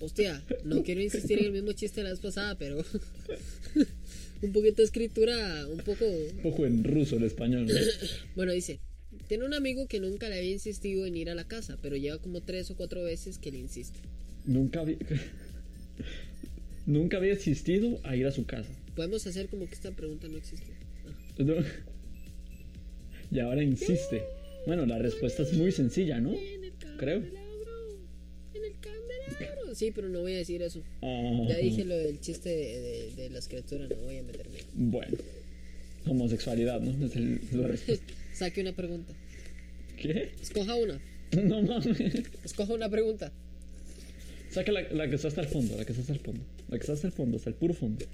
Hostia, 0.01 0.43
no 0.65 0.83
quiero 0.83 1.01
insistir 1.01 1.39
en 1.39 1.47
el 1.47 1.53
mismo 1.53 1.73
chiste 1.73 2.01
de 2.01 2.05
la 2.05 2.11
vez 2.11 2.21
pasada, 2.21 2.57
pero... 2.57 2.79
un 4.43 4.53
poquito 4.53 4.77
de 4.77 4.85
escritura, 4.85 5.67
un 5.69 5.79
poco... 5.79 6.05
Un 6.05 6.43
poco 6.43 6.67
en 6.67 6.85
ruso 6.85 7.17
el 7.17 7.25
español. 7.25 7.67
¿no? 7.67 7.75
Bueno, 8.37 8.53
dice, 8.53 8.81
tiene 9.27 9.45
un 9.45 9.55
amigo 9.55 9.89
que 9.89 10.01
nunca 10.01 10.29
le 10.29 10.39
había 10.39 10.53
insistido 10.53 11.07
en 11.07 11.17
ir 11.17 11.31
a 11.31 11.35
la 11.35 11.49
casa, 11.49 11.79
pero 11.81 11.97
lleva 11.97 12.19
como 12.19 12.43
tres 12.43 12.71
o 12.71 12.77
cuatro 12.77 13.03
veces 13.03 13.39
que 13.39 13.51
le 13.51 13.59
insiste. 13.59 13.99
Nunca 14.45 14.81
había... 14.81 14.99
Nunca 16.87 17.17
había 17.17 17.33
existido 17.33 17.99
a 18.05 18.15
ir 18.15 18.27
a 18.27 18.31
su 18.31 18.45
casa. 18.45 18.71
Podemos 18.95 19.27
hacer 19.27 19.49
como 19.49 19.67
que 19.67 19.75
esta 19.75 19.91
pregunta 19.91 20.29
no 20.29 20.37
existe. 20.37 20.67
No. 21.39 21.55
Y 23.35 23.41
ahora 23.41 23.63
insiste. 23.63 24.23
Bueno, 24.67 24.87
la 24.87 24.97
respuesta 24.99 25.43
es 25.43 25.53
muy 25.53 25.73
sencilla, 25.73 26.21
¿no? 26.21 26.33
En 26.33 26.65
el 26.65 26.73
Creo. 26.97 27.21
candelabro, 27.21 27.99
En 28.55 28.65
el 28.65 28.73
candelabro. 28.81 29.75
Sí, 29.75 29.91
pero 29.95 30.09
no 30.09 30.21
voy 30.21 30.35
a 30.35 30.39
decir 30.39 30.63
eso. 30.63 30.83
Ah, 31.03 31.47
Ya 31.49 31.59
dije 31.59 31.85
lo 31.85 31.97
del 31.99 32.21
chiste 32.21 32.49
de, 32.49 32.81
de, 32.81 33.13
de 33.17 33.31
la 33.31 33.41
escritura, 33.41 33.87
no 33.89 33.97
voy 33.97 34.17
a 34.19 34.23
meterme. 34.23 34.59
Bueno. 34.75 35.19
Homosexualidad, 36.07 36.81
¿no? 36.81 37.07
Es, 37.07 37.17
el- 37.17 37.41
es 37.43 37.53
la 37.53 37.67
respuesta. 37.69 38.15
Saque 38.35 38.61
una 38.63 38.73
pregunta. 38.73 39.13
¿Qué? 40.01 40.31
Escoja 40.41 40.75
una. 40.77 41.01
No 41.43 41.63
mames. 41.63 41.99
Escoja 42.45 42.73
una 42.75 42.89
pregunta. 42.89 43.33
Saca 44.51 44.71
la, 44.71 44.83
la 44.93 45.09
que 45.11 45.17
está 45.17 45.29
hasta 45.29 45.41
el 45.41 45.49
fondo, 45.49 45.77
la 45.77 45.85
que 45.85 45.91
está 45.93 46.03
hasta 46.03 46.13
el 46.13 46.21
fondo. 46.21 46.41
La 46.69 46.77
que 46.79 46.83
está 46.83 46.93
hasta 46.93 47.07
el 47.09 47.13
fondo, 47.13 47.37
hasta 47.39 47.51
el 47.51 47.57
puro 47.57 47.75
fondo. 47.75 48.05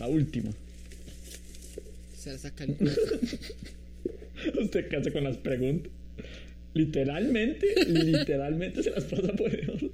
La 0.00 0.08
última. 0.08 0.50
Se 2.18 2.32
la 2.32 2.38
saca 2.38 2.64
el. 2.64 2.76
Usted 4.60 4.88
qué 4.88 4.96
hace 4.96 5.12
con 5.12 5.24
las 5.24 5.36
preguntas. 5.38 5.92
Literalmente, 6.74 7.66
literalmente 7.86 8.82
se 8.82 8.90
las 8.90 9.04
pasa 9.04 9.32
por 9.34 9.54
el. 9.54 9.92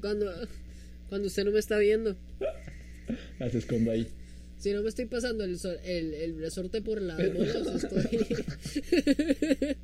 Cuando, 0.00 0.32
cuando 1.08 1.26
usted 1.26 1.44
no 1.44 1.50
me 1.50 1.58
está 1.58 1.78
viendo. 1.78 2.16
Las 3.38 3.54
escondo 3.54 3.90
ahí. 3.90 4.06
Si 4.58 4.72
no 4.72 4.82
me 4.82 4.88
estoy 4.88 5.06
pasando 5.06 5.44
el, 5.44 5.58
el, 5.84 6.14
el 6.14 6.38
resorte 6.38 6.80
por 6.82 7.02
la 7.02 7.16
bola, 7.16 7.76
estoy. 7.76 8.26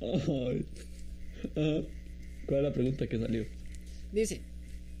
Ay. 0.00 0.64
Ajá. 1.54 1.86
¿Cuál 2.46 2.58
es 2.58 2.62
la 2.64 2.72
pregunta 2.72 3.06
que 3.06 3.18
salió? 3.18 3.46
Dice: 4.12 4.40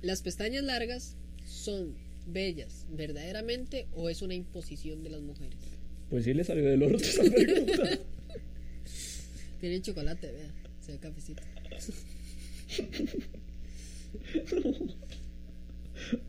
¿Las 0.02 0.22
pestañas 0.22 0.62
largas 0.64 1.16
son 1.46 1.94
bellas 2.32 2.86
verdaderamente 2.90 3.86
o 3.92 4.08
es 4.08 4.22
una 4.22 4.34
imposición 4.34 5.02
de 5.02 5.10
las 5.10 5.20
mujeres? 5.20 5.58
Pues 6.10 6.24
sí 6.24 6.32
le 6.34 6.44
salió 6.44 6.64
del 6.64 6.82
orto 6.82 7.04
esa 7.04 7.22
pregunta. 7.22 7.98
Tienen 9.60 9.82
chocolate, 9.82 10.32
vea. 10.32 10.54
Se 10.80 10.92
ve 10.92 10.98
cafecito. 10.98 11.42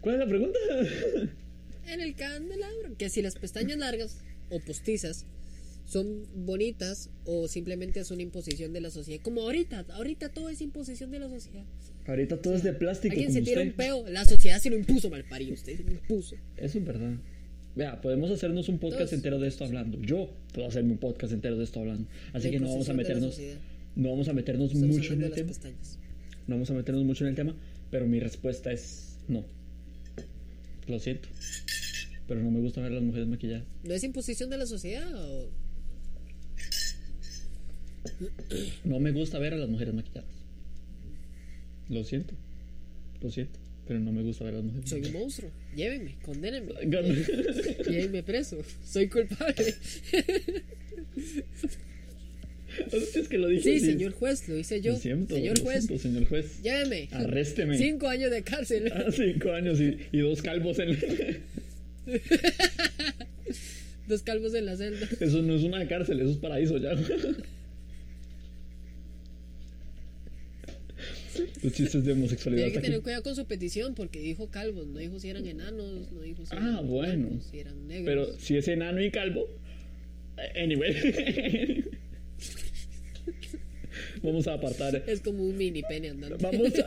¿Cuál 0.00 0.14
es 0.14 0.20
la 0.20 0.26
pregunta? 0.26 0.58
En 1.86 2.00
el 2.00 2.14
candelabro. 2.14 2.96
Que 2.96 3.10
si 3.10 3.20
las 3.22 3.34
pestañas 3.34 3.78
largas 3.78 4.18
o 4.50 4.60
postizas 4.60 5.26
son 5.84 6.26
bonitas 6.34 7.10
o 7.24 7.46
simplemente 7.48 8.00
es 8.00 8.10
una 8.10 8.22
imposición 8.22 8.72
de 8.72 8.80
la 8.80 8.90
sociedad. 8.90 9.22
Como 9.22 9.42
ahorita, 9.42 9.84
ahorita 9.90 10.30
todo 10.30 10.48
es 10.48 10.60
imposición 10.60 11.10
de 11.10 11.18
la 11.18 11.28
sociedad. 11.28 11.64
Ahorita 12.06 12.40
todo 12.40 12.54
es 12.54 12.62
de 12.62 12.72
plástico. 12.72 13.12
Alguien 13.12 13.32
se 13.32 13.42
tira 13.42 13.62
un 13.62 13.72
peo, 13.72 14.08
la 14.08 14.24
sociedad 14.24 14.58
se 14.60 14.70
lo 14.70 14.76
impuso, 14.76 15.10
malparido. 15.10 15.54
Usted 15.54 15.76
se 15.76 15.84
lo 15.84 15.92
impuso. 15.92 16.36
Eso 16.56 16.78
es 16.78 16.84
verdad. 16.84 17.16
Vea, 17.76 18.00
podemos 18.00 18.30
hacernos 18.30 18.68
un 18.68 18.78
podcast 18.78 19.12
entero 19.12 19.38
de 19.38 19.48
esto 19.48 19.64
hablando. 19.64 20.00
Yo 20.00 20.30
puedo 20.52 20.68
hacerme 20.68 20.92
un 20.92 20.98
podcast 20.98 21.32
entero 21.32 21.56
de 21.58 21.64
esto 21.64 21.80
hablando. 21.80 22.08
Así 22.32 22.50
que 22.50 22.60
no 22.60 22.68
vamos 22.68 22.88
a 22.88 22.94
meternos, 22.94 23.40
no 23.96 24.10
vamos 24.10 24.28
a 24.28 24.32
meternos 24.32 24.72
Estamos 24.72 24.96
mucho 24.96 25.12
en 25.12 25.22
el 25.22 25.32
tema. 25.32 25.48
pestañas. 25.48 25.98
No 26.46 26.54
vamos 26.56 26.70
a 26.70 26.74
meternos 26.74 27.04
mucho 27.04 27.24
en 27.24 27.30
el 27.30 27.36
tema, 27.36 27.56
pero 27.90 28.06
mi 28.06 28.20
respuesta 28.20 28.70
es 28.72 29.18
no. 29.28 29.44
Lo 30.86 30.98
siento. 30.98 31.28
Pero 32.28 32.40
no 32.42 32.50
me 32.50 32.60
gusta 32.60 32.80
ver 32.80 32.92
a 32.92 32.94
las 32.94 33.02
mujeres 33.02 33.26
maquilladas. 33.28 33.66
¿No 33.82 33.92
es 33.92 34.04
imposición 34.04 34.50
de 34.50 34.58
la 34.58 34.66
sociedad 34.66 35.12
o.? 35.14 35.63
No 38.84 39.00
me 39.00 39.12
gusta 39.12 39.38
ver 39.38 39.54
a 39.54 39.56
las 39.56 39.68
mujeres 39.68 39.94
maquilladas. 39.94 40.28
Lo 41.88 42.04
siento. 42.04 42.34
Lo 43.22 43.30
siento. 43.30 43.58
Pero 43.86 44.00
no 44.00 44.12
me 44.12 44.22
gusta 44.22 44.44
ver 44.44 44.54
a 44.54 44.56
las 44.58 44.64
mujeres 44.66 44.88
Soy 44.90 45.02
un 45.02 45.12
monstruo. 45.12 45.50
Llévenme, 45.76 46.16
condénenme. 46.24 46.72
Llévenme 47.86 48.22
preso. 48.26 48.58
Soy 48.84 49.08
culpable. 49.08 49.74
es 52.92 53.28
que 53.28 53.38
lo 53.38 53.48
dije 53.48 53.62
Sí, 53.62 53.76
así. 53.76 53.86
señor 53.92 54.12
juez, 54.12 54.48
lo 54.48 54.56
hice 54.58 54.80
yo. 54.80 54.92
Lo 54.92 54.98
siento, 54.98 55.34
señor 55.34 55.58
lo 55.58 55.64
juez, 55.64 55.84
siento, 55.84 56.02
señor 56.02 56.24
juez. 56.26 56.62
lléveme. 56.62 57.08
Arrésteme. 57.12 57.76
Cinco 57.78 58.08
años 58.08 58.30
de 58.30 58.42
cárcel. 58.42 58.90
Ah, 58.92 59.04
cinco 59.12 59.52
años 59.52 59.80
y, 59.80 59.98
y 60.12 60.18
dos 60.20 60.42
calvos 60.42 60.78
en... 60.78 60.98
Dos 64.06 64.22
calvos 64.22 64.52
en 64.54 64.66
la 64.66 64.76
celda. 64.76 65.08
Eso 65.18 65.40
no 65.40 65.54
es 65.54 65.62
una 65.62 65.88
cárcel, 65.88 66.20
eso 66.20 66.32
es 66.32 66.36
paraíso 66.36 66.76
ya. 66.76 66.90
Los 71.64 71.72
chistes 71.72 72.04
de 72.04 72.12
homosexualidad. 72.12 72.64
Tiene 72.66 72.78
que 72.78 72.82
tener 72.86 73.00
cuidado 73.00 73.22
con 73.22 73.34
su 73.34 73.46
petición 73.46 73.94
porque 73.94 74.20
dijo 74.20 74.50
calvos, 74.50 74.86
no 74.86 74.98
dijo 74.98 75.18
si 75.18 75.30
eran 75.30 75.46
enanos, 75.46 76.12
no 76.12 76.20
dijo 76.20 76.44
si 76.44 76.54
Ah, 76.54 76.58
eran 76.58 76.86
bueno. 76.86 77.40
si 77.50 77.58
eran 77.58 77.88
negros. 77.88 78.04
Pero 78.28 78.38
si 78.38 78.56
es 78.58 78.68
enano 78.68 79.02
y 79.02 79.10
calvo. 79.10 79.48
Anyway. 80.62 81.84
Vamos 84.22 84.46
a 84.46 84.52
apartar. 84.54 85.02
Es 85.06 85.20
como 85.20 85.42
un 85.42 85.56
mini 85.56 85.82
pene 85.82 86.10
andando. 86.10 86.36
Vamos 86.38 86.72
a. 86.78 86.84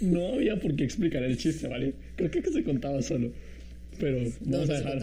No 0.00 0.34
había 0.34 0.58
por 0.60 0.76
qué 0.76 0.84
explicar 0.84 1.24
el 1.24 1.36
chiste, 1.36 1.66
¿vale? 1.66 1.94
Creo 2.16 2.30
que 2.30 2.42
se 2.42 2.62
contaba 2.62 3.02
solo. 3.02 3.32
Pero 3.98 4.18
vamos 4.18 4.68
no 4.68 4.74
a 4.74 4.78
dejar. 4.78 4.98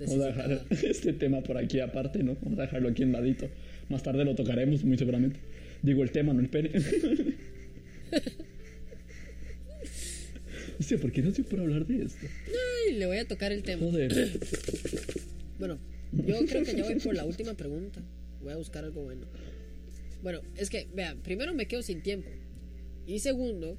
Vamos 0.00 0.20
a 0.20 0.26
dejar 0.26 0.66
este 0.84 1.12
tema 1.14 1.40
por 1.40 1.56
aquí 1.56 1.80
aparte, 1.80 2.22
¿no? 2.22 2.36
Vamos 2.42 2.58
a 2.58 2.62
dejarlo 2.62 2.90
aquí 2.90 3.02
en 3.02 3.12
ladito. 3.12 3.48
Más 3.88 4.02
tarde 4.02 4.24
lo 4.24 4.34
tocaremos, 4.34 4.84
muy 4.84 4.98
seguramente. 4.98 5.40
Digo 5.82 6.02
el 6.02 6.10
tema, 6.10 6.32
no 6.32 6.40
el 6.40 6.48
pene. 6.48 6.70
Hostia, 10.78 10.98
¿por 10.98 11.10
qué 11.12 11.22
no 11.22 11.30
estoy 11.30 11.44
por 11.44 11.60
hablar 11.60 11.86
de 11.86 12.04
esto? 12.04 12.26
Ay, 12.86 12.94
le 12.94 13.06
voy 13.06 13.18
a 13.18 13.26
tocar 13.26 13.52
el 13.52 13.62
tema. 13.62 13.86
Joder. 13.86 14.12
Bueno, 15.58 15.76
yo 16.12 16.46
creo 16.46 16.62
que 16.62 16.76
ya 16.76 16.84
voy 16.84 17.00
por 17.00 17.16
la 17.16 17.24
última 17.24 17.52
pregunta. 17.54 18.00
Voy 18.40 18.52
a 18.52 18.56
buscar 18.56 18.84
algo 18.84 19.02
bueno. 19.02 19.26
Bueno, 20.22 20.40
es 20.56 20.70
que, 20.70 20.86
vean, 20.94 21.18
primero 21.18 21.52
me 21.52 21.66
quedo 21.66 21.82
sin 21.82 22.00
tiempo. 22.00 22.28
Y 23.08 23.18
segundo, 23.18 23.76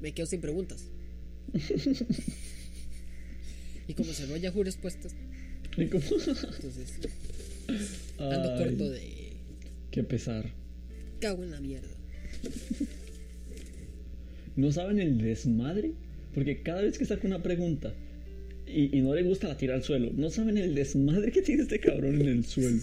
me 0.00 0.12
quedo 0.12 0.24
sin 0.24 0.40
preguntas. 0.40 0.86
y 3.86 3.92
como 3.92 4.14
se 4.14 4.26
no 4.26 4.34
hay 4.34 4.40
Yahoo 4.40 4.62
respuestas, 4.62 5.14
¿Y 5.76 5.88
cómo? 5.88 6.04
entonces 6.04 6.98
ando 8.18 8.52
Ay, 8.54 8.58
corto 8.58 8.90
de. 8.90 9.32
Qué 9.90 10.02
pesar. 10.04 10.50
Cago 11.20 11.42
en 11.42 11.50
la 11.50 11.60
mierda. 11.60 11.88
¿No 14.56 14.72
saben 14.72 15.00
el 15.00 15.18
desmadre? 15.18 15.92
Porque 16.34 16.62
cada 16.62 16.82
vez 16.82 16.98
que 16.98 17.04
saca 17.04 17.26
una 17.26 17.42
pregunta 17.42 17.92
y, 18.66 18.96
y 18.96 19.00
no 19.00 19.14
le 19.14 19.22
gusta 19.22 19.48
la 19.48 19.56
tira 19.56 19.74
al 19.74 19.82
suelo, 19.82 20.10
no 20.14 20.30
saben 20.30 20.58
el 20.58 20.74
desmadre 20.74 21.32
que 21.32 21.42
tiene 21.42 21.62
este 21.62 21.80
cabrón 21.80 22.20
en 22.20 22.28
el 22.28 22.44
suelo. 22.44 22.78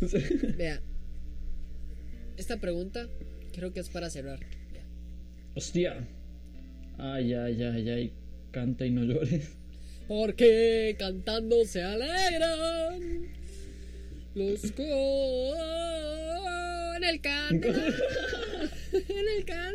Vea, 0.56 0.80
esta 2.36 2.58
pregunta 2.58 3.08
creo 3.52 3.72
que 3.72 3.80
es 3.80 3.88
para 3.90 4.08
cerrar. 4.08 4.40
Vea. 4.72 4.84
hostia. 5.54 6.08
Ay, 6.98 7.32
ay, 7.34 7.62
ay, 7.62 7.88
ay. 7.88 8.12
Canta 8.50 8.84
y 8.84 8.90
no 8.90 9.04
llores. 9.04 9.50
Porque 10.08 10.96
cantando 10.98 11.64
se 11.64 11.82
alegran 11.82 13.39
los 14.34 14.60
con 14.72 14.84
el 17.04 17.20
can 17.20 17.62
en 18.92 19.28
el 19.36 19.44
can 19.44 19.74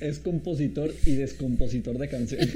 Es 0.00 0.18
compositor 0.18 0.94
y 1.04 1.16
descompositor 1.16 1.98
de 1.98 2.08
canciones. 2.08 2.54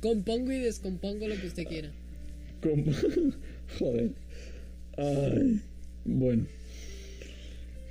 compongo 0.00 0.52
y 0.52 0.58
descompongo 0.58 1.28
lo 1.28 1.40
que 1.40 1.46
usted 1.46 1.64
quiera 1.64 1.90
Joder. 3.78 4.10
Ay, 4.96 5.60
bueno. 6.04 6.46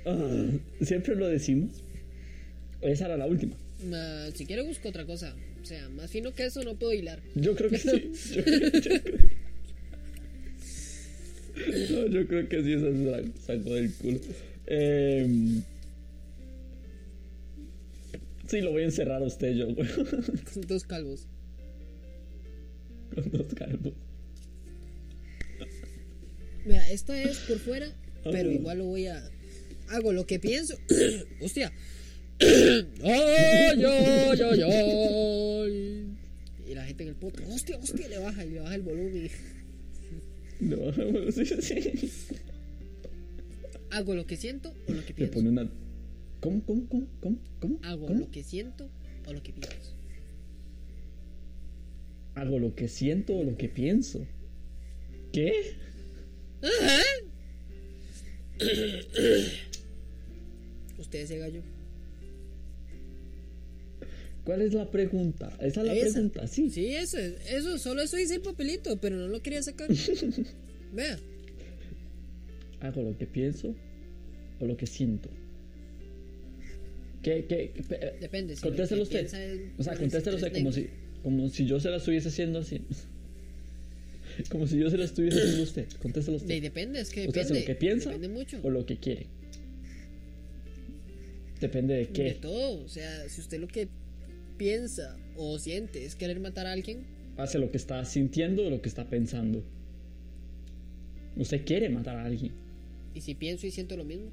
Ah, 0.04 0.48
siempre 0.82 1.14
lo 1.14 1.28
decimos. 1.28 1.70
Esa 2.82 3.06
era 3.06 3.16
la 3.16 3.26
última. 3.26 3.56
Ma, 3.88 4.30
si 4.34 4.44
quiere 4.44 4.62
busco 4.62 4.88
otra 4.88 5.06
cosa 5.06 5.34
o 5.66 5.68
sea 5.68 5.88
más 5.88 6.08
fino 6.12 6.32
que 6.32 6.44
eso 6.46 6.62
no 6.62 6.76
puedo 6.78 6.92
hilar 6.92 7.20
Yo 7.34 7.56
creo 7.56 7.68
que 7.70 7.78
sí. 7.78 8.12
Yo 8.36 8.44
creo, 8.44 8.60
yo 8.70 8.70
creo- 8.70 9.30
No, 11.90 12.06
yo 12.06 12.26
creo 12.28 12.48
que 12.48 12.62
sí, 12.62 12.72
esa 12.74 12.88
es 12.88 12.94
la 12.96 13.22
sacó 13.44 13.74
del 13.74 13.90
culo. 13.94 14.20
Em, 14.66 15.62
sí, 18.46 18.60
lo 18.60 18.70
voy 18.70 18.82
a 18.82 18.84
encerrar 18.84 19.22
a 19.22 19.24
usted, 19.26 19.54
yo, 19.54 19.74
güey. 19.74 19.88
con 20.52 20.62
dos 20.68 20.84
calvos 20.84 21.26
Con 23.12 23.28
dos 23.32 23.46
calvos. 23.54 23.92
Vea, 26.64 26.90
esta 26.92 27.20
es 27.20 27.38
por 27.38 27.58
fuera 27.58 27.92
pero 28.22 28.52
igual 28.52 28.78
lo 28.78 28.84
voy 28.86 29.06
a 29.08 29.28
hago 29.88 30.12
lo 30.12 30.26
que 30.26 30.38
pienso 30.38 30.78
hostia 31.40 31.72
ay, 32.40 33.84
ay, 33.84 34.40
ay, 34.42 34.62
ay. 34.62 36.06
y 36.70 36.74
la 36.74 36.84
gente 36.84 37.02
en 37.04 37.08
el 37.10 37.14
podcast 37.16 37.50
hostia 37.50 37.76
hostia 37.78 38.08
le 38.08 38.18
baja 38.18 38.44
y 38.44 38.50
le 38.50 38.60
baja 38.60 38.74
el 38.74 38.82
volumen 38.82 39.26
y 39.26 39.30
No, 40.64 40.76
bueno, 40.76 41.32
sí, 41.32 41.44
sí. 41.46 42.08
hago 43.90 44.14
lo 44.14 44.26
que 44.26 44.36
siento 44.36 44.74
o 44.88 44.92
lo 44.92 45.00
que 45.02 45.08
Le 45.08 45.14
pienso 45.14 45.34
pone 45.34 45.48
una. 45.50 45.68
¿Cómo, 46.40 46.62
cómo, 46.64 46.86
cómo, 46.88 47.06
cómo? 47.20 47.38
cómo? 47.60 47.78
hago 47.82 48.06
¿Cómo? 48.06 48.20
lo 48.20 48.30
que 48.30 48.42
siento 48.44 48.88
o 49.26 49.32
lo 49.32 49.42
que 49.42 49.52
pienso 49.52 49.92
Hago 52.34 52.58
lo 52.58 52.74
que 52.74 52.88
siento 52.88 53.34
o 53.34 53.44
lo 53.44 53.56
que 53.56 53.68
pienso. 53.70 54.26
¿Qué? 55.32 55.52
usted 60.98 61.20
ese 61.20 61.38
gallo 61.38 61.62
¿Cuál 64.46 64.62
es 64.62 64.72
la 64.72 64.90
pregunta? 64.90 65.52
Esa 65.60 65.80
es 65.82 65.86
la 65.86 65.92
Esa. 65.94 66.12
pregunta, 66.14 66.46
sí. 66.46 66.70
sí 66.70 66.86
eso 66.94 67.18
eso 67.18 67.76
solo 67.78 68.00
eso 68.00 68.16
dice 68.16 68.36
el 68.36 68.40
papelito 68.42 68.96
pero 68.98 69.16
no 69.16 69.26
lo 69.28 69.42
quería 69.42 69.62
sacar 69.62 69.88
vea 70.94 71.18
¿Hago 72.80 73.02
lo 73.02 73.18
que 73.18 73.26
pienso 73.26 73.74
o 74.60 74.66
lo 74.66 74.76
que 74.76 74.86
siento? 74.86 75.28
¿Qué, 77.22 77.44
qué? 77.48 77.72
eh, 77.90 78.16
depende 78.20 78.54
si 78.54 78.62
Contéstelo 78.62 79.02
usted. 79.02 79.26
O 79.78 79.82
sea, 79.82 79.96
contéstelo 79.96 80.36
usted 80.36 80.52
como 80.52 80.70
si, 80.70 80.86
como 81.24 81.48
si 81.48 81.66
yo 81.66 81.80
se 81.80 81.90
la 81.90 81.96
estuviese 81.96 82.28
haciendo 82.28 82.60
así. 82.60 82.80
Como 84.50 84.66
si 84.66 84.78
yo 84.78 84.90
se 84.90 84.98
la 84.98 85.06
estuviese 85.06 85.38
haciendo 85.40 85.62
usted. 85.62 85.86
Contéstelo 86.02 86.36
De- 86.38 86.44
usted. 86.44 86.62
depende 86.62 87.00
es 87.00 87.08
que 87.08 87.26
¿Usted 87.26 87.40
depende 87.40 87.40
hace 87.52 87.60
lo 87.60 87.66
que 87.66 87.74
piensa 87.74 88.18
mucho 88.28 88.60
o 88.62 88.68
lo 88.70 88.84
que 88.86 88.98
quiere? 88.98 89.26
Depende 91.60 91.94
de 91.94 92.00
De 92.00 92.12
qué. 92.12 92.30
todo, 92.40 92.84
o 92.84 92.88
sea, 92.88 93.28
si 93.30 93.40
usted 93.40 93.58
lo 93.58 93.66
que 93.66 93.88
piensa 94.56 95.16
o 95.36 95.58
siente 95.58 96.04
es 96.04 96.14
querer 96.16 96.40
matar 96.40 96.66
a 96.66 96.72
alguien, 96.72 97.04
Hace 97.36 97.58
lo 97.58 97.70
que 97.70 97.76
está 97.76 98.02
sintiendo 98.06 98.66
o 98.66 98.70
lo 98.70 98.80
que 98.80 98.88
está 98.88 99.10
pensando. 99.10 99.62
Usted 101.36 101.64
quiere 101.66 101.88
matar 101.90 102.16
a 102.16 102.24
alguien. 102.24 102.52
y 103.14 103.20
si 103.20 103.34
pienso 103.34 103.66
y 103.66 103.70
siento 103.70 103.96
lo 103.96 104.04
mismo, 104.04 104.30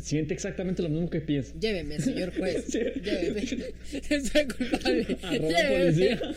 Siente 0.00 0.32
exactamente 0.32 0.80
lo 0.80 0.88
mismo 0.88 1.10
que 1.10 1.20
piensa. 1.20 1.52
lléveme, 1.58 1.98
señor 2.00 2.32
juez, 2.38 2.64
Sí. 2.68 2.78
lléveme, 3.02 3.44
soy 4.30 4.46
culpable, 4.46 5.18
Arroba 5.22 5.48
lléveme. 5.48 6.16
policía. 6.16 6.34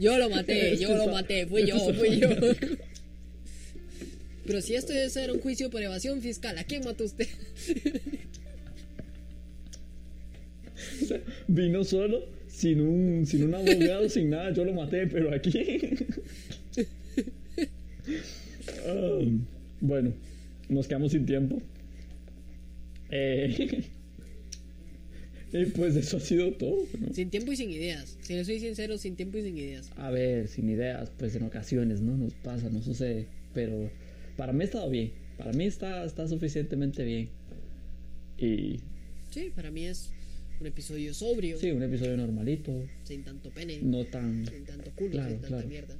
Yo 0.00 0.18
lo 0.18 0.28
maté, 0.30 0.76
yo 0.78 0.96
lo 0.96 1.06
maté, 1.12 1.46
fui 1.46 1.66
yo, 1.66 1.78
fui 1.94 2.18
yo. 2.18 2.28
Pero 4.46 4.60
si 4.60 4.74
esto 4.74 4.92
debe 4.92 5.08
ser 5.10 5.30
un 5.30 5.38
juicio 5.40 5.70
por 5.70 5.80
evasión 5.82 6.20
fiscal, 6.20 6.58
¿a 6.58 6.64
quién 6.64 6.82
mató 6.84 7.04
usted? 7.04 7.28
Vino 11.48 11.84
solo, 11.84 12.24
sin 12.48 12.80
un, 12.80 13.26
sin 13.26 13.44
un 13.44 13.54
abogado, 13.54 14.08
sin 14.08 14.30
nada. 14.30 14.52
Yo 14.52 14.64
lo 14.64 14.72
maté, 14.72 15.06
pero 15.06 15.34
aquí. 15.34 15.52
Ah, 18.86 19.20
bueno, 19.80 20.12
nos 20.68 20.88
quedamos 20.88 21.12
sin 21.12 21.24
tiempo. 21.24 21.62
Eh, 23.10 23.84
y 25.52 25.66
pues 25.66 25.94
eso 25.94 26.16
ha 26.16 26.20
sido 26.20 26.52
todo. 26.54 26.84
¿no? 26.98 27.14
Sin 27.14 27.30
tiempo 27.30 27.52
y 27.52 27.56
sin 27.56 27.70
ideas. 27.70 28.18
Si 28.22 28.34
le 28.34 28.44
soy 28.44 28.58
sincero, 28.58 28.98
sin 28.98 29.14
tiempo 29.14 29.38
y 29.38 29.42
sin 29.42 29.56
ideas. 29.56 29.90
A 29.96 30.10
ver, 30.10 30.48
sin 30.48 30.68
ideas, 30.68 31.12
pues 31.16 31.36
en 31.36 31.44
ocasiones, 31.44 32.00
¿no? 32.00 32.16
Nos 32.16 32.34
pasa, 32.34 32.70
no 32.70 32.82
sucede. 32.82 33.26
Pero 33.54 33.90
para 34.36 34.52
mí 34.52 34.62
ha 34.62 34.64
estado 34.64 34.90
bien. 34.90 35.12
Para 35.38 35.52
mí 35.52 35.64
está, 35.64 36.04
está 36.04 36.26
suficientemente 36.26 37.04
bien. 37.04 37.28
Y 38.38 38.80
Sí, 39.32 39.50
para 39.56 39.70
mí 39.70 39.86
es 39.86 40.10
un 40.62 40.66
episodio 40.68 41.12
sobrio, 41.12 41.58
sí, 41.58 41.70
un 41.72 41.82
episodio 41.82 42.16
normalito. 42.16 42.72
sin 43.04 43.24
tanto 43.24 43.50
pene, 43.50 43.80
No 43.82 44.04
tan. 44.04 44.46
sin 44.46 44.64
tanto 44.64 44.90
culo, 44.94 45.10
Claro, 45.10 45.30
sin 45.30 45.40
tanta 45.40 45.48
claro. 45.56 45.68
mierda. 45.68 45.96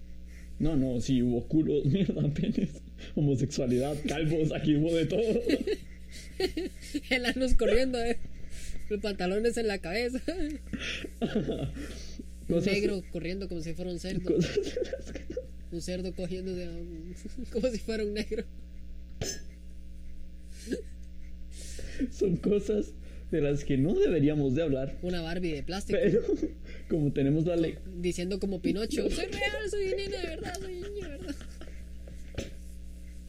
No, 0.60 0.76
no, 0.76 1.00
sí 1.00 1.20
hubo 1.22 1.42
culos, 1.48 1.84
mierda, 1.94 2.22
penes, 2.32 2.70
homosexualidad, 3.16 3.96
calvos, 4.06 4.52
aquí 4.52 4.76
hubo 4.76 4.94
de 4.94 5.06
todo. 5.06 5.20
Enanos 7.10 7.54
corriendo, 7.54 8.00
eh. 8.00 8.18
Los 8.88 9.00
pantalones 9.00 9.56
en 9.56 9.66
la 9.66 9.78
cabeza. 9.78 10.20
Un 10.30 10.60
Cosas- 12.48 12.72
negro 12.72 13.02
corriendo 13.10 13.48
como 13.48 13.62
si 13.62 13.72
fuera 13.74 13.90
un 13.90 13.98
cerdo. 13.98 14.32
cosas 14.34 14.58
Un 15.72 15.80
cerdo 15.82 16.14
cogiendo 16.14 16.54
de 16.54 16.68
como 17.50 17.68
si 17.68 17.78
fuera 17.78 18.04
un 18.04 18.14
negro. 18.14 18.44
son 22.10 22.36
cosas 22.36 22.92
de 23.33 23.41
las 23.41 23.64
que 23.64 23.78
no 23.78 23.95
deberíamos 23.95 24.55
de 24.55 24.62
hablar. 24.62 24.95
Una 25.03 25.22
Barbie 25.22 25.53
de 25.53 25.62
plástico. 25.62 25.99
Pero 26.01 26.20
como 26.89 27.12
tenemos 27.12 27.47
la 27.47 27.57
ley, 27.57 27.76
Diciendo 27.99 28.39
como 28.39 28.61
Pinocho. 28.61 29.11
Soy 29.11 29.26
real, 29.26 29.70
soy 29.70 29.87
niña 29.87 30.20
de 30.20 30.26
verdad, 30.28 30.55
soy 30.61 30.74
niña 30.74 31.09
de 31.09 31.16
verdad. 31.16 31.35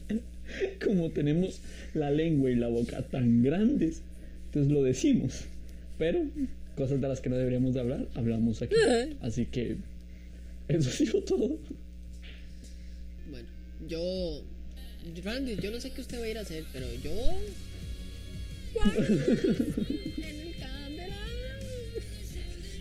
como 0.84 1.10
tenemos 1.10 1.60
la 1.94 2.10
lengua 2.10 2.50
y 2.50 2.54
la 2.54 2.68
boca 2.68 3.02
tan 3.02 3.42
grandes, 3.42 4.02
entonces 4.46 4.70
lo 4.70 4.82
decimos. 4.82 5.44
Pero 5.98 6.22
cosas 6.76 7.00
de 7.00 7.08
las 7.08 7.22
que 7.22 7.30
no 7.30 7.36
deberíamos 7.36 7.72
de 7.72 7.80
hablar, 7.80 8.06
hablamos 8.14 8.60
aquí. 8.60 8.74
Así 9.22 9.46
que 9.46 9.78
eso 10.68 10.90
ha 10.90 10.92
sido 10.92 11.22
todo. 11.22 11.58
Bueno, 13.30 13.48
yo. 13.88 14.42
Randy, 15.22 15.56
yo 15.56 15.70
no 15.70 15.80
sé 15.80 15.90
qué 15.90 16.00
usted 16.00 16.18
va 16.20 16.24
a 16.24 16.28
ir 16.28 16.38
a 16.38 16.42
hacer, 16.42 16.64
pero 16.72 16.86
yo. 17.02 17.10
En 18.76 20.40
el 20.40 20.54
candelabro. 20.58 21.68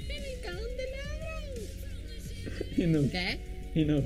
En 0.09 0.23
el 0.23 0.39
candelabro. 0.41 1.61
Enough, 2.77 3.11
¿Qué? 3.11 3.39
enough. 3.75 4.05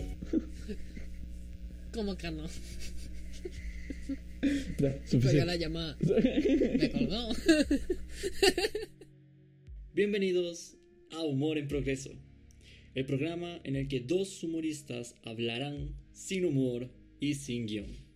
¿Cómo 1.94 2.18
que 2.18 2.32
no? 2.32 2.44
Ya, 4.80 5.00
suficiente. 5.06 5.46
la 5.46 5.56
llamada. 5.56 5.98
Me 6.00 6.92
colgó. 6.92 7.30
Bienvenidos 9.94 10.76
a 11.12 11.22
Humor 11.24 11.58
en 11.58 11.68
Progreso, 11.68 12.12
el 12.94 13.06
programa 13.06 13.60
en 13.64 13.76
el 13.76 13.88
que 13.88 14.00
dos 14.02 14.44
humoristas 14.44 15.16
hablarán 15.24 15.96
sin 16.14 16.46
humor 16.46 16.90
y 17.20 17.34
sin 17.34 17.66
guion. 17.66 18.07